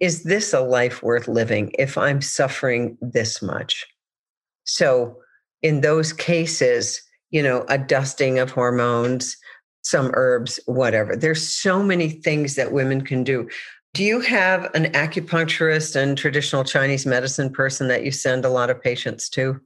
is 0.00 0.24
this 0.24 0.52
a 0.52 0.60
life 0.60 1.02
worth 1.02 1.26
living 1.26 1.72
if 1.78 1.98
I'm 1.98 2.20
suffering 2.20 2.96
this 3.00 3.42
much? 3.42 3.86
So, 4.64 5.16
in 5.62 5.80
those 5.80 6.12
cases, 6.12 7.02
you 7.30 7.42
know, 7.42 7.64
a 7.68 7.78
dusting 7.78 8.38
of 8.38 8.50
hormones, 8.50 9.36
some 9.82 10.10
herbs, 10.14 10.60
whatever. 10.66 11.16
There's 11.16 11.46
so 11.46 11.82
many 11.82 12.10
things 12.10 12.54
that 12.56 12.72
women 12.72 13.02
can 13.02 13.24
do. 13.24 13.48
Do 13.94 14.04
you 14.04 14.20
have 14.20 14.72
an 14.74 14.92
acupuncturist 14.92 15.96
and 15.96 16.16
traditional 16.16 16.62
Chinese 16.62 17.06
medicine 17.06 17.50
person 17.50 17.88
that 17.88 18.04
you 18.04 18.12
send 18.12 18.44
a 18.44 18.50
lot 18.50 18.70
of 18.70 18.82
patients 18.82 19.28
to? 19.30 19.60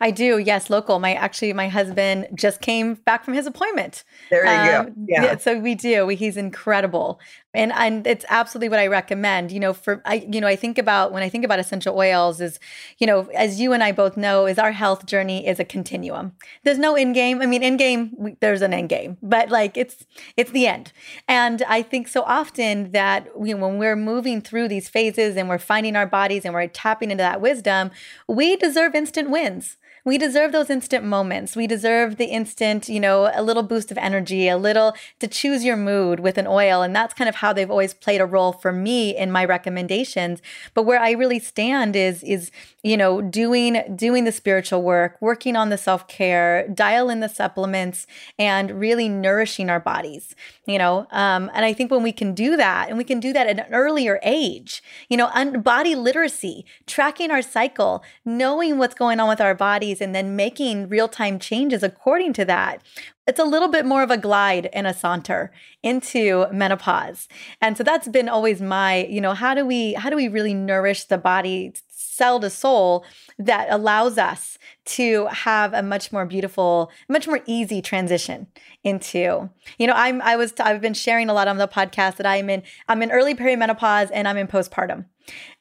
I 0.00 0.10
do. 0.10 0.38
Yes, 0.38 0.70
local. 0.70 0.98
My 0.98 1.14
actually, 1.14 1.52
my 1.52 1.68
husband 1.68 2.26
just 2.34 2.60
came 2.60 2.94
back 2.94 3.24
from 3.24 3.34
his 3.34 3.46
appointment. 3.46 4.04
There 4.30 4.44
you 4.44 4.78
um, 4.78 4.86
go. 4.86 4.92
Yeah. 5.06 5.22
yeah. 5.22 5.36
So 5.36 5.58
we 5.58 5.74
do. 5.74 6.08
He's 6.08 6.36
incredible, 6.36 7.20
and 7.58 7.72
and 7.72 8.06
it's 8.06 8.24
absolutely 8.28 8.68
what 8.68 8.78
I 8.78 8.86
recommend. 8.86 9.50
You 9.50 9.58
know, 9.58 9.72
for 9.72 10.00
I, 10.04 10.26
you 10.30 10.40
know, 10.40 10.46
I 10.46 10.54
think 10.54 10.78
about 10.78 11.12
when 11.12 11.24
I 11.24 11.28
think 11.28 11.44
about 11.44 11.58
essential 11.58 11.96
oils 11.98 12.40
is, 12.40 12.60
you 12.98 13.06
know, 13.06 13.28
as 13.34 13.60
you 13.60 13.72
and 13.72 13.82
I 13.82 13.90
both 13.90 14.16
know, 14.16 14.46
is 14.46 14.58
our 14.58 14.70
health 14.70 15.06
journey 15.06 15.46
is 15.46 15.58
a 15.58 15.64
continuum. 15.64 16.32
There's 16.62 16.78
no 16.78 16.94
end 16.94 17.14
game. 17.14 17.42
I 17.42 17.46
mean, 17.46 17.64
end 17.64 17.80
game. 17.80 18.36
There's 18.40 18.62
an 18.62 18.72
end 18.72 18.88
game, 18.88 19.18
but 19.22 19.50
like 19.50 19.76
it's 19.76 20.06
it's 20.36 20.52
the 20.52 20.68
end. 20.68 20.92
And 21.26 21.62
I 21.62 21.82
think 21.82 22.06
so 22.06 22.22
often 22.22 22.92
that 22.92 23.26
you 23.42 23.56
know, 23.56 23.66
when 23.66 23.78
we're 23.78 23.96
moving 23.96 24.40
through 24.40 24.68
these 24.68 24.88
phases 24.88 25.36
and 25.36 25.48
we're 25.48 25.58
finding 25.58 25.96
our 25.96 26.06
bodies 26.06 26.44
and 26.44 26.54
we're 26.54 26.68
tapping 26.68 27.10
into 27.10 27.22
that 27.22 27.40
wisdom, 27.40 27.90
we 28.28 28.56
deserve 28.56 28.94
instant 28.94 29.30
wins 29.30 29.76
we 30.04 30.18
deserve 30.18 30.52
those 30.52 30.70
instant 30.70 31.04
moments. 31.04 31.56
We 31.56 31.66
deserve 31.66 32.16
the 32.16 32.26
instant, 32.26 32.88
you 32.88 33.00
know, 33.00 33.30
a 33.34 33.42
little 33.42 33.62
boost 33.62 33.90
of 33.90 33.98
energy, 33.98 34.48
a 34.48 34.56
little 34.56 34.94
to 35.20 35.26
choose 35.28 35.64
your 35.64 35.76
mood 35.76 36.20
with 36.20 36.38
an 36.38 36.46
oil. 36.46 36.82
And 36.82 36.94
that's 36.94 37.14
kind 37.14 37.28
of 37.28 37.36
how 37.36 37.52
they've 37.52 37.70
always 37.70 37.94
played 37.94 38.20
a 38.20 38.26
role 38.26 38.52
for 38.52 38.72
me 38.72 39.16
in 39.16 39.30
my 39.30 39.44
recommendations. 39.44 40.40
But 40.74 40.84
where 40.84 41.00
I 41.00 41.12
really 41.12 41.38
stand 41.38 41.96
is, 41.96 42.22
is, 42.22 42.50
you 42.88 42.96
know, 42.96 43.20
doing, 43.20 43.82
doing 43.94 44.24
the 44.24 44.32
spiritual 44.32 44.82
work, 44.82 45.18
working 45.20 45.56
on 45.56 45.68
the 45.68 45.76
self-care, 45.76 46.66
dial 46.68 47.10
in 47.10 47.20
the 47.20 47.28
supplements 47.28 48.06
and 48.38 48.80
really 48.80 49.10
nourishing 49.10 49.68
our 49.68 49.78
bodies, 49.78 50.34
you 50.64 50.78
know? 50.78 51.06
Um, 51.10 51.50
and 51.52 51.66
I 51.66 51.74
think 51.74 51.90
when 51.90 52.02
we 52.02 52.12
can 52.12 52.32
do 52.32 52.56
that 52.56 52.88
and 52.88 52.96
we 52.96 53.04
can 53.04 53.20
do 53.20 53.34
that 53.34 53.46
at 53.46 53.58
an 53.58 53.74
earlier 53.74 54.18
age, 54.22 54.82
you 55.10 55.18
know, 55.18 55.28
un- 55.34 55.60
body 55.60 55.94
literacy, 55.94 56.64
tracking 56.86 57.30
our 57.30 57.42
cycle, 57.42 58.02
knowing 58.24 58.78
what's 58.78 58.94
going 58.94 59.20
on 59.20 59.28
with 59.28 59.42
our 59.42 59.54
bodies 59.54 60.00
and 60.00 60.14
then 60.14 60.34
making 60.34 60.88
real 60.88 61.08
time 61.08 61.38
changes 61.38 61.82
according 61.82 62.32
to 62.32 62.44
that. 62.46 62.80
It's 63.28 63.38
a 63.38 63.44
little 63.44 63.68
bit 63.68 63.84
more 63.84 64.02
of 64.02 64.10
a 64.10 64.16
glide 64.16 64.70
and 64.72 64.86
a 64.86 64.94
saunter 64.94 65.52
into 65.82 66.46
menopause. 66.50 67.28
And 67.60 67.76
so 67.76 67.84
that's 67.84 68.08
been 68.08 68.28
always 68.28 68.60
my, 68.62 69.04
you 69.04 69.20
know, 69.20 69.34
how 69.34 69.54
do 69.54 69.66
we 69.66 69.92
how 69.92 70.08
do 70.10 70.16
we 70.16 70.28
really 70.28 70.54
nourish 70.54 71.04
the 71.04 71.18
body 71.18 71.74
cell 71.90 72.40
to 72.40 72.50
soul 72.50 73.04
that 73.38 73.68
allows 73.70 74.18
us 74.18 74.58
to 74.84 75.26
have 75.26 75.72
a 75.72 75.82
much 75.82 76.10
more 76.10 76.26
beautiful, 76.26 76.90
much 77.08 77.28
more 77.28 77.40
easy 77.46 77.80
transition 77.80 78.46
into. 78.82 79.48
You 79.78 79.86
know, 79.86 79.92
I'm 79.94 80.20
I 80.22 80.36
was 80.36 80.54
I've 80.58 80.80
been 80.80 80.94
sharing 80.94 81.28
a 81.28 81.34
lot 81.34 81.48
on 81.48 81.58
the 81.58 81.68
podcast 81.68 82.16
that 82.16 82.26
I'm 82.26 82.48
in 82.48 82.62
I'm 82.88 83.02
in 83.02 83.12
early 83.12 83.34
perimenopause 83.34 84.10
and 84.12 84.26
I'm 84.26 84.38
in 84.38 84.48
postpartum 84.48 85.04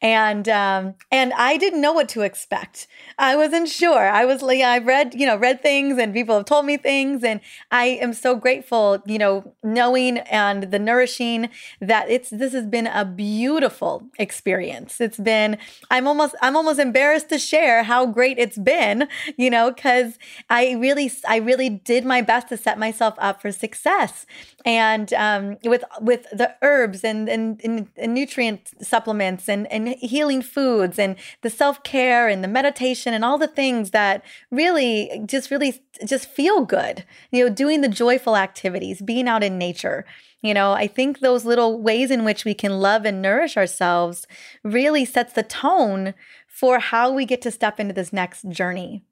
and 0.01 0.47
um, 0.47 0.95
and 1.11 1.33
I 1.33 1.57
didn't 1.57 1.81
know 1.81 1.93
what 1.93 2.09
to 2.09 2.21
expect. 2.21 2.87
I 3.17 3.35
wasn't 3.35 3.67
sure. 3.67 4.07
I 4.07 4.25
was 4.25 4.41
like, 4.41 4.61
I've 4.61 4.85
read, 4.85 5.15
you 5.15 5.25
know, 5.25 5.35
read 5.35 5.61
things, 5.61 5.97
and 5.97 6.13
people 6.13 6.35
have 6.35 6.45
told 6.45 6.65
me 6.65 6.77
things, 6.77 7.23
and 7.23 7.41
I 7.71 7.85
am 7.85 8.13
so 8.13 8.35
grateful, 8.35 9.01
you 9.05 9.17
know, 9.17 9.55
knowing 9.63 10.19
and 10.19 10.63
the 10.71 10.79
nourishing 10.79 11.49
that 11.81 12.09
it's 12.09 12.29
this 12.29 12.53
has 12.53 12.67
been 12.67 12.87
a 12.87 13.05
beautiful 13.05 14.03
experience. 14.19 15.01
It's 15.01 15.17
been. 15.17 15.57
I'm 15.89 16.07
almost 16.07 16.35
I'm 16.41 16.55
almost 16.55 16.79
embarrassed 16.79 17.29
to 17.29 17.39
share 17.39 17.83
how 17.83 18.05
great 18.05 18.37
it's 18.37 18.57
been, 18.57 19.07
you 19.35 19.49
know, 19.49 19.71
because 19.71 20.19
I 20.49 20.73
really 20.73 21.11
I 21.27 21.37
really 21.37 21.69
did 21.69 22.05
my 22.05 22.21
best 22.21 22.49
to 22.49 22.57
set 22.57 22.77
myself 22.77 23.15
up 23.17 23.41
for 23.41 23.51
success, 23.51 24.27
and 24.63 25.11
um, 25.13 25.57
with 25.63 25.83
with 26.01 26.23
the 26.31 26.53
herbs 26.61 27.03
and 27.03 27.27
and, 27.29 27.61
and, 27.63 28.13
nutrient 28.13 28.71
supplements 28.81 29.47
and 29.47 29.56
and, 29.65 29.87
and 29.87 29.95
healing 29.99 30.41
foods 30.41 30.99
and 30.99 31.15
the 31.41 31.49
self 31.49 31.83
care 31.83 32.27
and 32.27 32.43
the 32.43 32.47
meditation 32.47 33.13
and 33.13 33.25
all 33.25 33.37
the 33.37 33.47
things 33.47 33.91
that 33.91 34.23
really 34.51 35.21
just 35.25 35.49
really 35.49 35.81
just 36.05 36.29
feel 36.29 36.65
good. 36.65 37.03
You 37.31 37.45
know, 37.45 37.53
doing 37.53 37.81
the 37.81 37.87
joyful 37.87 38.37
activities, 38.37 39.01
being 39.01 39.27
out 39.27 39.43
in 39.43 39.57
nature. 39.57 40.05
You 40.41 40.53
know, 40.53 40.73
I 40.73 40.87
think 40.87 41.19
those 41.19 41.45
little 41.45 41.81
ways 41.81 42.11
in 42.11 42.23
which 42.23 42.45
we 42.45 42.53
can 42.53 42.79
love 42.79 43.05
and 43.05 43.21
nourish 43.21 43.57
ourselves 43.57 44.27
really 44.63 45.03
sets 45.03 45.33
the 45.33 45.43
tone 45.43 46.13
for 46.47 46.79
how 46.79 47.11
we 47.11 47.25
get 47.25 47.41
to 47.41 47.51
step 47.51 47.79
into 47.79 47.93
this 47.93 48.13
next 48.13 48.47
journey. 48.49 49.03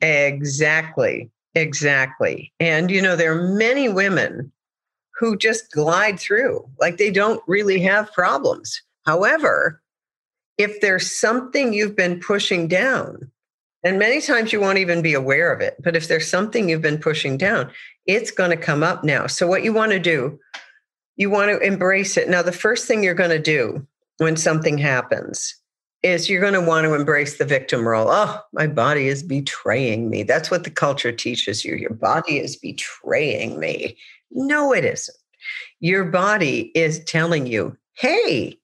Exactly. 0.00 1.30
Exactly. 1.54 2.52
And, 2.58 2.90
you 2.90 3.00
know, 3.00 3.14
there 3.14 3.38
are 3.38 3.54
many 3.56 3.88
women 3.88 4.50
who 5.18 5.36
just 5.36 5.70
glide 5.70 6.18
through, 6.18 6.68
like 6.80 6.96
they 6.96 7.10
don't 7.10 7.42
really 7.46 7.80
have 7.80 8.12
problems. 8.12 8.82
However, 9.06 9.82
if 10.58 10.80
there's 10.80 11.18
something 11.18 11.72
you've 11.72 11.96
been 11.96 12.20
pushing 12.20 12.68
down, 12.68 13.30
and 13.82 13.98
many 13.98 14.20
times 14.20 14.52
you 14.52 14.60
won't 14.60 14.78
even 14.78 15.02
be 15.02 15.12
aware 15.12 15.52
of 15.52 15.60
it, 15.60 15.76
but 15.82 15.94
if 15.94 16.08
there's 16.08 16.28
something 16.28 16.68
you've 16.68 16.80
been 16.80 16.98
pushing 16.98 17.36
down, 17.36 17.70
it's 18.06 18.30
going 18.30 18.50
to 18.50 18.56
come 18.56 18.82
up 18.82 19.04
now. 19.04 19.26
So, 19.26 19.46
what 19.46 19.62
you 19.62 19.72
want 19.72 19.92
to 19.92 19.98
do, 19.98 20.38
you 21.16 21.28
want 21.28 21.50
to 21.50 21.58
embrace 21.58 22.16
it. 22.16 22.28
Now, 22.28 22.42
the 22.42 22.52
first 22.52 22.86
thing 22.86 23.02
you're 23.02 23.14
going 23.14 23.30
to 23.30 23.38
do 23.38 23.86
when 24.18 24.36
something 24.36 24.78
happens 24.78 25.54
is 26.02 26.28
you're 26.28 26.40
going 26.40 26.54
to 26.54 26.60
want 26.60 26.84
to 26.84 26.94
embrace 26.94 27.38
the 27.38 27.44
victim 27.46 27.86
role. 27.86 28.08
Oh, 28.10 28.38
my 28.52 28.66
body 28.66 29.08
is 29.08 29.22
betraying 29.22 30.10
me. 30.10 30.22
That's 30.22 30.50
what 30.50 30.64
the 30.64 30.70
culture 30.70 31.12
teaches 31.12 31.64
you. 31.64 31.76
Your 31.76 31.94
body 31.94 32.38
is 32.38 32.56
betraying 32.56 33.58
me. 33.58 33.96
No, 34.30 34.72
it 34.72 34.84
isn't. 34.84 35.16
Your 35.80 36.04
body 36.04 36.70
is 36.74 37.02
telling 37.04 37.46
you, 37.46 37.76
hey, 37.94 38.58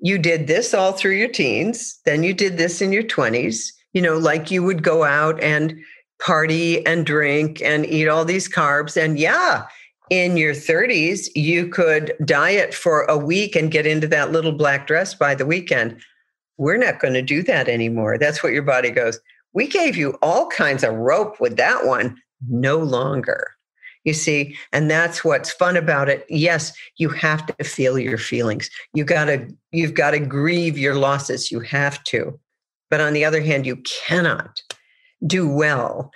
you 0.00 0.18
did 0.18 0.46
this 0.46 0.74
all 0.74 0.92
through 0.92 1.16
your 1.16 1.28
teens, 1.28 1.98
then 2.04 2.22
you 2.22 2.32
did 2.32 2.56
this 2.56 2.80
in 2.80 2.92
your 2.92 3.02
20s, 3.02 3.72
you 3.92 4.02
know, 4.02 4.16
like 4.16 4.50
you 4.50 4.62
would 4.62 4.82
go 4.82 5.04
out 5.04 5.40
and 5.42 5.78
party 6.20 6.84
and 6.86 7.06
drink 7.06 7.60
and 7.62 7.86
eat 7.86 8.08
all 8.08 8.24
these 8.24 8.48
carbs. 8.48 8.96
And 8.96 9.18
yeah, 9.18 9.66
in 10.10 10.36
your 10.36 10.54
30s, 10.54 11.28
you 11.34 11.68
could 11.68 12.14
diet 12.24 12.74
for 12.74 13.02
a 13.04 13.18
week 13.18 13.56
and 13.56 13.70
get 13.70 13.86
into 13.86 14.06
that 14.08 14.32
little 14.32 14.52
black 14.52 14.86
dress 14.86 15.14
by 15.14 15.34
the 15.34 15.46
weekend. 15.46 16.00
We're 16.56 16.76
not 16.76 17.00
going 17.00 17.14
to 17.14 17.22
do 17.22 17.42
that 17.44 17.68
anymore. 17.68 18.18
That's 18.18 18.42
what 18.42 18.52
your 18.52 18.62
body 18.62 18.90
goes. 18.90 19.20
We 19.52 19.66
gave 19.66 19.96
you 19.96 20.18
all 20.22 20.48
kinds 20.48 20.84
of 20.84 20.94
rope 20.94 21.40
with 21.40 21.56
that 21.56 21.86
one, 21.86 22.20
no 22.48 22.78
longer 22.78 23.48
you 24.04 24.12
see 24.12 24.56
and 24.72 24.90
that's 24.90 25.24
what's 25.24 25.52
fun 25.52 25.76
about 25.76 26.08
it 26.08 26.24
yes 26.28 26.72
you 26.96 27.08
have 27.08 27.44
to 27.46 27.64
feel 27.64 27.98
your 27.98 28.18
feelings 28.18 28.70
you 28.94 29.04
got 29.04 29.26
to 29.26 29.48
you've 29.72 29.94
got 29.94 30.12
to 30.12 30.20
grieve 30.20 30.78
your 30.78 30.94
losses 30.94 31.50
you 31.50 31.60
have 31.60 32.02
to 32.04 32.38
but 32.90 33.00
on 33.00 33.12
the 33.12 33.24
other 33.24 33.40
hand 33.40 33.66
you 33.66 33.76
cannot 34.06 34.62
do 35.26 35.48
well 35.48 36.10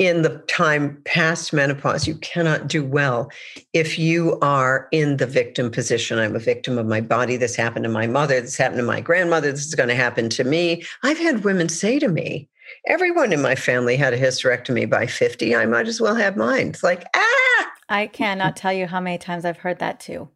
in 0.00 0.22
the 0.22 0.38
time 0.48 1.00
past 1.04 1.52
menopause, 1.52 2.08
you 2.08 2.14
cannot 2.16 2.66
do 2.66 2.82
well 2.82 3.30
if 3.74 3.98
you 3.98 4.38
are 4.40 4.88
in 4.92 5.18
the 5.18 5.26
victim 5.26 5.70
position. 5.70 6.18
I'm 6.18 6.34
a 6.34 6.38
victim 6.38 6.78
of 6.78 6.86
my 6.86 7.02
body. 7.02 7.36
This 7.36 7.54
happened 7.54 7.82
to 7.84 7.90
my 7.90 8.06
mother. 8.06 8.40
This 8.40 8.56
happened 8.56 8.78
to 8.78 8.82
my 8.82 9.02
grandmother. 9.02 9.50
This 9.52 9.66
is 9.66 9.74
going 9.74 9.90
to 9.90 9.94
happen 9.94 10.30
to 10.30 10.42
me. 10.42 10.84
I've 11.02 11.18
had 11.18 11.44
women 11.44 11.68
say 11.68 11.98
to 11.98 12.08
me, 12.08 12.48
Everyone 12.86 13.32
in 13.32 13.42
my 13.42 13.54
family 13.54 13.96
had 13.96 14.14
a 14.14 14.18
hysterectomy 14.18 14.88
by 14.88 15.06
50. 15.06 15.54
I 15.54 15.66
might 15.66 15.88
as 15.88 16.00
well 16.00 16.14
have 16.14 16.36
mine. 16.36 16.68
It's 16.68 16.82
like, 16.82 17.04
ah. 17.14 17.70
I 17.88 18.06
cannot 18.06 18.56
tell 18.56 18.72
you 18.72 18.86
how 18.86 19.00
many 19.00 19.18
times 19.18 19.44
I've 19.44 19.58
heard 19.58 19.80
that 19.80 20.00
too. 20.00 20.28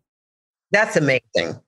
That's 0.72 0.96
amazing. 0.96 1.60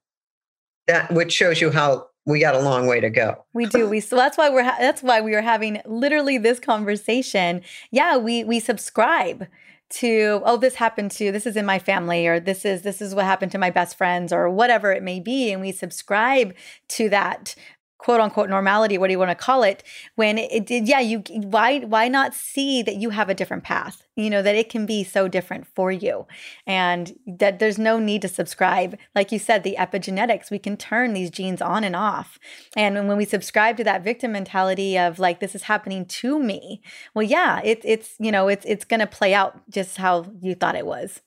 That 0.89 1.12
which 1.12 1.33
shows 1.33 1.61
you 1.61 1.70
how 1.70 2.09
we 2.27 2.41
got 2.41 2.57
a 2.57 2.61
long 2.61 2.87
way 2.87 3.01
to 3.01 3.09
go. 3.09 3.45
We 3.55 3.66
do. 3.66 3.89
We 3.89 4.01
so 4.01 4.16
that's 4.16 4.37
why 4.37 4.51
we're 4.51 4.64
ha- 4.64 4.77
that's 4.81 5.03
why 5.03 5.20
we 5.20 5.35
are 5.35 5.43
having 5.43 5.81
literally 5.87 6.39
this 6.39 6.59
conversation. 6.59 7.62
Yeah, 7.93 8.16
we 8.16 8.43
we 8.43 8.59
subscribe 8.59 9.47
to 9.89 10.43
oh 10.45 10.57
this 10.57 10.74
happened 10.74 11.12
to 11.12 11.31
this 11.31 11.47
is 11.47 11.57
in 11.57 11.64
my 11.64 11.79
family 11.79 12.27
or 12.27 12.41
this 12.41 12.64
is 12.64 12.83
this 12.83 13.01
is 13.01 13.14
what 13.14 13.24
happened 13.24 13.53
to 13.53 13.59
my 13.59 13.70
best 13.70 13.97
friends 13.97 14.33
or 14.33 14.51
whatever 14.51 14.91
it 14.91 15.03
may 15.03 15.20
be 15.20 15.53
and 15.53 15.61
we 15.61 15.70
subscribe 15.70 16.53
to 16.89 17.09
that 17.09 17.55
quote 17.99 18.20
unquote 18.20 18.49
normality 18.49 18.99
what 18.99 19.09
do 19.09 19.12
you 19.12 19.18
want 19.18 19.30
to 19.30 19.34
call 19.34 19.62
it 19.62 19.82
when 20.16 20.38
it 20.38 20.66
did 20.66 20.88
yeah 20.88 21.01
you 21.01 21.18
why 21.44 21.80
why 21.80 22.09
not 22.09 22.34
see 22.34 22.82
that 22.82 22.97
you 22.97 23.11
have 23.11 23.28
a 23.28 23.34
different 23.34 23.64
path 23.64 24.07
you 24.16 24.30
know 24.30 24.40
that 24.40 24.55
it 24.55 24.70
can 24.70 24.86
be 24.86 25.05
so 25.05 25.28
different 25.28 25.66
for 25.74 25.92
you? 25.92 26.26
And 26.66 27.18
that 27.26 27.59
there's 27.59 27.78
no 27.78 27.99
need 27.99 28.22
to 28.22 28.28
subscribe 28.28 28.97
like 29.14 29.30
you 29.30 29.38
said 29.38 29.62
the 29.62 29.76
epigenetics 29.78 30.51
we 30.51 30.59
can 30.59 30.76
turn 30.76 31.12
these 31.12 31.30
genes 31.30 31.61
on 31.61 31.84
and 31.84 31.94
off. 31.94 32.38
And 32.76 33.07
when 33.07 33.18
we 33.18 33.26
subscribe 33.26 33.76
to 33.76 33.84
that 33.84 34.03
victim 34.03 34.32
mentality 34.32 34.99
of 34.99 35.18
like 35.18 35.40
this 35.40 35.55
is 35.55 35.64
happening 35.64 36.07
to 36.07 36.38
me 36.38 36.80
well 37.14 37.22
yeah 37.22 37.61
it, 37.62 37.80
it's 37.84 38.14
you 38.18 38.32
know 38.32 38.49
it's 38.49 38.64
it's 38.64 38.86
going 38.86 39.01
to 39.01 39.07
play 39.07 39.34
out 39.34 39.61
just 39.68 39.99
how 39.99 40.26
you 40.40 40.55
thought 40.55 40.74
it 40.74 40.86
was. 40.86 41.20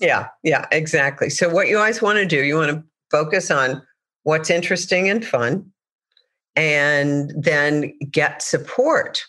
Yeah 0.00 0.28
yeah 0.42 0.66
exactly. 0.72 1.28
So 1.28 1.50
what 1.50 1.68
you 1.68 1.76
always 1.76 2.00
want 2.00 2.18
to 2.18 2.26
do 2.26 2.42
you 2.42 2.56
want 2.56 2.70
to 2.70 2.82
focus 3.10 3.50
on 3.50 3.82
what's 4.22 4.48
interesting 4.48 5.10
and 5.10 5.24
fun 5.24 5.70
and 6.56 7.32
then 7.36 7.92
get 8.10 8.42
support 8.42 9.22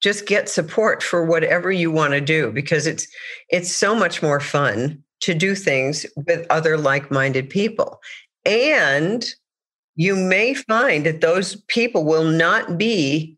just 0.00 0.26
get 0.26 0.48
support 0.48 1.02
for 1.02 1.24
whatever 1.24 1.72
you 1.72 1.90
want 1.90 2.12
to 2.12 2.20
do 2.20 2.52
because 2.52 2.86
it's 2.86 3.06
it's 3.48 3.74
so 3.74 3.94
much 3.94 4.22
more 4.22 4.40
fun 4.40 5.02
to 5.20 5.34
do 5.34 5.54
things 5.54 6.06
with 6.26 6.46
other 6.50 6.76
like-minded 6.76 7.50
people 7.50 8.00
and 8.44 9.26
you 9.96 10.14
may 10.14 10.54
find 10.54 11.04
that 11.04 11.20
those 11.20 11.56
people 11.66 12.04
will 12.04 12.24
not 12.24 12.78
be 12.78 13.36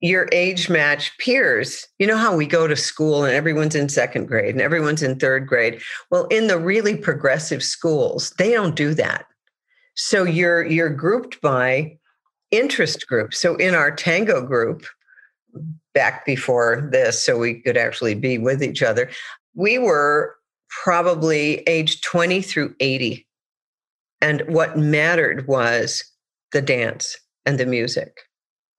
your 0.00 0.28
age 0.32 0.68
match 0.68 1.16
peers. 1.18 1.86
You 1.98 2.06
know 2.06 2.16
how 2.16 2.36
we 2.36 2.46
go 2.46 2.66
to 2.66 2.76
school 2.76 3.24
and 3.24 3.34
everyone's 3.34 3.74
in 3.74 3.88
second 3.88 4.26
grade 4.26 4.54
and 4.54 4.60
everyone's 4.60 5.02
in 5.02 5.18
third 5.18 5.46
grade. 5.46 5.80
Well, 6.10 6.26
in 6.26 6.46
the 6.46 6.58
really 6.58 6.96
progressive 6.96 7.62
schools, 7.62 8.30
they 8.38 8.52
don't 8.52 8.76
do 8.76 8.94
that. 8.94 9.26
So 9.94 10.22
you're 10.22 10.64
you're 10.64 10.90
grouped 10.90 11.40
by 11.40 11.97
interest 12.50 13.06
group. 13.06 13.34
So 13.34 13.56
in 13.56 13.74
our 13.74 13.90
tango 13.90 14.44
group, 14.44 14.84
back 15.94 16.24
before 16.24 16.88
this, 16.92 17.24
so 17.24 17.38
we 17.38 17.60
could 17.60 17.76
actually 17.76 18.14
be 18.14 18.38
with 18.38 18.62
each 18.62 18.82
other, 18.82 19.10
we 19.54 19.78
were 19.78 20.36
probably 20.68 21.60
age 21.62 22.00
20 22.02 22.42
through 22.42 22.74
80. 22.80 23.26
And 24.20 24.42
what 24.42 24.78
mattered 24.78 25.46
was 25.46 26.04
the 26.52 26.62
dance 26.62 27.16
and 27.46 27.58
the 27.58 27.66
music. 27.66 28.16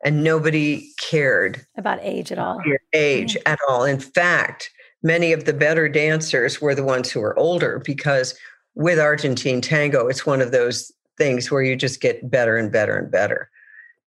And 0.04 0.24
nobody 0.24 0.92
cared 0.98 1.66
about 1.78 2.00
age 2.02 2.32
at 2.32 2.40
all. 2.40 2.62
Age 2.94 3.34
mm-hmm. 3.34 3.52
at 3.52 3.60
all. 3.68 3.84
In 3.84 4.00
fact, 4.00 4.70
many 5.04 5.34
of 5.34 5.46
the 5.46 5.54
better 5.54 5.90
dancers 5.90 6.62
were 6.62 6.76
the 6.76 6.84
ones 6.84 7.12
who 7.12 7.20
were 7.20 7.38
older 7.38 7.82
because 7.84 8.38
with 8.76 9.00
Argentine 9.00 9.60
tango, 9.60 10.08
it's 10.08 10.26
one 10.26 10.42
of 10.42 10.52
those 10.52 10.92
things 11.18 11.52
where 11.52 11.62
you 11.62 11.76
just 11.76 12.00
get 12.00 12.32
better 12.32 12.56
and 12.56 12.72
better 12.72 12.98
and 12.98 13.12
better 13.12 13.50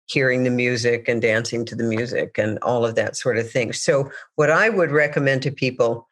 hearing 0.07 0.45
the 0.45 0.51
music 0.51 1.09
and 1.09 1.23
dancing 1.23 1.65
to 1.65 1.75
the 1.75 1.85
music 1.85 2.39
and 2.39 2.59
all 2.59 2.85
of 2.85 2.95
that 2.95 3.17
sort 3.17 3.39
of 3.39 3.51
thing. 3.51 3.73
So, 3.73 4.11
what 4.37 4.51
I 4.51 4.69
would 4.69 4.91
recommend 4.91 5.43
to 5.43 5.51
people 5.51 6.09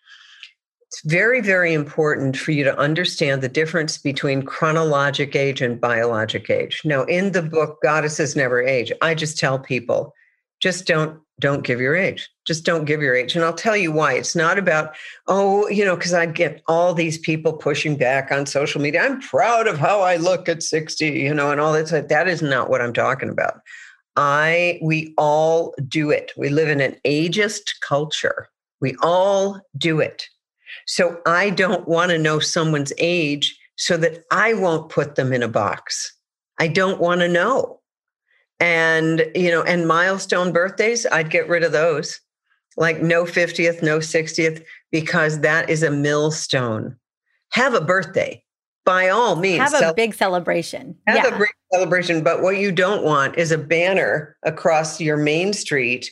it's 0.92 1.00
very, 1.10 1.40
very 1.40 1.72
important 1.72 2.36
for 2.36 2.52
you 2.52 2.64
to 2.64 2.78
understand 2.78 3.40
the 3.40 3.48
difference 3.48 3.96
between 3.96 4.42
chronologic 4.42 5.34
age 5.34 5.62
and 5.62 5.80
biologic 5.80 6.50
age. 6.50 6.82
Now, 6.84 7.04
in 7.04 7.32
the 7.32 7.40
book, 7.40 7.78
Goddesses 7.82 8.36
Never 8.36 8.60
Age, 8.62 8.92
I 9.00 9.14
just 9.14 9.38
tell 9.38 9.58
people 9.58 10.12
just 10.60 10.86
don't 10.86 11.18
don't 11.40 11.64
give 11.64 11.80
your 11.80 11.96
age. 11.96 12.30
Just 12.46 12.64
don't 12.64 12.84
give 12.84 13.00
your 13.00 13.16
age. 13.16 13.34
And 13.34 13.44
i'll 13.44 13.54
tell 13.54 13.76
you 13.76 13.90
why. 13.90 14.12
It's 14.12 14.36
not 14.36 14.58
about 14.58 14.94
oh 15.28 15.66
you 15.68 15.82
know 15.82 15.96
because 15.96 16.12
i 16.12 16.26
get 16.26 16.62
all 16.68 16.92
these 16.92 17.16
people 17.16 17.54
pushing 17.54 17.96
back 17.96 18.30
on 18.30 18.44
social 18.44 18.80
media. 18.80 19.02
I'm 19.02 19.20
proud 19.20 19.66
of 19.66 19.78
how 19.78 20.02
i 20.02 20.16
look 20.16 20.46
at 20.46 20.62
60 20.62 21.06
you 21.06 21.32
know 21.32 21.50
and 21.50 21.60
all 21.60 21.72
that. 21.72 22.08
That 22.10 22.28
is 22.28 22.42
not 22.42 22.68
what 22.68 22.82
i'm 22.82 22.92
talking 22.92 23.30
about 23.30 23.60
I 24.16 24.78
we 24.82 25.14
all 25.16 25.74
do 25.88 26.10
it. 26.10 26.32
We 26.36 26.48
live 26.48 26.68
in 26.68 26.80
an 26.80 26.96
ageist 27.04 27.80
culture. 27.80 28.48
We 28.80 28.96
all 29.02 29.60
do 29.76 30.00
it. 30.00 30.28
So 30.86 31.20
I 31.26 31.50
don't 31.50 31.86
want 31.86 32.10
to 32.10 32.18
know 32.18 32.38
someone's 32.38 32.92
age 32.98 33.58
so 33.76 33.96
that 33.98 34.24
I 34.30 34.54
won't 34.54 34.90
put 34.90 35.14
them 35.14 35.32
in 35.32 35.42
a 35.42 35.48
box. 35.48 36.14
I 36.58 36.68
don't 36.68 37.00
want 37.00 37.20
to 37.20 37.28
know. 37.28 37.80
And 38.60 39.26
you 39.34 39.50
know, 39.50 39.62
and 39.62 39.88
milestone 39.88 40.52
birthdays, 40.52 41.06
I'd 41.06 41.30
get 41.30 41.48
rid 41.48 41.64
of 41.64 41.72
those. 41.72 42.20
Like 42.76 43.02
no 43.02 43.24
50th, 43.24 43.82
no 43.82 43.98
60th 43.98 44.64
because 44.90 45.40
that 45.40 45.68
is 45.68 45.82
a 45.82 45.90
millstone. 45.90 46.96
Have 47.50 47.74
a 47.74 47.80
birthday 47.80 48.42
by 48.84 49.08
all 49.08 49.36
means 49.36 49.72
have 49.72 49.90
a 49.90 49.94
big 49.94 50.14
celebration 50.14 50.96
have 51.06 51.16
yeah. 51.16 51.34
a 51.34 51.38
big 51.38 51.48
celebration 51.72 52.22
but 52.22 52.42
what 52.42 52.58
you 52.58 52.70
don't 52.70 53.04
want 53.04 53.36
is 53.38 53.50
a 53.50 53.58
banner 53.58 54.36
across 54.42 55.00
your 55.00 55.16
main 55.16 55.52
street 55.52 56.10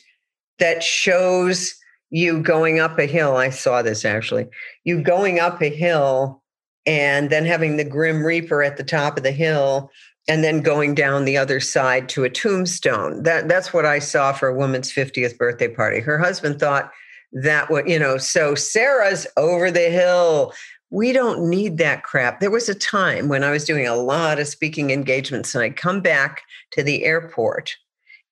that 0.59 0.83
shows 0.83 1.75
you 2.11 2.43
going 2.43 2.79
up 2.79 2.99
a 2.99 3.05
hill. 3.05 3.37
I 3.37 3.49
saw 3.49 3.81
this 3.81 4.05
actually. 4.05 4.47
You 4.83 5.01
going 5.01 5.39
up 5.39 5.61
a 5.61 5.69
hill 5.69 6.43
and 6.85 7.29
then 7.29 7.45
having 7.45 7.77
the 7.77 7.83
grim 7.83 8.23
reaper 8.23 8.61
at 8.61 8.77
the 8.77 8.83
top 8.83 9.17
of 9.17 9.23
the 9.23 9.31
hill 9.31 9.89
and 10.27 10.43
then 10.43 10.61
going 10.61 10.93
down 10.93 11.25
the 11.25 11.37
other 11.37 11.59
side 11.59 12.09
to 12.09 12.23
a 12.23 12.29
tombstone. 12.29 13.23
That 13.23 13.47
that's 13.47 13.73
what 13.73 13.85
i 13.85 13.97
saw 13.99 14.33
for 14.33 14.49
a 14.49 14.55
woman's 14.55 14.91
50th 14.91 15.37
birthday 15.37 15.67
party. 15.67 15.99
Her 15.99 16.19
husband 16.19 16.59
thought 16.59 16.91
that 17.33 17.71
what 17.71 17.87
you 17.87 17.97
know 17.97 18.17
so 18.17 18.53
sarah's 18.55 19.25
over 19.37 19.71
the 19.71 19.89
hill 19.89 20.53
we 20.91 21.13
don't 21.13 21.49
need 21.49 21.77
that 21.77 22.03
crap. 22.03 22.39
There 22.39 22.51
was 22.51 22.69
a 22.69 22.75
time 22.75 23.29
when 23.29 23.43
I 23.43 23.51
was 23.51 23.65
doing 23.65 23.87
a 23.87 23.95
lot 23.95 24.39
of 24.39 24.47
speaking 24.47 24.91
engagements 24.91 25.55
and 25.55 25.63
I'd 25.63 25.77
come 25.77 26.01
back 26.01 26.43
to 26.71 26.83
the 26.83 27.05
airport 27.05 27.75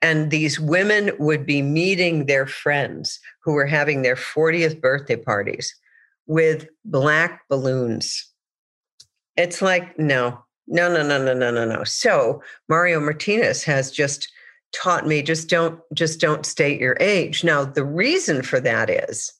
and 0.01 0.29
these 0.31 0.59
women 0.59 1.11
would 1.19 1.45
be 1.45 1.61
meeting 1.61 2.25
their 2.25 2.45
friends 2.45 3.19
who 3.43 3.53
were 3.53 3.65
having 3.65 4.01
their 4.01 4.15
40th 4.15 4.79
birthday 4.79 5.15
parties 5.15 5.75
with 6.27 6.67
black 6.85 7.41
balloons. 7.49 8.27
It's 9.35 9.61
like, 9.61 9.97
no, 9.97 10.43
no, 10.67 10.91
no, 10.91 11.01
no, 11.01 11.23
no, 11.23 11.33
no, 11.33 11.51
no, 11.51 11.65
no. 11.65 11.83
So 11.83 12.41
Mario 12.67 12.99
Martinez 12.99 13.63
has 13.63 13.91
just 13.91 14.29
taught 14.73 15.07
me 15.07 15.21
just 15.23 15.49
don't 15.49 15.79
just 15.93 16.19
don't 16.19 16.45
state 16.45 16.79
your 16.79 16.95
age. 16.99 17.43
Now 17.43 17.65
the 17.65 17.83
reason 17.83 18.43
for 18.43 18.59
that 18.59 18.89
is 18.89 19.33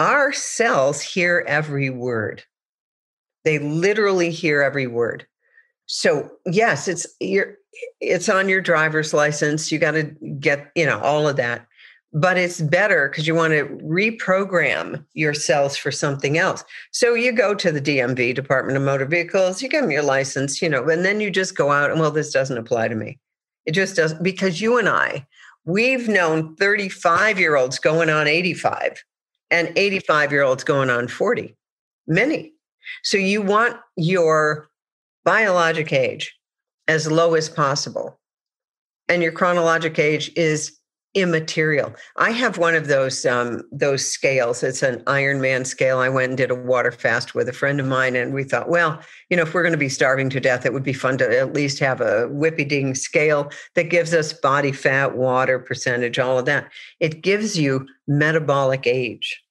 our 0.00 0.32
cells 0.32 1.02
hear 1.02 1.44
every 1.46 1.90
word. 1.90 2.42
They 3.44 3.58
literally 3.58 4.30
hear 4.30 4.62
every 4.62 4.86
word. 4.86 5.26
So 5.84 6.30
yes, 6.46 6.88
it's 6.88 7.06
it's 8.00 8.28
on 8.30 8.48
your 8.48 8.62
driver's 8.62 9.12
license. 9.12 9.70
You 9.70 9.78
got 9.78 9.90
to 9.92 10.04
get, 10.38 10.72
you 10.74 10.86
know, 10.86 11.00
all 11.00 11.28
of 11.28 11.36
that. 11.36 11.66
But 12.14 12.38
it's 12.38 12.62
better 12.62 13.08
because 13.08 13.26
you 13.26 13.34
want 13.34 13.52
to 13.52 13.66
reprogram 13.84 15.04
your 15.12 15.34
cells 15.34 15.76
for 15.76 15.92
something 15.92 16.38
else. 16.38 16.64
So 16.92 17.12
you 17.14 17.30
go 17.30 17.54
to 17.54 17.70
the 17.70 17.80
DMV, 17.80 18.34
Department 18.34 18.78
of 18.78 18.82
Motor 18.82 19.04
Vehicles, 19.04 19.62
you 19.62 19.68
give 19.68 19.82
them 19.82 19.90
your 19.90 20.02
license, 20.02 20.62
you 20.62 20.68
know, 20.68 20.88
and 20.88 21.04
then 21.04 21.20
you 21.20 21.30
just 21.30 21.56
go 21.56 21.70
out 21.70 21.90
and, 21.90 22.00
well, 22.00 22.10
this 22.10 22.32
doesn't 22.32 22.58
apply 22.58 22.88
to 22.88 22.96
me. 22.96 23.18
It 23.66 23.72
just 23.72 23.96
doesn't, 23.96 24.22
because 24.22 24.60
you 24.60 24.78
and 24.78 24.88
I, 24.88 25.26
we've 25.66 26.08
known 26.08 26.56
35 26.56 27.38
year 27.38 27.54
olds 27.56 27.78
going 27.78 28.08
on 28.10 28.26
85 28.26 29.04
and 29.50 29.72
85 29.76 30.32
year 30.32 30.42
olds 30.42 30.64
going 30.64 30.90
on 30.90 31.08
40, 31.08 31.56
many. 32.06 32.52
So 33.02 33.16
you 33.16 33.42
want 33.42 33.76
your 33.96 34.70
biologic 35.24 35.92
age 35.92 36.36
as 36.88 37.10
low 37.10 37.34
as 37.34 37.48
possible. 37.48 38.18
And 39.08 39.22
your 39.22 39.32
chronologic 39.32 39.98
age 39.98 40.30
is 40.36 40.78
immaterial. 41.14 41.92
I 42.16 42.30
have 42.30 42.58
one 42.58 42.74
of 42.74 42.86
those 42.86 43.26
um, 43.26 43.62
those 43.72 44.04
scales. 44.04 44.62
It's 44.62 44.82
an 44.82 45.02
Ironman 45.04 45.66
scale. 45.66 45.98
I 45.98 46.08
went 46.08 46.30
and 46.30 46.36
did 46.36 46.50
a 46.50 46.54
water 46.54 46.92
fast 46.92 47.34
with 47.34 47.48
a 47.48 47.52
friend 47.52 47.80
of 47.80 47.86
mine, 47.86 48.14
and 48.16 48.32
we 48.32 48.44
thought, 48.44 48.68
well, 48.68 49.00
you 49.28 49.36
know, 49.36 49.42
if 49.42 49.52
we're 49.52 49.62
going 49.62 49.72
to 49.72 49.78
be 49.78 49.88
starving 49.88 50.30
to 50.30 50.40
death, 50.40 50.64
it 50.64 50.72
would 50.72 50.84
be 50.84 50.92
fun 50.92 51.18
to 51.18 51.38
at 51.38 51.52
least 51.52 51.78
have 51.80 52.00
a 52.00 52.28
whippy 52.28 52.68
ding 52.68 52.94
scale 52.94 53.50
that 53.74 53.90
gives 53.90 54.14
us 54.14 54.32
body 54.32 54.72
fat, 54.72 55.16
water 55.16 55.58
percentage, 55.58 56.18
all 56.18 56.38
of 56.38 56.46
that. 56.46 56.70
It 57.00 57.22
gives 57.22 57.58
you 57.58 57.86
metabolic 58.06 58.86
age. 58.86 59.42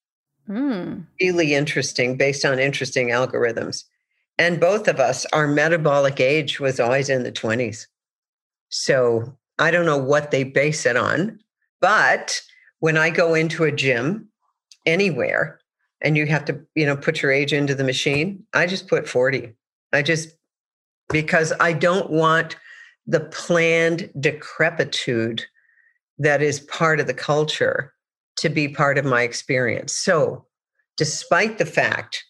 Mm. 0.48 1.06
Really 1.22 1.54
interesting, 1.54 2.18
based 2.18 2.46
on 2.46 2.58
interesting 2.58 3.10
algorithms. 3.10 3.84
And 4.38 4.60
both 4.60 4.88
of 4.88 5.00
us, 5.00 5.26
our 5.34 5.48
metabolic 5.48 6.22
age 6.22 6.62
was 6.62 6.80
always 6.80 7.10
in 7.10 7.24
the 7.24 7.32
20s. 7.32 7.86
So 8.70 9.38
I 9.60 9.70
don't 9.70 9.86
know 9.86 9.98
what 9.98 10.32
they 10.32 10.46
base 10.46 10.86
it 10.86 10.96
on, 10.96 11.40
but 11.82 12.42
when 12.80 12.98
I 12.98 13.10
go 13.10 13.34
into 13.34 13.64
a 13.64 13.72
gym 13.72 14.30
anywhere 14.86 15.60
and 16.02 16.18
you 16.18 16.26
have 16.28 16.46
to, 16.46 16.62
you 16.76 16.86
know, 16.86 16.96
put 16.96 17.22
your 17.22 17.32
age 17.32 17.54
into 17.54 17.76
the 17.76 17.84
machine, 17.84 18.44
I 18.54 18.68
just 18.68 18.88
put 18.88 19.08
40. 19.08 19.54
I 19.92 20.02
just, 20.02 20.30
because 21.10 21.52
I 21.60 21.74
don't 21.74 22.10
want 22.10 22.56
the 23.06 23.20
planned 23.20 24.10
decrepitude 24.20 25.46
that 26.20 26.42
is 26.42 26.60
part 26.62 27.00
of 27.00 27.08
the 27.08 27.14
culture 27.14 27.94
to 28.38 28.50
be 28.50 28.68
part 28.68 28.98
of 28.98 29.06
my 29.06 29.24
experience. 29.24 29.94
So, 29.94 30.46
despite 30.98 31.58
the 31.58 31.66
fact 31.66 32.24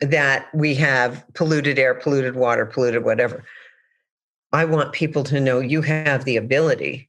that 0.00 0.48
we 0.54 0.74
have 0.74 1.24
polluted 1.34 1.78
air, 1.78 1.94
polluted 1.94 2.34
water, 2.34 2.66
polluted 2.66 3.04
whatever, 3.04 3.44
I 4.52 4.64
want 4.64 4.92
people 4.92 5.22
to 5.24 5.40
know 5.40 5.60
you 5.60 5.82
have 5.82 6.24
the 6.24 6.36
ability 6.36 7.08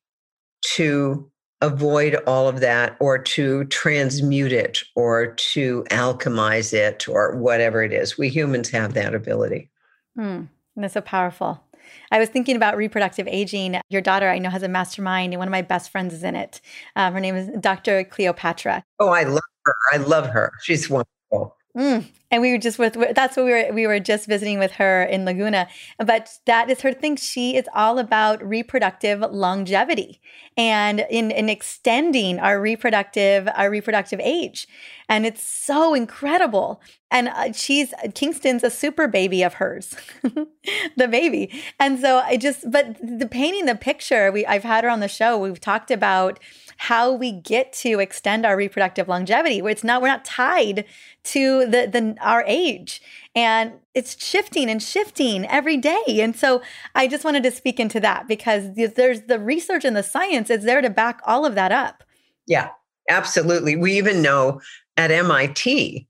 to 0.75 1.30
avoid 1.61 2.15
all 2.27 2.47
of 2.47 2.59
that 2.59 2.97
or 2.99 3.17
to 3.17 3.65
transmute 3.65 4.51
it 4.51 4.83
or 4.95 5.27
to 5.33 5.83
alchemize 5.89 6.73
it 6.73 7.07
or 7.07 7.35
whatever 7.35 7.83
it 7.83 7.93
is. 7.93 8.17
We 8.17 8.29
humans 8.29 8.69
have 8.69 8.93
that 8.95 9.13
ability. 9.13 9.69
Mm, 10.17 10.47
that's 10.75 10.93
so 10.93 11.01
powerful. 11.01 11.63
I 12.11 12.19
was 12.19 12.29
thinking 12.29 12.55
about 12.55 12.77
reproductive 12.77 13.27
aging. 13.27 13.79
Your 13.89 14.01
daughter, 14.01 14.29
I 14.29 14.39
know, 14.39 14.49
has 14.49 14.63
a 14.63 14.67
mastermind, 14.67 15.33
and 15.33 15.39
one 15.39 15.47
of 15.47 15.51
my 15.51 15.61
best 15.61 15.91
friends 15.91 16.13
is 16.13 16.23
in 16.23 16.35
it. 16.35 16.61
Um, 16.95 17.13
her 17.13 17.19
name 17.19 17.35
is 17.35 17.49
Dr. 17.59 18.03
Cleopatra. 18.03 18.83
Oh, 18.99 19.09
I 19.09 19.23
love 19.23 19.41
her. 19.65 19.73
I 19.93 19.97
love 19.97 20.27
her. 20.27 20.51
She's 20.61 20.89
wonderful. 20.89 21.55
Mm. 21.75 22.05
And 22.31 22.41
we 22.41 22.51
were 22.51 22.57
just 22.57 22.79
with 22.79 22.97
that's 23.13 23.35
what 23.35 23.45
we 23.45 23.51
were 23.51 23.73
we 23.73 23.85
were 23.85 23.99
just 23.99 24.27
visiting 24.27 24.57
with 24.57 24.71
her 24.73 25.03
in 25.03 25.25
Laguna. 25.25 25.67
But 25.99 26.39
that 26.45 26.69
is 26.69 26.81
her 26.81 26.93
thing. 26.93 27.17
She 27.17 27.55
is 27.55 27.65
all 27.75 27.99
about 27.99 28.43
reproductive 28.43 29.19
longevity 29.19 30.21
and 30.57 31.05
in, 31.09 31.31
in 31.31 31.49
extending 31.49 32.39
our 32.39 32.59
reproductive 32.59 33.47
our 33.55 33.69
reproductive 33.69 34.19
age. 34.21 34.67
And 35.09 35.25
it's 35.25 35.43
so 35.43 35.93
incredible. 35.93 36.81
And 37.09 37.27
uh, 37.27 37.51
she's 37.51 37.93
Kingston's 38.15 38.63
a 38.63 38.69
super 38.69 39.09
baby 39.09 39.43
of 39.43 39.55
hers, 39.55 39.93
the 40.23 41.07
baby. 41.09 41.51
And 41.79 41.99
so 41.99 42.19
I 42.19 42.37
just 42.37 42.71
but 42.71 42.95
the 43.01 43.27
painting 43.27 43.65
the 43.65 43.75
picture. 43.75 44.31
We 44.31 44.45
I've 44.45 44.63
had 44.63 44.85
her 44.85 44.89
on 44.89 45.01
the 45.01 45.09
show. 45.09 45.37
We've 45.37 45.59
talked 45.59 45.91
about 45.91 46.39
how 46.77 47.11
we 47.11 47.31
get 47.31 47.73
to 47.73 47.99
extend 47.99 48.45
our 48.45 48.57
reproductive 48.57 49.07
longevity 49.07 49.61
where 49.61 49.71
it's 49.71 49.83
not 49.83 50.01
we're 50.01 50.07
not 50.07 50.25
tied 50.25 50.85
to 51.23 51.65
the 51.65 51.87
the 51.87 52.15
our 52.21 52.43
age 52.47 53.01
and 53.35 53.73
it's 53.93 54.23
shifting 54.23 54.69
and 54.69 54.81
shifting 54.81 55.45
every 55.47 55.77
day 55.77 56.03
and 56.07 56.35
so 56.35 56.61
i 56.95 57.07
just 57.07 57.23
wanted 57.23 57.43
to 57.43 57.51
speak 57.51 57.79
into 57.79 57.99
that 57.99 58.27
because 58.27 58.73
there's 58.75 59.21
the 59.23 59.39
research 59.39 59.85
and 59.85 59.95
the 59.95 60.03
science 60.03 60.49
is 60.49 60.63
there 60.63 60.81
to 60.81 60.89
back 60.89 61.19
all 61.25 61.45
of 61.45 61.55
that 61.55 61.71
up 61.71 62.03
yeah 62.47 62.69
absolutely 63.09 63.75
we 63.75 63.97
even 63.97 64.21
know 64.21 64.59
at 64.97 65.09
mit 65.09 66.05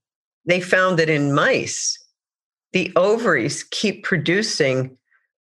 they 0.45 0.61
found 0.61 0.97
that 0.97 1.09
in 1.09 1.33
mice 1.33 1.97
the 2.73 2.91
ovaries 2.95 3.63
keep 3.63 4.03
producing 4.03 4.97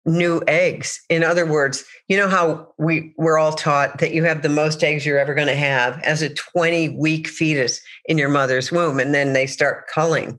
new 0.08 0.42
eggs. 0.48 1.00
In 1.08 1.22
other 1.22 1.46
words, 1.46 1.84
you 2.08 2.16
know 2.16 2.28
how 2.28 2.72
we 2.78 3.14
we're 3.16 3.38
all 3.38 3.52
taught 3.52 3.98
that 3.98 4.12
you 4.12 4.24
have 4.24 4.42
the 4.42 4.48
most 4.48 4.82
eggs 4.82 5.04
you're 5.04 5.18
ever 5.18 5.34
going 5.34 5.48
to 5.48 5.54
have 5.54 6.00
as 6.02 6.22
a 6.22 6.34
20 6.34 6.90
week 6.90 7.28
fetus 7.28 7.80
in 8.06 8.18
your 8.18 8.28
mother's 8.28 8.72
womb 8.72 8.98
and 8.98 9.14
then 9.14 9.32
they 9.32 9.46
start 9.46 9.86
culling. 9.92 10.38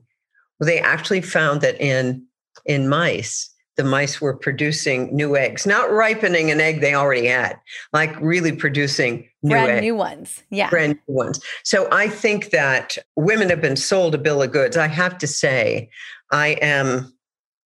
Well, 0.60 0.66
they 0.66 0.78
actually 0.78 1.22
found 1.22 1.62
that 1.62 1.80
in 1.80 2.26
in 2.66 2.88
mice 2.88 3.50
the 3.80 3.84
mice 3.84 4.20
were 4.20 4.36
producing 4.36 5.14
new 5.16 5.36
eggs, 5.36 5.66
not 5.66 5.90
ripening 5.90 6.50
an 6.50 6.60
egg 6.60 6.82
they 6.82 6.94
already 6.94 7.26
had, 7.28 7.58
like 7.94 8.14
really 8.20 8.52
producing 8.52 9.26
new 9.42 9.54
brand 9.54 9.70
eggs. 9.70 9.80
new 9.80 9.94
ones. 9.94 10.42
Yeah. 10.50 10.68
Brand 10.68 10.98
new 11.08 11.14
ones. 11.14 11.40
So 11.64 11.88
I 11.90 12.08
think 12.08 12.50
that 12.50 12.98
women 13.16 13.48
have 13.48 13.62
been 13.62 13.76
sold 13.76 14.14
a 14.14 14.18
bill 14.18 14.42
of 14.42 14.52
goods. 14.52 14.76
I 14.76 14.88
have 14.88 15.16
to 15.16 15.26
say, 15.26 15.88
I 16.30 16.58
am 16.60 17.10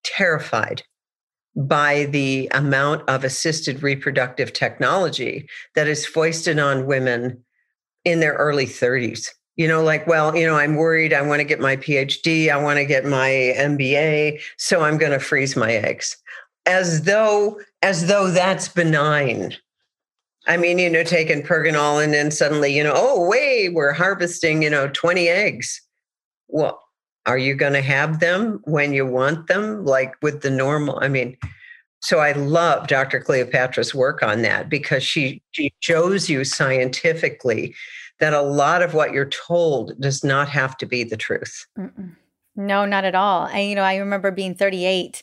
terrified 0.05 0.85
by 1.57 2.05
the 2.05 2.49
amount 2.53 3.09
of 3.09 3.25
assisted 3.25 3.83
reproductive 3.83 4.53
technology 4.53 5.49
that 5.75 5.89
is 5.89 6.07
foisted 6.07 6.61
on 6.61 6.87
women 6.87 7.43
in 8.05 8.21
their 8.21 8.35
early 8.35 8.67
30s. 8.67 9.31
You 9.57 9.69
know, 9.69 9.83
like, 9.83 10.07
well, 10.07 10.37
you 10.37 10.47
know, 10.47 10.57
I'm 10.57 10.75
worried. 10.77 11.13
I 11.13 11.23
want 11.23 11.41
to 11.41 11.45
get 11.45 11.61
my 11.61 11.77
PhD. 11.77 12.51
I 12.51 12.57
want 12.57 12.79
to 12.79 12.85
get 12.85 13.05
my 13.05 13.29
MBA. 13.57 14.41
So 14.59 14.83
I'm 14.83 14.99
going 14.99 15.13
to 15.13 15.21
freeze 15.21 15.57
my 15.57 15.73
eggs 15.73 16.17
as 16.67 17.03
though, 17.03 17.61
as 17.83 18.07
though 18.09 18.31
that's 18.31 18.69
benign. 18.69 19.55
I 20.47 20.57
mean, 20.57 20.79
you 20.79 20.91
know, 20.91 21.05
taking 21.05 21.43
Pergonal 21.43 21.99
and 21.99 22.13
then 22.13 22.31
suddenly, 22.31 22.77
you 22.77 22.83
know, 22.83 22.93
oh, 22.95 23.27
wait, 23.29 23.75
we're 23.75 23.93
harvesting, 23.93 24.63
you 24.63 24.71
know, 24.71 24.89
20 24.89 25.29
eggs. 25.29 25.81
Well, 26.49 26.85
are 27.27 27.39
you 27.39 27.55
going 27.55 27.73
to 27.73 27.81
have 27.81 28.21
them 28.21 28.61
when 28.65 28.93
you 28.93 29.07
want 29.07 29.47
them 29.47 29.85
like 29.85 30.15
with 30.23 30.43
the 30.43 30.51
normal 30.51 30.99
i 31.01 31.09
mean 31.09 31.37
so 32.01 32.19
i 32.19 32.33
love 32.33 32.87
dr 32.87 33.21
cleopatra's 33.21 33.95
work 33.95 34.23
on 34.23 34.43
that 34.43 34.69
because 34.69 35.03
she 35.03 35.43
she 35.53 35.73
shows 35.81 36.29
you 36.29 36.45
scientifically 36.45 37.75
that 38.21 38.33
a 38.33 38.43
lot 38.43 38.83
of 38.83 38.95
what 38.95 39.13
you're 39.13 39.29
told 39.29 39.99
does 40.01 40.23
not 40.25 40.49
have 40.49 40.77
to 40.79 40.87
be 40.87 41.05
the 41.05 41.17
truth 41.17 41.67
Mm-mm. 41.79 42.17
no 42.57 42.85
not 42.85 43.05
at 43.05 43.15
all 43.15 43.47
and 43.47 43.69
you 43.69 43.75
know 43.75 43.83
i 43.83 43.97
remember 43.97 44.31
being 44.31 44.55
38 44.55 45.23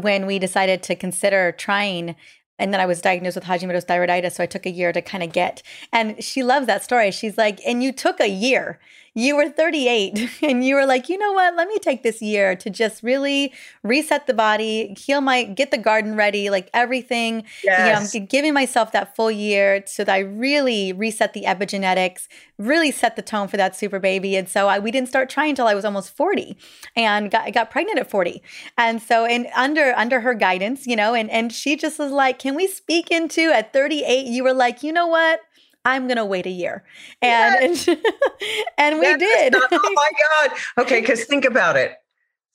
when 0.00 0.26
we 0.26 0.38
decided 0.38 0.82
to 0.84 0.94
consider 0.94 1.52
trying 1.52 2.14
and 2.58 2.72
then 2.72 2.80
I 2.80 2.86
was 2.86 3.00
diagnosed 3.00 3.36
with 3.36 3.44
Hashimoto's 3.44 3.84
thyroiditis. 3.84 4.32
So 4.32 4.42
I 4.42 4.46
took 4.46 4.66
a 4.66 4.70
year 4.70 4.92
to 4.92 5.00
kind 5.00 5.22
of 5.22 5.32
get. 5.32 5.62
And 5.92 6.22
she 6.22 6.42
loves 6.42 6.66
that 6.66 6.82
story. 6.82 7.10
She's 7.10 7.38
like, 7.38 7.60
and 7.64 7.82
you 7.82 7.92
took 7.92 8.20
a 8.20 8.28
year 8.28 8.80
you 9.18 9.34
were 9.34 9.48
38 9.48 10.30
and 10.42 10.64
you 10.64 10.76
were 10.76 10.86
like, 10.86 11.08
you 11.08 11.18
know 11.18 11.32
what? 11.32 11.56
Let 11.56 11.66
me 11.66 11.78
take 11.80 12.04
this 12.04 12.22
year 12.22 12.54
to 12.54 12.70
just 12.70 13.02
really 13.02 13.52
reset 13.82 14.28
the 14.28 14.34
body, 14.34 14.94
heal 14.96 15.20
my, 15.20 15.42
get 15.42 15.72
the 15.72 15.78
garden 15.78 16.14
ready, 16.14 16.50
like 16.50 16.70
everything. 16.72 17.42
Yes. 17.64 18.14
You 18.14 18.20
know, 18.20 18.26
giving 18.26 18.54
myself 18.54 18.92
that 18.92 19.16
full 19.16 19.30
year 19.30 19.82
so 19.86 20.04
that 20.04 20.12
I 20.12 20.20
really 20.20 20.92
reset 20.92 21.32
the 21.32 21.42
epigenetics, 21.42 22.28
really 22.58 22.92
set 22.92 23.16
the 23.16 23.22
tone 23.22 23.48
for 23.48 23.56
that 23.56 23.74
super 23.74 23.98
baby. 23.98 24.36
And 24.36 24.48
so 24.48 24.68
I, 24.68 24.78
we 24.78 24.92
didn't 24.92 25.08
start 25.08 25.28
trying 25.28 25.50
until 25.50 25.66
I 25.66 25.74
was 25.74 25.84
almost 25.84 26.16
40 26.16 26.56
and 26.94 27.28
got, 27.28 27.52
got 27.52 27.72
pregnant 27.72 27.98
at 27.98 28.08
40. 28.08 28.40
And 28.76 29.02
so, 29.02 29.24
and 29.24 29.48
under, 29.56 29.94
under 29.96 30.20
her 30.20 30.34
guidance, 30.34 30.86
you 30.86 30.94
know, 30.94 31.14
and, 31.14 31.28
and 31.30 31.52
she 31.52 31.74
just 31.76 31.98
was 31.98 32.12
like, 32.12 32.38
can 32.38 32.54
we 32.54 32.68
speak 32.68 33.10
into 33.10 33.50
at 33.50 33.72
38? 33.72 34.26
You 34.26 34.44
were 34.44 34.54
like, 34.54 34.84
you 34.84 34.92
know 34.92 35.08
what? 35.08 35.40
I'm 35.84 36.06
going 36.06 36.16
to 36.16 36.24
wait 36.24 36.46
a 36.46 36.50
year. 36.50 36.84
And 37.22 37.76
yes. 37.76 37.88
and, 37.88 37.98
and, 38.78 38.98
we 38.98 39.06
that 39.06 39.18
did. 39.18 39.54
Oh 39.54 39.68
my 39.70 40.10
god. 40.48 40.58
Okay, 40.78 41.02
cuz 41.02 41.24
think 41.24 41.44
about 41.44 41.76
it. 41.76 41.94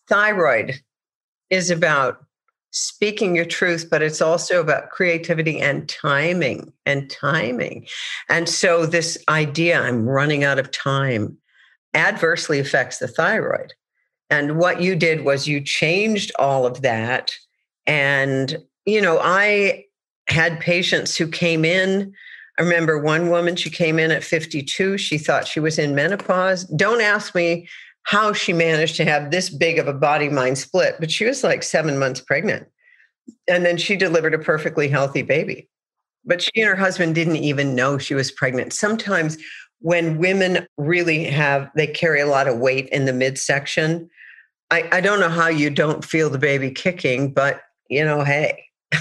Thyroid 0.07 0.75
is 1.49 1.71
about 1.71 2.25
speaking 2.71 3.35
your 3.35 3.45
truth, 3.45 3.87
but 3.89 4.01
it's 4.01 4.21
also 4.21 4.59
about 4.59 4.89
creativity 4.89 5.59
and 5.59 5.87
timing 5.87 6.73
and 6.85 7.09
timing. 7.09 7.87
And 8.29 8.49
so 8.49 8.85
this 8.85 9.17
idea 9.29 9.79
I'm 9.79 10.07
running 10.09 10.43
out 10.43 10.57
of 10.57 10.71
time 10.71 11.37
adversely 11.93 12.59
affects 12.59 12.97
the 12.97 13.07
thyroid. 13.07 13.73
And 14.31 14.57
what 14.57 14.81
you 14.81 14.95
did 14.95 15.23
was 15.23 15.47
you 15.47 15.61
changed 15.61 16.31
all 16.39 16.65
of 16.65 16.81
that 16.81 17.31
and 17.85 18.57
you 18.85 19.01
know, 19.01 19.19
I 19.21 19.85
had 20.27 20.59
patients 20.59 21.15
who 21.15 21.27
came 21.27 21.65
in 21.65 22.13
I 22.59 22.61
remember 22.61 22.99
one 22.99 23.29
woman, 23.29 23.55
she 23.55 23.69
came 23.69 23.97
in 23.97 24.11
at 24.11 24.23
52. 24.23 24.97
She 24.97 25.17
thought 25.17 25.47
she 25.47 25.59
was 25.59 25.79
in 25.79 25.95
menopause. 25.95 26.65
Don't 26.65 27.01
ask 27.01 27.33
me 27.33 27.67
how 28.03 28.33
she 28.33 28.53
managed 28.53 28.95
to 28.97 29.05
have 29.05 29.31
this 29.31 29.49
big 29.49 29.79
of 29.79 29.87
a 29.87 29.93
body 29.93 30.29
mind 30.29 30.57
split, 30.57 30.95
but 30.99 31.09
she 31.09 31.25
was 31.25 31.43
like 31.43 31.63
seven 31.63 31.97
months 31.97 32.19
pregnant. 32.19 32.67
And 33.47 33.65
then 33.65 33.77
she 33.77 33.95
delivered 33.95 34.33
a 34.33 34.39
perfectly 34.39 34.87
healthy 34.87 35.21
baby. 35.21 35.69
But 36.25 36.41
she 36.41 36.51
and 36.57 36.67
her 36.67 36.75
husband 36.75 37.15
didn't 37.15 37.37
even 37.37 37.75
know 37.75 37.97
she 37.97 38.13
was 38.13 38.31
pregnant. 38.31 38.73
Sometimes 38.73 39.37
when 39.79 40.17
women 40.17 40.65
really 40.77 41.25
have, 41.25 41.69
they 41.75 41.87
carry 41.87 42.21
a 42.21 42.27
lot 42.27 42.47
of 42.47 42.59
weight 42.59 42.87
in 42.89 43.05
the 43.05 43.13
midsection. 43.13 44.09
I, 44.71 44.87
I 44.91 45.01
don't 45.01 45.19
know 45.19 45.29
how 45.29 45.47
you 45.47 45.69
don't 45.69 46.05
feel 46.05 46.29
the 46.29 46.37
baby 46.37 46.71
kicking, 46.71 47.33
but 47.33 47.61
you 47.89 48.03
know, 48.03 48.23
hey. 48.23 48.65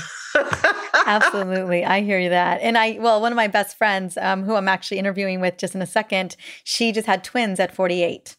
Absolutely. 1.06 1.84
I 1.84 2.02
hear 2.02 2.18
you 2.18 2.30
that. 2.30 2.60
And 2.60 2.76
I, 2.76 2.98
well, 3.00 3.20
one 3.20 3.32
of 3.32 3.36
my 3.36 3.48
best 3.48 3.76
friends, 3.76 4.16
um, 4.16 4.44
who 4.44 4.54
I'm 4.54 4.68
actually 4.68 4.98
interviewing 4.98 5.40
with 5.40 5.56
just 5.56 5.74
in 5.74 5.82
a 5.82 5.86
second, 5.86 6.36
she 6.64 6.92
just 6.92 7.06
had 7.06 7.24
twins 7.24 7.58
at 7.60 7.74
48. 7.74 8.36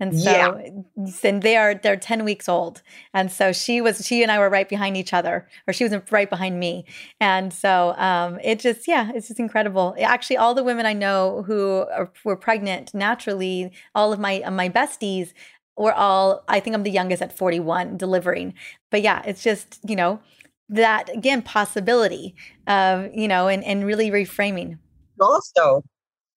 And 0.00 0.20
so 0.20 0.30
yeah. 0.30 1.08
and 1.22 1.42
they 1.42 1.56
are 1.56 1.74
they're 1.76 1.96
10 1.96 2.24
weeks 2.24 2.48
old. 2.48 2.82
And 3.14 3.30
so 3.30 3.52
she 3.52 3.80
was 3.80 4.04
she 4.04 4.24
and 4.24 4.32
I 4.32 4.40
were 4.40 4.50
right 4.50 4.68
behind 4.68 4.96
each 4.96 5.12
other 5.12 5.48
or 5.68 5.72
she 5.72 5.84
was 5.84 5.94
right 6.10 6.28
behind 6.28 6.58
me. 6.58 6.84
And 7.20 7.52
so 7.52 7.94
um 7.96 8.40
it 8.42 8.58
just 8.58 8.88
yeah, 8.88 9.12
it's 9.14 9.28
just 9.28 9.38
incredible. 9.38 9.94
Actually 10.00 10.36
all 10.36 10.52
the 10.52 10.64
women 10.64 10.84
I 10.84 10.94
know 10.94 11.44
who 11.46 11.86
are, 11.92 12.10
were 12.24 12.36
pregnant 12.36 12.92
naturally, 12.92 13.72
all 13.94 14.12
of 14.12 14.18
my 14.18 14.42
my 14.50 14.68
besties 14.68 15.32
were 15.76 15.92
all 15.94 16.42
I 16.48 16.58
think 16.58 16.74
I'm 16.74 16.82
the 16.82 16.90
youngest 16.90 17.22
at 17.22 17.36
41 17.36 17.96
delivering. 17.96 18.54
But 18.90 19.02
yeah, 19.02 19.22
it's 19.24 19.42
just, 19.44 19.78
you 19.88 19.96
know, 19.96 20.20
that 20.68 21.08
again 21.14 21.42
possibility 21.42 22.34
of, 22.66 23.08
you 23.14 23.28
know, 23.28 23.48
and 23.48 23.62
and 23.64 23.84
really 23.84 24.10
reframing. 24.10 24.78
Also, 25.20 25.82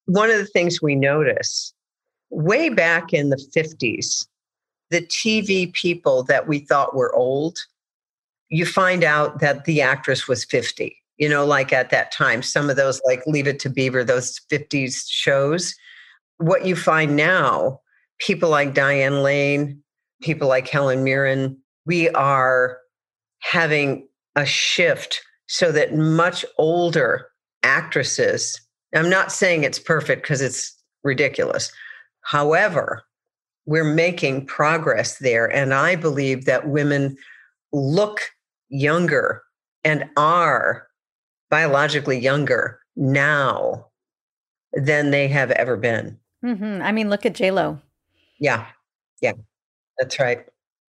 one 0.05 0.29
of 0.29 0.37
the 0.37 0.45
things 0.45 0.81
we 0.81 0.95
notice 0.95 1.73
way 2.29 2.69
back 2.69 3.13
in 3.13 3.29
the 3.29 3.41
50s, 3.55 4.27
the 4.89 5.01
TV 5.01 5.71
people 5.73 6.23
that 6.23 6.47
we 6.47 6.59
thought 6.59 6.95
were 6.95 7.13
old, 7.15 7.57
you 8.49 8.65
find 8.65 9.03
out 9.03 9.39
that 9.39 9.65
the 9.65 9.81
actress 9.81 10.27
was 10.27 10.45
50. 10.45 10.95
You 11.17 11.27
know, 11.27 11.45
like 11.45 11.73
at 11.73 11.89
that 11.89 12.11
time, 12.11 12.43
some 12.43 12.69
of 12.69 12.75
those, 12.75 13.01
like 13.05 13.25
Leave 13.25 13.47
It 13.47 13.59
to 13.61 13.69
Beaver, 13.69 14.03
those 14.03 14.39
50s 14.51 15.05
shows. 15.09 15.73
What 16.37 16.65
you 16.65 16.75
find 16.75 17.15
now, 17.15 17.79
people 18.19 18.49
like 18.49 18.75
Diane 18.75 19.23
Lane, 19.23 19.81
people 20.21 20.47
like 20.47 20.67
Helen 20.67 21.03
Mirren, 21.03 21.57
we 21.87 22.09
are 22.09 22.77
having 23.39 24.06
a 24.37 24.45
shift 24.45 25.21
so 25.47 25.73
that 25.73 25.95
much 25.95 26.45
older 26.57 27.27
actresses, 27.63 28.61
I'm 28.95 29.09
not 29.09 29.33
saying 29.33 29.65
it's 29.65 29.79
perfect 29.79 30.21
because 30.21 30.39
it's 30.39 30.73
ridiculous, 31.03 31.71
However, 32.27 33.03
we're 33.65 33.85
making 33.85 34.47
progress 34.47 35.19
there. 35.19 35.45
And 35.45 35.73
I 35.73 35.95
believe 35.95 36.43
that 36.43 36.67
women 36.67 37.15
look 37.71 38.19
younger 38.67 39.43
and 39.85 40.09
are 40.17 40.87
biologically 41.49 42.19
younger 42.19 42.81
now 42.97 43.85
than 44.73 45.11
they 45.11 45.29
have 45.29 45.51
ever 45.51 45.77
been. 45.77 46.19
Mm-hmm. 46.43 46.81
I 46.81 46.91
mean, 46.91 47.09
look 47.09 47.25
at 47.25 47.33
JLo. 47.33 47.81
Yeah. 48.41 48.65
Yeah. 49.21 49.33
That's 49.97 50.19
right. 50.19 50.45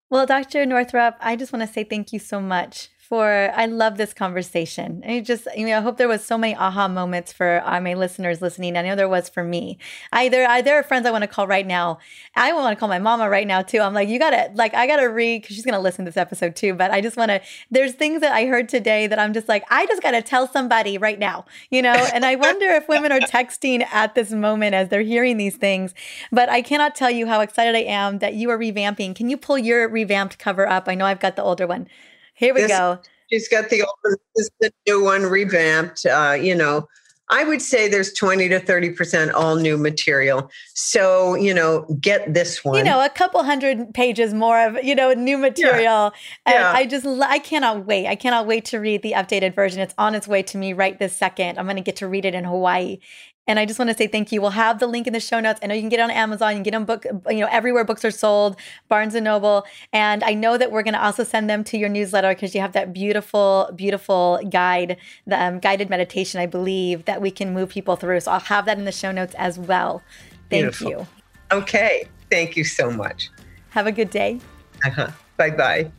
Well, 0.09 0.25
Dr. 0.25 0.65
Northrup, 0.65 1.17
I 1.19 1.35
just 1.35 1.53
want 1.53 1.67
to 1.67 1.71
say 1.71 1.83
thank 1.83 2.11
you 2.11 2.17
so 2.17 2.41
much 2.41 2.89
for 3.07 3.51
I 3.55 3.65
love 3.65 3.97
this 3.97 4.13
conversation. 4.13 5.01
I 5.07 5.21
just 5.21 5.47
you 5.55 5.65
know 5.65 5.77
I 5.77 5.81
hope 5.81 5.97
there 5.97 6.07
was 6.07 6.23
so 6.23 6.37
many 6.37 6.55
aha 6.55 6.87
moments 6.87 7.31
for 7.31 7.61
uh, 7.65 7.79
my 7.79 7.93
listeners 7.93 8.41
listening. 8.41 8.75
I 8.75 8.81
know 8.81 8.95
there 8.95 9.07
was 9.07 9.29
for 9.29 9.43
me. 9.43 9.77
I 10.11 10.27
there 10.27 10.47
I, 10.47 10.61
there 10.61 10.77
are 10.77 10.83
friends 10.83 11.05
I 11.05 11.11
want 11.11 11.21
to 11.21 11.27
call 11.27 11.47
right 11.47 11.65
now. 11.65 11.99
I 12.35 12.51
want 12.51 12.75
to 12.75 12.79
call 12.79 12.89
my 12.89 12.99
mama 12.99 13.29
right 13.29 13.47
now 13.47 13.61
too. 13.61 13.79
I'm 13.79 13.93
like 13.93 14.09
you 14.09 14.19
gotta 14.19 14.51
like 14.53 14.73
I 14.73 14.85
gotta 14.87 15.09
read 15.09 15.41
because 15.41 15.55
she's 15.55 15.65
gonna 15.65 15.79
listen 15.79 16.03
to 16.05 16.09
this 16.09 16.17
episode 16.17 16.55
too. 16.55 16.73
But 16.73 16.91
I 16.91 16.99
just 16.99 17.15
want 17.15 17.29
to. 17.29 17.41
There's 17.71 17.93
things 17.93 18.21
that 18.21 18.33
I 18.33 18.45
heard 18.45 18.67
today 18.67 19.07
that 19.07 19.19
I'm 19.19 19.33
just 19.33 19.47
like 19.47 19.63
I 19.71 19.85
just 19.85 20.01
gotta 20.01 20.21
tell 20.21 20.47
somebody 20.47 20.97
right 20.97 21.17
now. 21.17 21.45
You 21.69 21.81
know, 21.81 21.93
and 22.13 22.25
I 22.25 22.35
wonder 22.35 22.67
if 22.67 22.89
women 22.89 23.11
are 23.13 23.19
texting 23.19 23.85
at 23.91 24.15
this 24.15 24.31
moment 24.31 24.75
as 24.75 24.89
they're 24.89 25.01
hearing 25.01 25.37
these 25.37 25.55
things. 25.55 25.93
But 26.31 26.49
I 26.49 26.61
cannot 26.61 26.95
tell 26.95 27.09
you 27.09 27.27
how 27.27 27.39
excited 27.39 27.73
I 27.73 27.83
am 27.83 28.19
that 28.19 28.33
you 28.33 28.49
are 28.49 28.57
revamping. 28.57 29.15
Can 29.15 29.29
you 29.29 29.37
pull 29.37 29.57
your 29.57 29.87
revamped 29.87 30.37
cover 30.39 30.67
up? 30.67 30.89
I 30.89 30.95
know 30.95 31.05
I've 31.05 31.19
got 31.21 31.35
the 31.37 31.43
older 31.43 31.65
one. 31.65 31.87
Here 32.37 32.53
we 32.53 32.61
this, 32.61 32.71
go. 32.71 32.99
She's 33.31 33.47
got 33.49 33.69
the 33.69 33.81
old, 33.81 34.17
this 34.35 34.49
the 34.61 34.71
new 34.87 35.03
one 35.03 35.23
revamped. 35.23 36.05
Uh, 36.05 36.37
you 36.39 36.55
know, 36.55 36.87
I 37.29 37.43
would 37.43 37.61
say 37.61 37.89
there's 37.89 38.13
20 38.13 38.47
to 38.49 38.59
30% 38.59 39.33
all 39.33 39.57
new 39.57 39.77
material. 39.77 40.49
So, 40.73 41.35
you 41.35 41.53
know, 41.53 41.85
get 41.99 42.33
this 42.33 42.63
one. 42.63 42.77
You 42.77 42.83
know, 42.85 43.03
a 43.03 43.09
couple 43.09 43.43
hundred 43.43 43.93
pages 43.93 44.33
more 44.33 44.65
of, 44.65 44.81
you 44.81 44.95
know, 44.95 45.11
new 45.13 45.37
material. 45.37 45.83
Yeah. 45.83 46.09
And 46.45 46.55
yeah. 46.55 46.71
I 46.73 46.85
just, 46.85 47.05
I 47.05 47.39
cannot 47.39 47.85
wait. 47.85 48.07
I 48.07 48.15
cannot 48.15 48.47
wait 48.47 48.65
to 48.65 48.79
read 48.79 49.01
the 49.01 49.11
updated 49.11 49.55
version. 49.55 49.81
It's 49.81 49.95
on 49.97 50.15
its 50.15 50.27
way 50.27 50.41
to 50.43 50.57
me 50.57 50.71
right 50.71 50.97
this 50.97 51.17
second. 51.17 51.59
I'm 51.59 51.65
going 51.65 51.75
to 51.75 51.81
get 51.81 51.97
to 51.97 52.07
read 52.07 52.23
it 52.23 52.33
in 52.33 52.45
Hawaii. 52.45 52.99
And 53.47 53.59
I 53.59 53.65
just 53.65 53.79
want 53.79 53.89
to 53.89 53.97
say 53.97 54.07
thank 54.07 54.31
you. 54.31 54.41
We'll 54.41 54.51
have 54.51 54.79
the 54.79 54.87
link 54.87 55.07
in 55.07 55.13
the 55.13 55.19
show 55.19 55.39
notes. 55.39 55.59
I 55.63 55.67
know 55.67 55.73
you 55.73 55.81
can 55.81 55.89
get 55.89 55.99
it 55.99 56.03
on 56.03 56.11
Amazon, 56.11 56.51
you 56.51 56.55
can 56.57 56.63
get 56.63 56.71
them 56.71 56.85
book, 56.85 57.05
you 57.29 57.39
know, 57.39 57.47
everywhere 57.49 57.83
books 57.83 58.03
are 58.03 58.11
sold, 58.11 58.57
Barnes 58.89 59.15
and 59.15 59.23
Noble. 59.23 59.65
And 59.93 60.23
I 60.23 60.33
know 60.33 60.57
that 60.57 60.71
we're 60.71 60.83
going 60.83 60.93
to 60.93 61.03
also 61.03 61.23
send 61.23 61.49
them 61.49 61.63
to 61.65 61.77
your 61.77 61.89
newsletter 61.89 62.29
because 62.29 62.53
you 62.53 62.61
have 62.61 62.73
that 62.73 62.93
beautiful, 62.93 63.69
beautiful 63.75 64.39
guide, 64.49 64.97
the 65.25 65.41
um, 65.41 65.59
guided 65.59 65.89
meditation, 65.89 66.41
I 66.41 66.45
believe, 66.45 67.05
that 67.05 67.21
we 67.21 67.31
can 67.31 67.53
move 67.53 67.69
people 67.69 67.95
through. 67.95 68.19
So 68.21 68.31
I'll 68.31 68.39
have 68.41 68.65
that 68.65 68.77
in 68.77 68.85
the 68.85 68.91
show 68.91 69.11
notes 69.11 69.35
as 69.37 69.57
well. 69.57 70.01
Thank 70.49 70.63
beautiful. 70.63 70.89
you. 70.89 71.07
Okay. 71.51 72.07
Thank 72.29 72.57
you 72.57 72.63
so 72.63 72.91
much. 72.91 73.29
Have 73.69 73.87
a 73.87 73.91
good 73.91 74.09
day. 74.09 74.39
Uh-huh. 74.85 75.09
Bye 75.37 75.51
bye. 75.51 75.91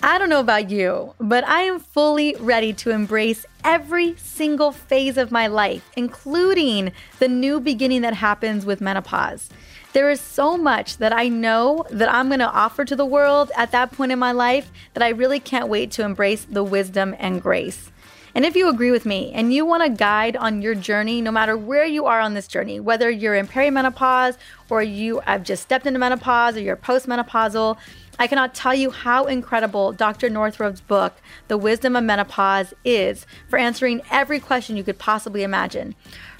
I 0.00 0.16
don't 0.18 0.28
know 0.28 0.38
about 0.38 0.70
you, 0.70 1.14
but 1.18 1.42
I 1.44 1.62
am 1.62 1.80
fully 1.80 2.36
ready 2.38 2.72
to 2.74 2.90
embrace 2.90 3.44
every 3.64 4.14
single 4.16 4.70
phase 4.70 5.16
of 5.16 5.32
my 5.32 5.48
life, 5.48 5.90
including 5.96 6.92
the 7.18 7.26
new 7.26 7.58
beginning 7.58 8.02
that 8.02 8.14
happens 8.14 8.64
with 8.64 8.80
menopause. 8.80 9.50
There 9.94 10.08
is 10.08 10.20
so 10.20 10.56
much 10.56 10.98
that 10.98 11.12
I 11.12 11.26
know 11.26 11.84
that 11.90 12.12
I'm 12.12 12.28
going 12.28 12.38
to 12.38 12.48
offer 12.48 12.84
to 12.84 12.94
the 12.94 13.04
world 13.04 13.50
at 13.56 13.72
that 13.72 13.90
point 13.90 14.12
in 14.12 14.20
my 14.20 14.30
life 14.30 14.70
that 14.94 15.02
I 15.02 15.08
really 15.08 15.40
can't 15.40 15.68
wait 15.68 15.90
to 15.92 16.04
embrace 16.04 16.44
the 16.44 16.62
wisdom 16.62 17.16
and 17.18 17.42
grace. 17.42 17.90
And 18.36 18.44
if 18.44 18.54
you 18.54 18.68
agree 18.68 18.92
with 18.92 19.04
me 19.04 19.32
and 19.32 19.52
you 19.52 19.66
want 19.66 19.82
a 19.82 19.90
guide 19.90 20.36
on 20.36 20.62
your 20.62 20.76
journey, 20.76 21.20
no 21.20 21.32
matter 21.32 21.56
where 21.56 21.86
you 21.86 22.06
are 22.06 22.20
on 22.20 22.34
this 22.34 22.46
journey, 22.46 22.78
whether 22.78 23.10
you're 23.10 23.34
in 23.34 23.48
perimenopause 23.48 24.36
or 24.70 24.80
you 24.80 25.18
have 25.20 25.42
just 25.42 25.64
stepped 25.64 25.86
into 25.86 25.98
menopause 25.98 26.56
or 26.56 26.60
you're 26.60 26.76
postmenopausal, 26.76 27.76
I 28.18 28.26
cannot 28.26 28.54
tell 28.54 28.74
you 28.74 28.90
how 28.90 29.26
incredible 29.26 29.92
Dr. 29.92 30.28
Northrup's 30.28 30.80
book, 30.80 31.14
The 31.46 31.56
Wisdom 31.56 31.94
of 31.94 32.02
Menopause, 32.02 32.74
is 32.84 33.26
for 33.48 33.58
answering 33.58 34.02
every 34.10 34.40
question 34.40 34.76
you 34.76 34.82
could 34.82 34.98
possibly 34.98 35.44
imagine. 35.44 35.94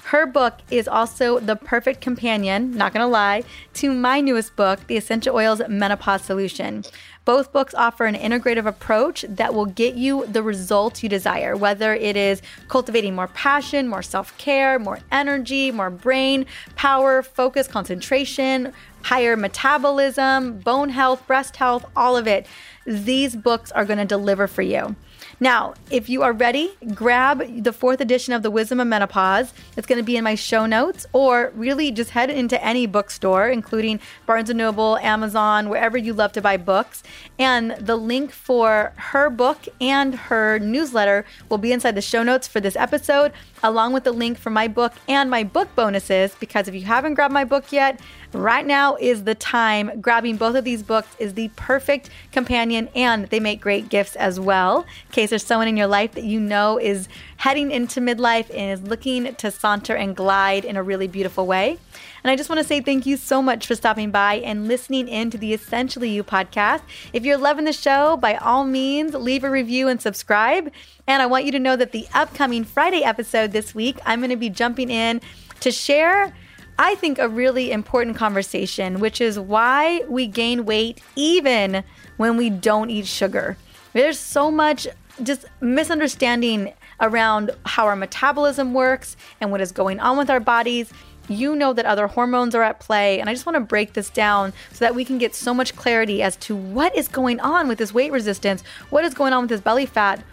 Her 0.09 0.25
book 0.25 0.55
is 0.71 0.87
also 0.87 1.37
the 1.37 1.55
perfect 1.55 2.01
companion, 2.01 2.71
not 2.71 2.93
gonna 2.93 3.07
lie, 3.07 3.43
to 3.75 3.93
my 3.93 4.21
newest 4.21 4.55
book, 4.55 4.79
The 4.87 4.97
Essential 4.97 5.35
Oils 5.35 5.61
Menopause 5.69 6.23
Solution. 6.23 6.83
Both 7.25 7.53
books 7.53 7.75
offer 7.75 8.05
an 8.05 8.15
integrative 8.15 8.65
approach 8.65 9.23
that 9.29 9.53
will 9.53 9.67
get 9.67 9.93
you 9.93 10.25
the 10.25 10.41
results 10.41 11.03
you 11.03 11.09
desire, 11.09 11.55
whether 11.55 11.93
it 11.93 12.17
is 12.17 12.41
cultivating 12.69 13.13
more 13.13 13.27
passion, 13.27 13.87
more 13.87 14.01
self 14.01 14.35
care, 14.39 14.79
more 14.79 14.97
energy, 15.11 15.69
more 15.69 15.91
brain 15.91 16.47
power, 16.75 17.21
focus, 17.21 17.67
concentration, 17.67 18.73
higher 19.03 19.37
metabolism, 19.37 20.57
bone 20.57 20.89
health, 20.89 21.27
breast 21.27 21.57
health, 21.57 21.85
all 21.95 22.17
of 22.17 22.25
it. 22.25 22.47
These 22.83 23.35
books 23.35 23.71
are 23.73 23.85
going 23.85 23.99
to 23.99 24.05
deliver 24.05 24.47
for 24.47 24.63
you. 24.63 24.95
Now, 25.41 25.73
if 25.89 26.09
you 26.09 26.21
are 26.21 26.33
ready, 26.33 26.73
grab 26.93 27.63
the 27.63 27.71
fourth 27.71 28.01
edition 28.01 28.33
of 28.33 28.43
The 28.43 28.51
Wisdom 28.51 28.81
of 28.81 28.87
Menopause. 28.87 29.53
It's 29.77 29.87
going 29.87 29.97
to 29.97 30.03
be 30.03 30.17
in 30.17 30.23
my 30.25 30.35
show 30.35 30.65
notes, 30.65 31.05
or 31.13 31.53
really 31.55 31.91
just 31.91 32.09
head 32.09 32.29
into 32.29 32.61
any 32.61 32.85
bookstore, 32.87 33.47
including 33.47 34.01
Barnes 34.25 34.49
& 34.49 34.53
Noble, 34.53 34.97
Amazon, 34.97 35.69
wherever 35.69 35.97
you 35.97 36.13
love 36.13 36.33
to 36.33 36.41
buy 36.41 36.57
books. 36.57 37.03
And 37.37 37.71
the 37.79 37.95
link 37.95 38.31
for 38.33 38.91
her 38.97 39.29
book 39.29 39.59
and 39.79 40.13
her 40.13 40.59
newsletter 40.59 41.25
will 41.47 41.57
be 41.57 41.71
inside 41.71 41.95
the 41.95 42.01
show 42.01 42.21
notes 42.21 42.45
for 42.45 42.59
this 42.59 42.75
episode, 42.75 43.31
along 43.63 43.93
with 43.93 44.03
the 44.03 44.11
link 44.11 44.37
for 44.37 44.49
my 44.49 44.67
book 44.67 44.91
and 45.07 45.29
my 45.29 45.45
book 45.45 45.73
bonuses. 45.73 46.35
Because 46.37 46.67
if 46.67 46.75
you 46.75 46.81
haven't 46.81 47.13
grabbed 47.13 47.33
my 47.33 47.45
book 47.45 47.71
yet, 47.71 48.01
Right 48.31 48.65
now 48.65 48.95
is 48.95 49.23
the 49.23 49.33
time. 49.33 49.99
Grabbing 50.01 50.37
both 50.37 50.55
of 50.55 50.63
these 50.63 50.83
books 50.83 51.07
is 51.17 51.33
the 51.33 51.47
perfect 51.55 52.11
companion, 52.31 52.87
and 52.93 53.25
they 53.25 53.39
make 53.39 53.59
great 53.59 53.89
gifts 53.89 54.15
as 54.15 54.39
well. 54.39 54.81
In 55.07 55.11
case 55.11 55.31
there's 55.31 55.43
someone 55.43 55.67
in 55.67 55.75
your 55.75 55.87
life 55.87 56.11
that 56.11 56.23
you 56.23 56.39
know 56.39 56.77
is 56.79 57.09
heading 57.37 57.71
into 57.71 57.99
midlife 57.99 58.51
and 58.55 58.79
is 58.79 58.87
looking 58.87 59.33
to 59.33 59.49
saunter 59.49 59.95
and 59.95 60.15
glide 60.15 60.63
in 60.63 60.77
a 60.77 60.83
really 60.83 61.07
beautiful 61.07 61.47
way. 61.47 61.79
And 62.23 62.29
I 62.29 62.35
just 62.35 62.49
want 62.49 62.59
to 62.59 62.67
say 62.67 62.81
thank 62.81 63.07
you 63.07 63.17
so 63.17 63.41
much 63.41 63.65
for 63.65 63.73
stopping 63.73 64.11
by 64.11 64.35
and 64.35 64.67
listening 64.67 65.07
in 65.07 65.31
to 65.31 65.37
the 65.37 65.51
Essentially 65.51 66.09
You 66.09 66.23
podcast. 66.23 66.81
If 67.13 67.25
you're 67.25 67.37
loving 67.37 67.65
the 67.65 67.73
show, 67.73 68.15
by 68.15 68.35
all 68.35 68.63
means, 68.63 69.15
leave 69.15 69.43
a 69.43 69.49
review 69.49 69.87
and 69.87 69.99
subscribe. 69.99 70.71
And 71.07 71.23
I 71.23 71.25
want 71.25 71.45
you 71.45 71.51
to 71.53 71.59
know 71.59 71.75
that 71.75 71.93
the 71.93 72.07
upcoming 72.13 72.63
Friday 72.63 73.03
episode 73.03 73.53
this 73.53 73.73
week, 73.73 73.97
I'm 74.05 74.19
going 74.19 74.29
to 74.29 74.35
be 74.35 74.49
jumping 74.49 74.91
in 74.91 75.19
to 75.61 75.71
share 75.71 76.35
I 76.81 76.95
think, 76.95 77.19
a 77.19 77.27
really 77.27 77.71
important 77.71 78.15
conversation, 78.15 79.01
which 79.01 79.19
is 79.19 79.37
why 79.37 80.01
we 80.07 80.27
gain 80.27 80.65
weight 80.65 81.01
even 81.17 81.83
when 82.15 82.37
we 82.37 82.49
don't 82.49 82.89
eat 82.89 83.05
sugar. 83.05 83.57
There's 83.91 84.17
so 84.17 84.49
much 84.49 84.87
just 85.21 85.43
misunderstanding 85.59 86.73
around 87.01 87.51
how 87.65 87.85
our 87.85 87.97
metabolism 87.97 88.73
works 88.73 89.17
and 89.41 89.51
what 89.51 89.59
is 89.59 89.73
going 89.73 89.99
on 89.99 90.17
with 90.17 90.29
our 90.29 90.39
bodies. 90.39 90.93
You 91.27 91.53
know 91.53 91.73
that 91.73 91.85
other 91.85 92.07
hormones 92.07 92.55
are 92.55 92.63
at 92.63 92.79
play, 92.79 93.19
and 93.19 93.29
I 93.29 93.33
just 93.33 93.45
want 93.45 93.57
to 93.57 93.59
break 93.59 93.91
this 93.91 94.09
down 94.09 94.53
so 94.71 94.85
that 94.85 94.95
we 94.95 95.03
can 95.03 95.17
get 95.17 95.35
so 95.35 95.53
much 95.53 95.75
clarity 95.75 96.23
as 96.23 96.37
to 96.37 96.55
what 96.55 96.95
is 96.95 97.09
going 97.09 97.41
on 97.41 97.67
with 97.67 97.77
this 97.77 97.93
weight 97.93 98.13
resistance, 98.13 98.63
what 98.89 99.03
is 99.03 99.13
going 99.13 99.33
on 99.33 99.43
with 99.43 99.49
this 99.49 99.59
belly 99.59 99.85
fat, 99.85 100.23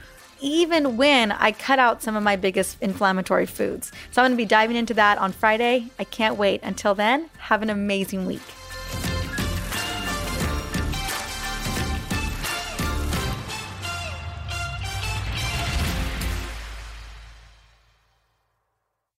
even 0.40 0.96
when 0.96 1.32
I 1.32 1.52
cut 1.52 1.78
out 1.78 2.02
some 2.02 2.16
of 2.16 2.22
my 2.22 2.36
biggest 2.36 2.76
inflammatory 2.80 3.46
foods. 3.46 3.92
So 4.10 4.22
I'm 4.22 4.28
going 4.28 4.36
to 4.36 4.42
be 4.42 4.46
diving 4.46 4.76
into 4.76 4.94
that 4.94 5.18
on 5.18 5.32
Friday. 5.32 5.88
I 5.98 6.04
can't 6.04 6.36
wait. 6.36 6.60
Until 6.62 6.94
then, 6.94 7.30
have 7.38 7.62
an 7.62 7.70
amazing 7.70 8.26
week. 8.26 8.42